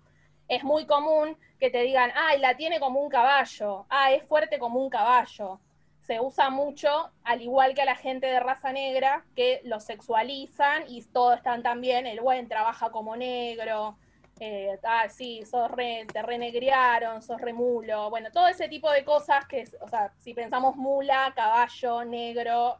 Es 0.50 0.64
muy 0.64 0.86
común 0.86 1.38
que 1.60 1.70
te 1.70 1.82
digan, 1.82 2.12
ay, 2.14 2.40
la 2.40 2.58
tiene 2.58 2.80
como 2.80 3.00
un 3.00 3.10
caballo, 3.10 3.86
ah, 3.90 4.12
es 4.12 4.24
fuerte 4.26 4.60
como 4.60 4.80
un 4.80 4.90
caballo 4.90 5.60
se 6.06 6.20
usa 6.20 6.50
mucho, 6.50 7.10
al 7.24 7.42
igual 7.42 7.74
que 7.74 7.82
a 7.82 7.86
la 7.86 7.96
gente 7.96 8.28
de 8.28 8.40
raza 8.40 8.72
negra, 8.72 9.26
que 9.36 9.62
lo 9.64 9.80
sexualizan 9.80 10.84
y 10.88 11.02
todos 11.02 11.38
están 11.38 11.64
también, 11.64 12.06
el 12.06 12.22
buen 12.22 12.48
trabaja 12.48 12.92
como 12.92 13.16
negro, 13.16 13.98
eh, 14.40 14.78
ah, 14.84 15.08
sí, 15.10 15.44
sos 15.46 15.72
re, 15.72 16.06
te 16.12 16.22
renegriaron, 16.22 17.22
sos 17.22 17.42
remulo, 17.42 18.10
bueno, 18.10 18.30
todo 18.32 18.48
ese 18.48 18.68
tipo 18.68 18.92
de 18.92 19.04
cosas 19.04 19.48
que, 19.48 19.64
o 19.82 19.88
sea, 19.88 20.12
si 20.20 20.34
pensamos 20.34 20.76
mula, 20.76 21.34
caballo, 21.36 22.04
negro. 22.04 22.78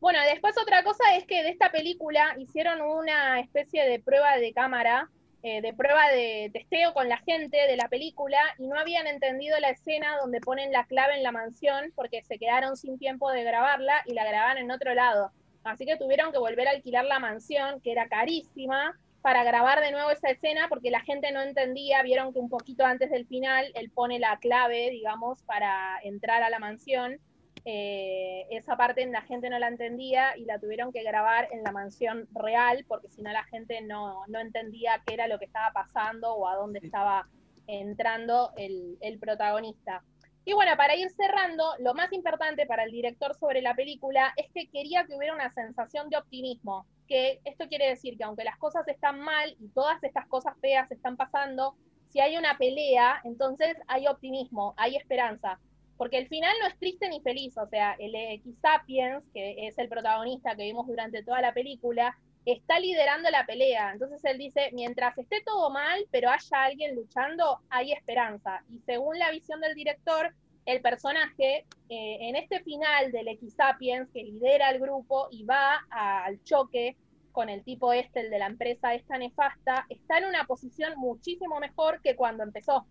Bueno, 0.00 0.18
después 0.22 0.58
otra 0.58 0.82
cosa 0.82 1.14
es 1.16 1.24
que 1.24 1.42
de 1.42 1.50
esta 1.50 1.70
película 1.70 2.34
hicieron 2.38 2.82
una 2.82 3.40
especie 3.40 3.88
de 3.88 3.98
prueba 3.98 4.36
de 4.36 4.52
cámara 4.52 5.08
eh, 5.48 5.60
de 5.60 5.72
prueba 5.72 6.08
de 6.08 6.50
testeo 6.52 6.92
con 6.92 7.08
la 7.08 7.18
gente 7.18 7.56
de 7.56 7.76
la 7.76 7.86
película 7.86 8.36
y 8.58 8.66
no 8.66 8.76
habían 8.76 9.06
entendido 9.06 9.56
la 9.60 9.70
escena 9.70 10.16
donde 10.20 10.40
ponen 10.40 10.72
la 10.72 10.86
clave 10.86 11.14
en 11.14 11.22
la 11.22 11.30
mansión 11.30 11.92
porque 11.94 12.20
se 12.24 12.36
quedaron 12.36 12.76
sin 12.76 12.98
tiempo 12.98 13.30
de 13.30 13.44
grabarla 13.44 14.02
y 14.06 14.14
la 14.14 14.24
grababan 14.24 14.58
en 14.58 14.72
otro 14.72 14.92
lado. 14.92 15.30
Así 15.62 15.86
que 15.86 15.96
tuvieron 15.96 16.32
que 16.32 16.38
volver 16.38 16.66
a 16.66 16.72
alquilar 16.72 17.04
la 17.04 17.20
mansión, 17.20 17.80
que 17.80 17.92
era 17.92 18.08
carísima, 18.08 18.98
para 19.22 19.44
grabar 19.44 19.80
de 19.82 19.92
nuevo 19.92 20.10
esa 20.10 20.30
escena 20.30 20.66
porque 20.68 20.90
la 20.90 21.02
gente 21.02 21.30
no 21.30 21.40
entendía, 21.40 22.02
vieron 22.02 22.32
que 22.32 22.40
un 22.40 22.48
poquito 22.48 22.84
antes 22.84 23.08
del 23.12 23.28
final 23.28 23.70
él 23.76 23.88
pone 23.90 24.18
la 24.18 24.40
clave, 24.40 24.90
digamos, 24.90 25.44
para 25.44 26.00
entrar 26.02 26.42
a 26.42 26.50
la 26.50 26.58
mansión 26.58 27.20
eh, 27.68 28.46
esa 28.50 28.76
parte 28.76 29.04
la 29.06 29.22
gente 29.22 29.50
no 29.50 29.58
la 29.58 29.66
entendía 29.66 30.36
y 30.36 30.44
la 30.44 30.60
tuvieron 30.60 30.92
que 30.92 31.02
grabar 31.02 31.48
en 31.50 31.64
la 31.64 31.72
mansión 31.72 32.28
real 32.32 32.84
porque 32.86 33.08
si 33.08 33.22
no 33.22 33.32
la 33.32 33.42
gente 33.42 33.80
no, 33.80 34.22
entendía 34.40 35.02
qué 35.04 35.14
era 35.14 35.26
lo 35.26 35.40
que 35.40 35.46
estaba 35.46 35.72
pasando 35.72 36.32
o 36.32 36.46
a 36.46 36.54
dónde 36.54 36.78
estaba 36.78 37.28
entrando 37.66 38.52
el, 38.56 38.96
el 39.00 39.18
protagonista. 39.18 40.04
Y 40.44 40.52
bueno, 40.52 40.76
para 40.76 40.94
ir 40.94 41.10
cerrando, 41.10 41.64
lo 41.80 41.92
más 41.92 42.12
importante 42.12 42.66
para 42.66 42.84
el 42.84 42.92
director 42.92 43.34
sobre 43.34 43.62
la 43.62 43.74
película 43.74 44.32
es 44.36 44.46
que 44.54 44.68
quería 44.68 45.04
que 45.04 45.16
hubiera 45.16 45.34
una 45.34 45.52
sensación 45.52 46.08
de 46.08 46.18
optimismo, 46.18 46.86
que 47.08 47.40
esto 47.44 47.66
quiere 47.66 47.88
decir 47.88 48.16
que 48.16 48.22
aunque 48.22 48.44
las 48.44 48.58
cosas 48.58 48.86
están 48.86 49.18
mal 49.18 49.56
y 49.58 49.66
todas 49.70 50.00
estas 50.04 50.28
cosas 50.28 50.54
feas 50.60 50.88
están 50.92 51.16
pasando, 51.16 51.74
si 52.10 52.20
hay 52.20 52.36
una 52.36 52.56
pelea, 52.58 53.20
entonces 53.24 53.76
hay 53.88 54.06
optimismo, 54.06 54.72
hay 54.76 54.94
esperanza 54.94 55.58
porque 55.96 56.18
el 56.18 56.28
final 56.28 56.54
no 56.60 56.66
es 56.68 56.78
triste 56.78 57.08
ni 57.08 57.20
feliz, 57.20 57.56
o 57.56 57.66
sea, 57.66 57.96
el 57.98 58.14
X 58.14 58.54
Sapiens, 58.60 59.24
que 59.32 59.66
es 59.66 59.78
el 59.78 59.88
protagonista 59.88 60.54
que 60.54 60.64
vimos 60.64 60.86
durante 60.86 61.22
toda 61.22 61.40
la 61.40 61.54
película, 61.54 62.16
está 62.44 62.78
liderando 62.78 63.28
la 63.30 63.44
pelea. 63.44 63.92
Entonces 63.92 64.24
él 64.24 64.38
dice, 64.38 64.70
mientras 64.72 65.16
esté 65.18 65.42
todo 65.44 65.70
mal, 65.70 66.06
pero 66.10 66.30
haya 66.30 66.64
alguien 66.64 66.94
luchando, 66.94 67.60
hay 67.68 67.92
esperanza. 67.92 68.62
Y 68.70 68.78
según 68.80 69.18
la 69.18 69.30
visión 69.30 69.60
del 69.60 69.74
director, 69.74 70.32
el 70.64 70.80
personaje 70.80 71.64
eh, 71.88 72.18
en 72.20 72.36
este 72.36 72.60
final 72.60 73.12
del 73.12 73.28
X 73.28 73.54
Sapiens, 73.54 74.08
que 74.12 74.24
lidera 74.24 74.70
el 74.70 74.80
grupo 74.80 75.28
y 75.30 75.44
va 75.44 75.86
al 75.90 76.42
choque 76.44 76.96
con 77.32 77.48
el 77.48 77.62
tipo 77.64 77.92
este, 77.92 78.20
el 78.20 78.30
de 78.30 78.38
la 78.38 78.46
empresa 78.46 78.94
esta 78.94 79.18
nefasta, 79.18 79.84
está 79.90 80.18
en 80.18 80.24
una 80.24 80.44
posición 80.44 80.94
muchísimo 80.96 81.60
mejor 81.60 82.00
que 82.00 82.16
cuando 82.16 82.42
empezó. 82.42 82.86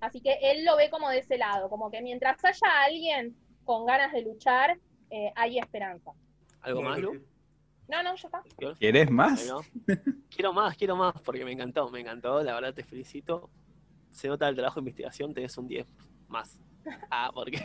Así 0.00 0.20
que 0.20 0.38
él 0.42 0.64
lo 0.64 0.76
ve 0.76 0.90
como 0.90 1.08
de 1.10 1.18
ese 1.18 1.38
lado, 1.38 1.68
como 1.68 1.90
que 1.90 2.02
mientras 2.02 2.44
haya 2.44 2.84
alguien 2.84 3.36
con 3.64 3.86
ganas 3.86 4.12
de 4.12 4.22
luchar, 4.22 4.78
eh, 5.10 5.32
hay 5.34 5.58
esperanza. 5.58 6.12
¿Algo 6.60 6.82
más, 6.82 6.98
Lu? 6.98 7.22
No, 7.88 8.02
no, 8.02 8.14
ya 8.16 8.28
está. 8.28 8.42
¿Quieres 8.78 9.10
más? 9.10 9.52
quiero 10.30 10.52
más, 10.52 10.76
quiero 10.76 10.96
más, 10.96 11.20
porque 11.22 11.44
me 11.44 11.52
encantó, 11.52 11.88
me 11.90 12.00
encantó, 12.00 12.42
la 12.42 12.54
verdad 12.54 12.74
te 12.74 12.82
felicito. 12.82 13.50
Se 14.10 14.28
nota 14.28 14.48
el 14.48 14.56
trabajo 14.56 14.76
de 14.76 14.82
investigación, 14.82 15.32
tenés 15.32 15.56
un 15.56 15.68
10 15.68 15.86
más. 16.28 16.58
Ah, 17.10 17.30
porque. 17.34 17.60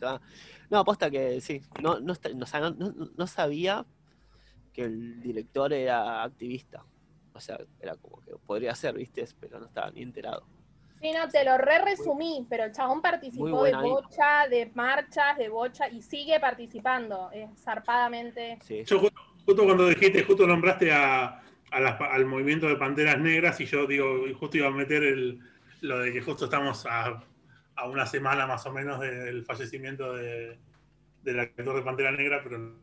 no, 0.70 0.78
aposta 0.78 1.10
que 1.10 1.40
sí, 1.40 1.60
no, 1.82 2.00
no, 2.00 2.14
no 3.16 3.26
sabía 3.26 3.86
que 4.72 4.82
el 4.82 5.20
director 5.20 5.72
era 5.72 6.22
activista. 6.22 6.84
O 7.32 7.40
sea, 7.40 7.58
era 7.80 7.96
como 7.96 8.20
que 8.20 8.32
podría 8.36 8.74
ser, 8.74 8.94
viste, 8.94 9.26
pero 9.40 9.58
no 9.58 9.66
estaba 9.66 9.90
ni 9.90 10.02
enterado. 10.02 10.46
Sí, 11.04 11.12
no, 11.12 11.28
te 11.28 11.44
lo 11.44 11.58
re 11.58 11.80
resumí, 11.80 12.46
pero 12.48 12.64
el 12.64 12.72
chabón 12.72 13.02
participó 13.02 13.64
de 13.64 13.76
bocha, 13.76 14.48
de 14.48 14.70
marchas, 14.74 15.36
de 15.36 15.50
bocha, 15.50 15.86
y 15.86 16.00
sigue 16.00 16.40
participando, 16.40 17.30
zarpadamente. 17.62 18.58
Yo 18.86 18.98
justo, 18.98 19.64
cuando 19.66 19.86
dijiste, 19.86 20.24
justo 20.24 20.46
nombraste 20.46 20.90
a, 20.90 21.42
al 21.70 22.24
movimiento 22.24 22.66
de 22.68 22.76
Panteras 22.76 23.18
Negras, 23.18 23.60
y 23.60 23.66
yo 23.66 23.86
digo, 23.86 24.24
justo 24.40 24.56
iba 24.56 24.68
a 24.68 24.70
meter 24.70 25.02
el, 25.02 25.40
lo 25.82 25.98
de 25.98 26.10
que 26.10 26.22
justo 26.22 26.46
estamos 26.46 26.86
a, 26.88 27.22
una 27.86 28.06
semana 28.06 28.46
más 28.46 28.64
o 28.64 28.72
menos 28.72 28.98
del 28.98 29.44
fallecimiento 29.44 30.14
de, 30.14 30.58
del 31.22 31.38
actor 31.38 31.76
de 31.76 31.82
Pantera 31.82 32.12
Negra, 32.12 32.40
pero 32.42 32.78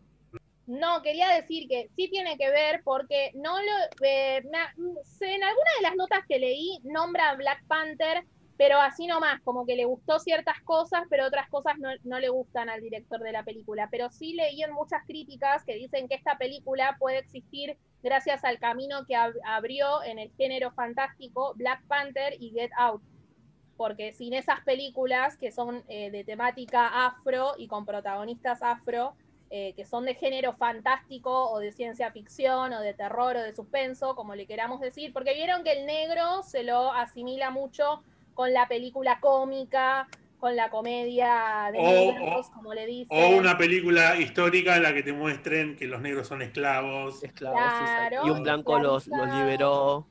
no, 0.72 1.02
quería 1.02 1.28
decir 1.28 1.68
que 1.68 1.90
sí 1.98 2.08
tiene 2.10 2.38
que 2.38 2.50
ver 2.50 2.82
porque 2.86 3.32
no 3.36 3.58
lo, 3.62 4.06
eh, 4.06 4.38
en 4.38 5.44
alguna 5.44 5.72
de 5.78 5.82
las 5.82 5.96
notas 5.98 6.22
que 6.30 6.40
leí 6.40 6.80
nombra 6.84 7.30
a 7.30 7.36
Black 7.36 7.66
Panther, 7.68 8.24
pero 8.56 8.80
así 8.80 9.06
nomás, 9.06 9.42
como 9.42 9.66
que 9.66 9.76
le 9.76 9.84
gustó 9.84 10.20
ciertas 10.20 10.62
cosas, 10.62 11.04
pero 11.10 11.26
otras 11.26 11.50
cosas 11.50 11.74
no, 12.04 12.20
le 12.20 12.30
gustan 12.30 12.70
al 12.70 12.80
director 12.80 13.20
de 13.20 13.34
la 13.34 13.44
película. 13.44 13.90
Pero 13.92 14.10
sí 14.12 14.34
leí 14.34 14.64
en 14.64 14.72
muchas 14.72 15.04
críticas 15.06 15.66
que 15.66 15.76
dicen 15.76 16.08
que 16.08 16.16
esta 16.16 16.38
película 16.38 16.96
puede 17.00 17.18
existir 17.18 17.76
gracias 18.02 18.46
al 18.46 18.58
camino 18.58 19.06
que 19.06 19.18
abrió 19.18 20.02
en 20.04 20.20
el 20.20 20.32
género 20.38 20.72
fantástico 20.72 21.54
Black 21.56 21.84
Panther 21.88 22.36
y 22.40 22.52
Get 22.52 22.72
Out. 22.78 23.02
Porque 23.76 24.14
sin 24.14 24.34
esas 24.34 24.62
películas 24.62 25.36
que 25.36 25.52
son 25.52 25.84
eh, 25.90 26.12
de 26.12 26.24
temática 26.24 27.08
afro 27.08 27.56
y 27.58 27.68
con 27.68 27.86
protagonistas 27.86 28.62
afro, 28.62 29.16
eh, 29.54 29.74
que 29.76 29.84
son 29.84 30.06
de 30.06 30.16
género 30.16 30.54
fantástico 30.54 31.52
o 31.52 31.60
de 31.60 31.74
ciencia 31.74 32.10
ficción 32.14 32.72
o 32.72 32.80
de 32.80 32.94
terror 32.94 33.36
o 33.36 33.42
de 33.42 33.54
suspenso, 33.54 34.16
como 34.16 34.34
le 34.34 34.48
queramos 34.48 34.80
decir, 34.80 35.12
porque 35.12 35.34
vieron 35.34 35.66
que 35.66 35.74
el 35.74 35.86
negro 35.86 36.42
se 36.42 36.64
lo 36.64 36.94
asimila 36.94 37.50
mucho 37.50 38.02
con 38.34 38.54
la 38.54 38.70
película 38.70 39.20
cómica, 39.20 40.08
con 40.40 40.56
la 40.56 40.70
comedia 40.70 41.70
de 41.74 41.80
negros, 41.80 42.50
como 42.52 42.74
le 42.74 42.86
dicen. 42.86 43.08
O 43.12 43.38
una 43.38 43.58
película 43.58 44.16
histórica 44.16 44.78
en 44.78 44.84
la 44.84 44.94
que 44.94 45.04
te 45.04 45.12
muestren 45.12 45.76
que 45.76 45.86
los 45.86 46.00
negros 46.00 46.30
son 46.30 46.42
esclavos. 46.42 47.22
Esclavos, 47.22 48.26
y 48.26 48.30
un 48.30 48.44
blanco 48.44 48.80
los, 48.80 49.08
los 49.08 49.36
liberó, 49.36 50.08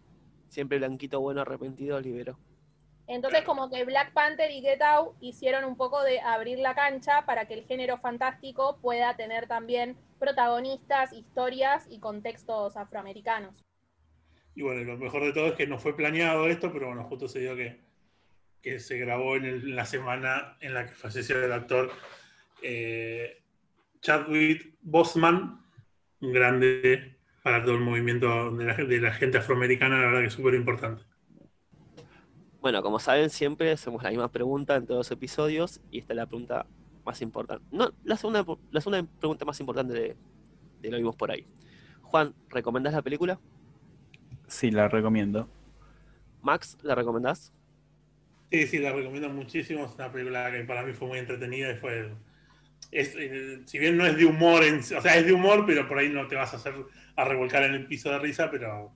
siempre 0.48 0.76
blanquito 0.76 1.18
bueno 1.18 1.40
arrepentido 1.40 1.98
liberó. 1.98 2.38
Entonces 3.10 3.42
como 3.42 3.68
que 3.68 3.84
Black 3.84 4.12
Panther 4.12 4.52
y 4.52 4.60
Get 4.60 4.80
Out 4.82 5.16
hicieron 5.20 5.64
un 5.64 5.76
poco 5.76 6.00
de 6.04 6.20
abrir 6.20 6.60
la 6.60 6.76
cancha 6.76 7.26
para 7.26 7.48
que 7.48 7.54
el 7.54 7.64
género 7.64 7.98
fantástico 7.98 8.78
pueda 8.80 9.16
tener 9.16 9.48
también 9.48 9.96
protagonistas, 10.20 11.12
historias 11.12 11.88
y 11.90 11.98
contextos 11.98 12.76
afroamericanos. 12.76 13.64
Y 14.54 14.62
bueno, 14.62 14.84
lo 14.84 14.96
mejor 14.96 15.24
de 15.24 15.32
todo 15.32 15.48
es 15.48 15.54
que 15.54 15.66
no 15.66 15.76
fue 15.76 15.96
planeado 15.96 16.46
esto, 16.46 16.72
pero 16.72 16.86
bueno, 16.86 17.02
justo 17.02 17.26
se 17.26 17.40
dio 17.40 17.56
que, 17.56 18.78
se 18.78 18.96
grabó 18.98 19.34
en, 19.34 19.74
la 19.74 19.86
semana 19.86 20.56
en 20.60 20.72
la 20.72 20.86
que 20.86 20.92
falleció 20.92 21.44
el 21.44 21.52
actor 21.52 21.90
eh, 22.62 23.42
Chadwick 24.02 24.76
Bosman, 24.82 25.60
un 26.20 26.32
grande 26.32 27.16
para 27.42 27.64
todo 27.64 27.74
el 27.74 27.80
movimiento 27.80 28.52
de 28.52 28.66
la, 28.66 28.74
de 28.74 29.00
la 29.00 29.12
gente 29.12 29.38
afroamericana, 29.38 29.98
la 29.98 30.06
verdad 30.06 30.20
que 30.20 30.26
es 30.26 30.32
súper 30.32 30.54
importante. 30.54 31.09
Bueno, 32.60 32.82
como 32.82 32.98
saben, 32.98 33.30
siempre 33.30 33.72
hacemos 33.72 34.02
la 34.02 34.10
misma 34.10 34.30
pregunta 34.30 34.76
en 34.76 34.86
todos 34.86 34.98
los 34.98 35.10
episodios 35.10 35.80
y 35.90 35.98
esta 35.98 36.12
es 36.12 36.16
la 36.18 36.26
pregunta 36.26 36.66
más 37.04 37.22
importante. 37.22 37.64
No, 37.70 37.90
la 38.04 38.16
segunda, 38.16 38.44
la 38.70 38.80
segunda 38.80 39.02
pregunta 39.18 39.44
más 39.46 39.60
importante 39.60 39.94
de, 39.94 40.90
Lo 40.90 40.96
vimos 40.98 41.16
por 41.16 41.30
ahí. 41.30 41.46
Juan, 42.02 42.34
¿recomendás 42.50 42.92
la 42.94 43.02
película? 43.02 43.40
Sí, 44.48 44.70
la 44.70 44.88
recomiendo. 44.88 45.48
Max, 46.42 46.76
¿la 46.82 46.94
recomendás? 46.94 47.52
Sí, 48.50 48.66
sí, 48.66 48.78
la 48.78 48.92
recomiendo 48.92 49.28
muchísimo. 49.30 49.84
Es 49.86 49.94
una 49.94 50.10
película 50.12 50.50
que 50.50 50.64
para 50.64 50.82
mí 50.84 50.92
fue 50.92 51.08
muy 51.08 51.18
entretenida 51.18 51.70
y 51.72 51.76
fue. 51.76 52.12
Es, 52.90 53.16
si 53.66 53.78
bien 53.78 53.96
no 53.96 54.06
es 54.06 54.16
de 54.16 54.24
humor, 54.26 54.64
en- 54.64 54.80
o 54.80 54.82
sea, 54.82 55.16
es 55.16 55.26
de 55.26 55.32
humor, 55.32 55.64
pero 55.66 55.86
por 55.88 55.98
ahí 55.98 56.08
no 56.10 56.26
te 56.28 56.34
vas 56.36 56.52
a 56.54 56.56
hacer 56.56 56.74
a 57.16 57.24
revolcar 57.24 57.62
en 57.64 57.74
el 57.74 57.86
piso 57.86 58.10
de 58.10 58.18
risa, 58.18 58.50
pero 58.50 58.92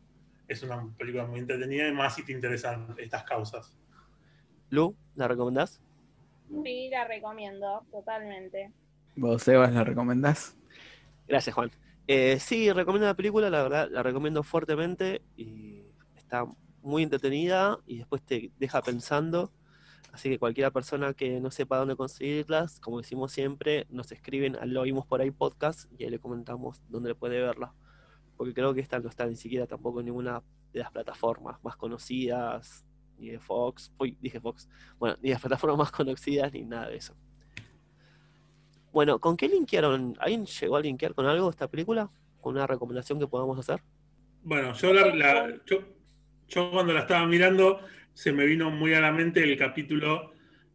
es 0.48 0.62
una 0.62 0.86
película 0.96 1.26
muy 1.26 1.40
entretenida 1.40 1.88
y 1.88 1.92
más 1.92 2.14
si 2.14 2.24
te 2.24 2.32
interesan 2.32 2.94
estas 2.98 3.24
causas. 3.24 3.76
Lu, 4.70 4.94
¿la 5.14 5.28
recomendás? 5.28 5.80
Sí, 6.62 6.88
la 6.90 7.04
recomiendo, 7.06 7.84
totalmente. 7.90 8.72
¿Vos, 9.16 9.42
Sebas, 9.42 9.72
la 9.72 9.84
recomendás? 9.84 10.56
Gracias, 11.26 11.54
Juan. 11.54 11.70
Eh, 12.06 12.38
sí, 12.38 12.70
recomiendo 12.72 13.06
la 13.06 13.14
película, 13.14 13.48
la 13.48 13.62
verdad, 13.62 13.88
la 13.90 14.02
recomiendo 14.02 14.42
fuertemente 14.42 15.22
y 15.36 15.82
está 16.16 16.44
muy 16.82 17.02
entretenida 17.02 17.78
y 17.86 17.98
después 17.98 18.22
te 18.22 18.52
deja 18.58 18.82
pensando. 18.82 19.50
Así 20.12 20.28
que 20.28 20.38
cualquier 20.38 20.70
persona 20.70 21.14
que 21.14 21.40
no 21.40 21.50
sepa 21.50 21.78
dónde 21.78 21.96
conseguirlas, 21.96 22.78
como 22.78 22.98
decimos 22.98 23.32
siempre, 23.32 23.86
nos 23.90 24.12
escriben 24.12 24.54
al 24.56 24.70
Lo 24.70 24.82
Oímos 24.82 25.06
Por 25.06 25.20
Ahí 25.20 25.30
podcast 25.32 25.90
y 25.98 26.04
ahí 26.04 26.10
le 26.10 26.20
comentamos 26.20 26.82
dónde 26.88 27.08
le 27.08 27.14
puede 27.14 27.40
verla. 27.40 27.74
Porque 28.36 28.54
creo 28.54 28.74
que 28.74 28.80
esta 28.80 28.98
no 28.98 29.08
está 29.08 29.26
ni 29.26 29.36
siquiera 29.36 29.66
tampoco 29.66 30.00
en 30.00 30.06
ninguna 30.06 30.42
de 30.72 30.80
las 30.80 30.90
plataformas 30.90 31.62
más 31.62 31.76
conocidas, 31.76 32.84
ni 33.18 33.30
de 33.30 33.38
Fox, 33.38 33.92
uy, 33.98 34.16
dije 34.20 34.40
Fox, 34.40 34.68
bueno, 34.98 35.16
ni 35.22 35.28
de 35.28 35.34
las 35.34 35.40
plataformas 35.40 35.78
más 35.78 35.92
conocidas, 35.92 36.52
ni 36.52 36.62
nada 36.62 36.88
de 36.88 36.96
eso. 36.96 37.14
Bueno, 38.92 39.18
¿con 39.18 39.36
qué 39.36 39.48
linkearon? 39.48 40.16
¿Alguien 40.20 40.46
llegó 40.46 40.76
a 40.76 40.80
linkear 40.80 41.14
con 41.14 41.26
algo 41.26 41.50
esta 41.50 41.68
película? 41.68 42.08
¿Con 42.40 42.54
una 42.54 42.66
recomendación 42.66 43.18
que 43.18 43.26
podamos 43.26 43.58
hacer? 43.58 43.82
Bueno, 44.42 44.72
yo, 44.74 44.90
cuando 46.70 46.92
la 46.92 47.00
estaba 47.00 47.26
mirando 47.26 47.80
se 48.12 48.30
me 48.30 48.46
vino 48.46 48.70
muy 48.70 48.94
a 48.94 49.00
la 49.00 49.10
mente 49.10 49.42
el 49.42 49.56
capítulo 49.58 50.32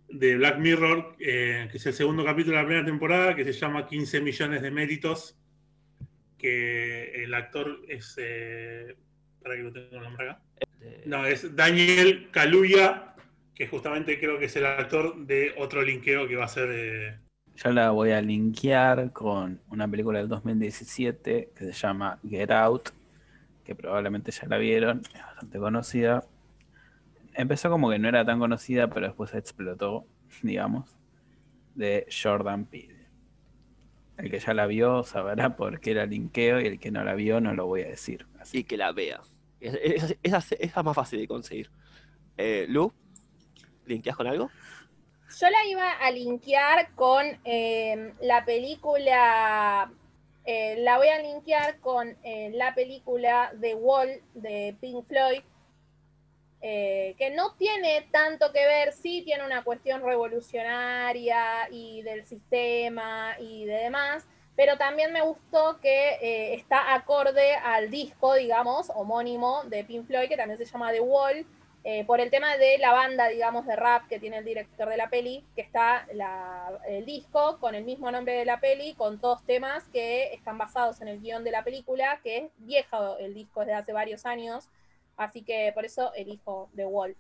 de 0.10 0.36
Black 0.36 0.58
Mirror, 0.58 1.16
eh, 1.20 1.70
que 1.72 1.78
es 1.78 1.86
el 1.86 1.94
segundo 1.94 2.26
capítulo 2.26 2.58
de 2.58 2.64
la 2.64 2.68
primera 2.68 2.86
temporada, 2.86 3.36
que 3.36 3.46
se 3.46 3.54
llama 3.54 3.86
15 3.86 4.20
millones 4.22 4.62
de 4.62 4.72
méritos, 4.72 5.38
que 6.40 7.24
el 7.24 7.34
actor 7.36 7.82
es... 7.88 8.16
eh, 8.18 8.96
para 9.44 9.56
que 9.56 9.62
lo 9.62 9.72
tenga 9.72 9.98
el 9.98 10.04
nombre 10.04 10.30
acá. 10.32 10.42
Eh, 10.82 11.04
No, 11.06 11.26
es 11.26 11.56
Daniel 11.56 12.30
Kaluuya, 12.32 13.16
que 13.54 13.68
justamente 13.68 14.20
creo 14.20 14.40
que 14.40 14.46
es 14.46 14.56
el 14.56 14.66
actor 14.66 15.16
de 15.28 15.54
otro 15.58 15.84
linkeo 15.84 16.28
que 16.28 16.36
va 16.36 16.46
a 16.46 16.48
ser... 16.50 16.70
eh, 16.72 17.18
Yo 17.56 17.72
la 17.72 17.92
voy 17.92 18.12
a 18.12 18.22
linkear 18.22 19.12
con 19.14 19.62
una 19.70 19.88
película 19.88 20.20
del 20.20 20.28
2017 20.30 21.52
que 21.56 21.66
se 21.66 21.74
llama 21.74 22.20
Get 22.28 22.52
Out, 22.52 22.90
que 23.64 23.76
probablemente 23.76 24.32
ya 24.32 24.48
la 24.48 24.58
vieron, 24.58 25.02
es 25.14 25.22
bastante 25.22 25.60
conocida. 25.60 26.24
Empezó 27.34 27.70
como 27.70 27.90
que 27.90 28.00
no 28.00 28.10
era 28.10 28.26
tan 28.26 28.40
conocida, 28.40 28.90
pero 28.90 29.06
después 29.08 29.34
explotó, 29.36 30.06
digamos, 30.42 30.98
de 31.76 32.08
Jordan 32.12 32.66
Peele. 32.66 32.99
El 34.20 34.30
que 34.30 34.40
ya 34.40 34.54
la 34.54 34.66
vio 34.68 35.04
sabrá 35.04 35.56
por 35.56 35.80
qué 35.80 35.94
la 35.94 36.06
linkeo 36.06 36.60
y 36.60 36.68
el 36.68 36.80
que 36.80 36.92
no 36.92 37.04
la 37.04 37.14
vio 37.16 37.40
no 37.40 37.54
lo 37.54 37.66
voy 37.68 37.82
a 37.84 37.88
decir. 37.88 38.28
Así 38.40 38.60
y 38.60 38.64
que 38.64 38.78
la 38.78 38.92
vea. 38.92 39.22
Es- 39.60 39.80
es- 39.82 40.18
Esa 40.24 40.56
es 40.60 40.76
más 40.84 40.96
fácil 40.96 41.20
de 41.20 41.28
conseguir. 41.28 41.70
Eh, 42.38 42.66
Lu, 42.70 42.92
¿linkeas 43.86 44.16
con 44.16 44.28
algo? 44.28 44.50
Yo 45.40 45.50
la 45.50 45.66
iba 45.68 45.92
a 45.92 46.12
linkear 46.12 46.94
con 46.96 47.26
eh, 47.46 48.14
la 48.22 48.44
película, 48.46 49.92
eh, 50.46 50.76
la 50.80 50.98
voy 50.98 51.08
a 51.08 51.22
linkear 51.22 51.80
con 51.80 52.18
eh, 52.24 52.52
la 52.54 52.74
película 52.74 53.52
The 53.62 53.76
Wall 53.76 54.22
de 54.34 54.76
Pink 54.82 55.06
Floyd, 55.08 55.42
eh, 56.62 57.16
que 57.18 57.30
no 57.32 57.54
tiene 57.56 58.08
tanto 58.12 58.52
que 58.52 58.66
ver, 58.66 58.92
sí 58.92 59.22
tiene 59.24 59.46
una 59.46 59.64
cuestión 59.64 60.02
revolucionaria 60.04 61.70
y 61.72 62.02
del 62.02 62.26
sistema 62.26 63.36
y 63.40 63.66
de 63.66 63.76
demás, 63.76 64.28
pero 64.56 64.78
también 64.78 65.14
me 65.14 65.22
gustó 65.22 65.80
que 65.80 66.18
eh, 66.22 66.54
está 66.56 66.94
acorde 66.94 67.56
al 67.56 67.90
disco, 67.90 68.34
digamos, 68.34 68.92
homónimo 68.94 69.64
de 69.66 69.86
Pink 69.86 70.06
Floyd, 70.06 70.28
que 70.28 70.36
también 70.36 70.58
se 70.58 70.66
llama 70.66 70.92
The 70.92 71.00
Wall, 71.00 71.46
eh, 71.86 72.04
por 72.04 72.20
el 72.20 72.30
tema 72.30 72.58
de 72.58 72.78
la 72.78 72.92
banda, 72.92 73.30
digamos, 73.30 73.66
de 73.66 73.78
rap 73.78 74.06
que 74.10 74.20
tiene 74.20 74.40
el 74.40 74.44
director 74.44 74.90
de 74.90 74.98
la 74.98 75.10
peli, 75.10 75.46
que 75.56 75.62
está 75.62 76.06
la- 76.12 76.78
el 76.86 77.06
disco 77.06 77.58
con 77.62 77.74
el 77.74 77.86
mismo 77.86 78.12
nombre 78.12 78.34
de 78.34 78.44
la 78.44 78.60
peli, 78.60 78.96
con 78.96 79.22
todos 79.22 79.46
temas 79.46 79.86
que 79.94 80.34
están 80.34 80.58
basados 80.58 81.00
en 81.00 81.08
el 81.08 81.22
guion 81.22 81.46
de 81.46 81.52
la 81.52 81.64
película, 81.64 82.20
que 82.22 82.38
es 82.38 82.52
viejo 82.58 83.18
el 83.18 83.34
disco 83.34 83.62
desde 83.62 83.76
hace 83.76 83.94
varios 83.94 84.26
años, 84.26 84.68
así 85.20 85.44
que 85.44 85.72
por 85.76 85.86
eso 85.86 86.14
elijo 86.16 86.70
The 86.76 86.86
Wall. 86.86 87.16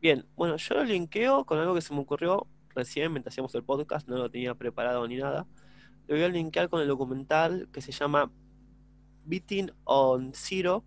Bien, 0.00 0.26
bueno, 0.34 0.56
yo 0.56 0.74
lo 0.74 0.84
linkeo 0.84 1.44
con 1.44 1.58
algo 1.58 1.74
que 1.74 1.80
se 1.80 1.94
me 1.94 2.00
ocurrió 2.00 2.46
recién 2.74 3.12
mientras 3.12 3.34
hacíamos 3.34 3.54
el 3.54 3.62
podcast, 3.62 4.08
no 4.08 4.16
lo 4.16 4.30
tenía 4.30 4.54
preparado 4.54 5.06
ni 5.06 5.16
nada. 5.16 5.46
Lo 6.08 6.16
voy 6.16 6.24
a 6.24 6.28
linkear 6.28 6.68
con 6.68 6.80
el 6.80 6.88
documental 6.88 7.68
que 7.72 7.80
se 7.80 7.92
llama 7.92 8.32
Beating 9.24 9.70
on 9.84 10.32
Zero, 10.34 10.84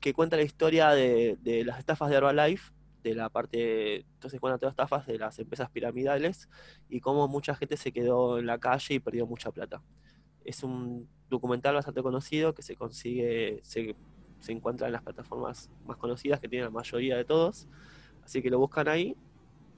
que 0.00 0.12
cuenta 0.12 0.36
la 0.36 0.42
historia 0.42 0.90
de, 0.90 1.38
de 1.42 1.64
las 1.64 1.78
estafas 1.78 2.10
de 2.10 2.16
Herbalife, 2.16 2.72
de 3.02 3.14
la 3.14 3.28
parte, 3.28 4.00
entonces 4.14 4.40
cuenta 4.40 4.58
todas 4.58 4.74
las 4.76 4.84
estafas 4.84 5.06
de 5.06 5.18
las 5.18 5.38
empresas 5.38 5.70
piramidales 5.70 6.48
y 6.88 7.00
cómo 7.00 7.28
mucha 7.28 7.54
gente 7.54 7.76
se 7.76 7.92
quedó 7.92 8.38
en 8.38 8.46
la 8.46 8.58
calle 8.58 8.94
y 8.94 8.98
perdió 8.98 9.26
mucha 9.26 9.52
plata. 9.52 9.82
Es 10.44 10.64
un 10.64 11.08
documental 11.28 11.74
bastante 11.74 12.02
conocido 12.02 12.54
que 12.54 12.62
se 12.62 12.74
consigue, 12.74 13.60
se, 13.62 13.94
se 14.40 14.52
encuentra 14.52 14.86
en 14.86 14.92
las 14.92 15.02
plataformas 15.02 15.70
más 15.86 15.96
conocidas 15.96 16.40
que 16.40 16.48
tiene 16.48 16.64
la 16.64 16.70
mayoría 16.70 17.16
de 17.16 17.24
todos. 17.24 17.66
Así 18.24 18.42
que 18.42 18.50
lo 18.50 18.58
buscan 18.58 18.88
ahí. 18.88 19.16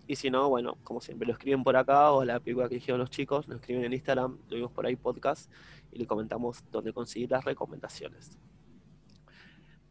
Y 0.06 0.16
si 0.16 0.30
no, 0.30 0.48
bueno, 0.48 0.78
como 0.84 1.00
siempre, 1.00 1.26
lo 1.26 1.34
escriben 1.34 1.62
por 1.62 1.76
acá 1.76 2.12
o 2.12 2.24
la 2.24 2.40
película 2.40 2.68
que 2.68 2.76
dijeron 2.76 2.98
los 2.98 3.10
chicos, 3.10 3.46
lo 3.46 3.56
escriben 3.56 3.84
en 3.84 3.92
Instagram, 3.92 4.38
lo 4.48 4.56
vimos 4.56 4.72
por 4.72 4.86
ahí 4.86 4.96
podcast 4.96 5.52
y 5.92 5.98
le 5.98 6.06
comentamos 6.06 6.64
dónde 6.72 6.94
conseguir 6.94 7.30
las 7.30 7.44
recomendaciones. 7.44 8.38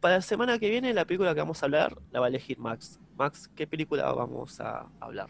Para 0.00 0.16
la 0.16 0.22
semana 0.22 0.58
que 0.58 0.70
viene, 0.70 0.92
la 0.92 1.04
película 1.04 1.34
que 1.34 1.40
vamos 1.40 1.62
a 1.62 1.66
hablar 1.66 1.96
la 2.10 2.20
va 2.20 2.26
a 2.26 2.28
elegir 2.28 2.58
Max. 2.58 3.00
Max, 3.16 3.48
¿qué 3.54 3.66
película 3.66 4.12
vamos 4.12 4.60
a 4.60 4.88
hablar? 5.00 5.28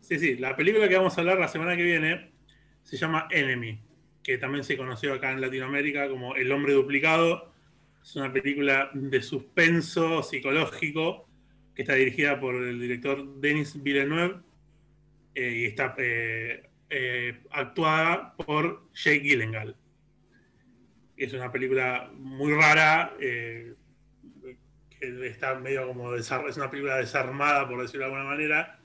Sí, 0.00 0.18
sí, 0.18 0.36
la 0.36 0.56
película 0.56 0.88
que 0.88 0.96
vamos 0.96 1.16
a 1.16 1.20
hablar 1.20 1.38
la 1.38 1.48
semana 1.48 1.76
que 1.76 1.82
viene 1.82 2.32
se 2.82 2.96
llama 2.96 3.28
Enemy, 3.30 3.80
que 4.22 4.38
también 4.38 4.64
se 4.64 4.76
conoció 4.76 5.12
acá 5.12 5.32
en 5.32 5.40
Latinoamérica 5.40 6.08
como 6.08 6.34
El 6.36 6.50
hombre 6.52 6.72
duplicado. 6.72 7.52
Es 8.08 8.16
una 8.16 8.32
película 8.32 8.88
de 8.94 9.20
suspenso 9.20 10.22
psicológico 10.22 11.28
que 11.74 11.82
está 11.82 11.92
dirigida 11.92 12.40
por 12.40 12.54
el 12.54 12.80
director 12.80 13.38
Denis 13.38 13.82
Villeneuve 13.82 14.40
eh, 15.34 15.52
y 15.54 15.64
está 15.66 15.94
eh, 15.98 16.70
eh, 16.88 17.42
actuada 17.50 18.34
por 18.34 18.88
Jake 18.94 19.20
Gyllenhaal. 19.20 19.76
Es 21.18 21.34
una 21.34 21.52
película 21.52 22.10
muy 22.14 22.54
rara, 22.54 23.12
que 23.18 23.76
está 25.26 25.56
medio 25.56 25.86
como 25.88 26.14
es 26.14 26.30
una 26.30 26.70
película 26.70 26.96
desarmada, 26.96 27.68
por 27.68 27.82
decirlo 27.82 28.06
de 28.06 28.12
alguna 28.14 28.24
manera, 28.24 28.80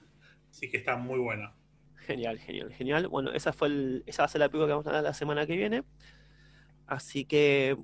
así 0.51 0.69
que 0.69 0.75
está 0.75 0.97
muy 0.97 1.19
buena. 1.19 1.53
Genial, 1.95 2.39
genial, 2.39 2.73
genial. 2.73 3.07
Bueno, 3.07 3.31
esa 3.31 3.53
fue 3.53 3.69
el- 3.69 4.03
esa 4.05 4.23
va 4.23 4.25
a 4.25 4.27
ser 4.27 4.39
la 4.39 4.49
película 4.49 4.67
que 4.67 4.71
vamos 4.73 4.85
a 4.85 4.89
hablar 4.89 5.03
la 5.03 5.13
semana 5.13 5.47
que 5.47 5.55
viene. 5.55 5.83
Así 6.87 7.23
que 7.23 7.77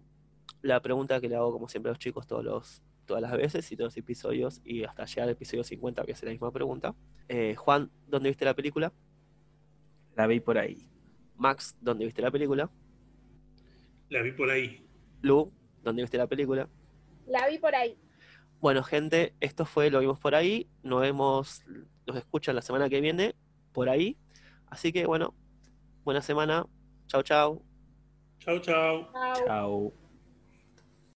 la 0.62 0.82
pregunta 0.82 1.20
que 1.22 1.30
le 1.30 1.36
hago, 1.36 1.52
como 1.52 1.68
siempre, 1.68 1.90
a 1.90 1.94
los 1.94 2.00
chicos 2.00 2.28
todos 2.28 2.44
los, 2.44 2.82
todas 3.06 3.22
las 3.22 3.32
veces 3.32 3.72
y 3.72 3.76
todos 3.76 3.88
los 3.88 3.98
episodios, 3.98 4.62
y 4.64 4.84
hasta 4.84 5.06
llegar 5.06 5.24
al 5.24 5.30
episodio 5.30 5.64
50 5.64 6.02
voy 6.02 6.12
a 6.12 6.14
hacer 6.14 6.28
la 6.28 6.34
misma 6.34 6.52
pregunta. 6.52 6.96
Eh, 7.28 7.56
Juan, 7.56 7.92
¿dónde 8.08 8.30
viste 8.30 8.46
la 8.46 8.54
película? 8.54 8.92
La 10.16 10.28
vi 10.28 10.40
por 10.40 10.58
ahí. 10.58 10.88
Max, 11.36 11.78
¿dónde 11.80 12.06
viste 12.06 12.22
la 12.22 12.32
película? 12.32 12.70
La 14.10 14.22
vi 14.22 14.32
por 14.32 14.50
ahí. 14.50 14.86
Lu, 15.22 15.52
¿dónde 15.84 16.02
viste 16.02 16.18
la 16.18 16.28
película? 16.28 16.68
La 17.28 17.48
vi 17.48 17.58
por 17.58 17.74
ahí. 17.76 17.98
Bueno, 18.60 18.84
gente, 18.84 19.34
esto 19.40 19.66
fue 19.66 19.90
Lo 19.90 20.00
vimos 20.00 20.20
por 20.20 20.36
ahí. 20.36 20.68
Nos 20.84 21.02
vemos, 21.02 21.64
nos 22.06 22.18
escuchan 22.18 22.56
la 22.56 22.62
semana 22.62 22.90
que 22.90 23.00
viene 23.00 23.36
por 23.72 23.88
ahí. 23.88 24.18
Así 24.70 24.92
que, 24.92 25.06
bueno, 25.06 25.34
buena 26.04 26.22
semana. 26.22 26.66
Chau, 27.08 27.24
chau. 27.24 27.62
Chau, 28.40 28.60
chau. 28.60 29.08
Chao. 29.14 29.46
Chao. 29.46 29.99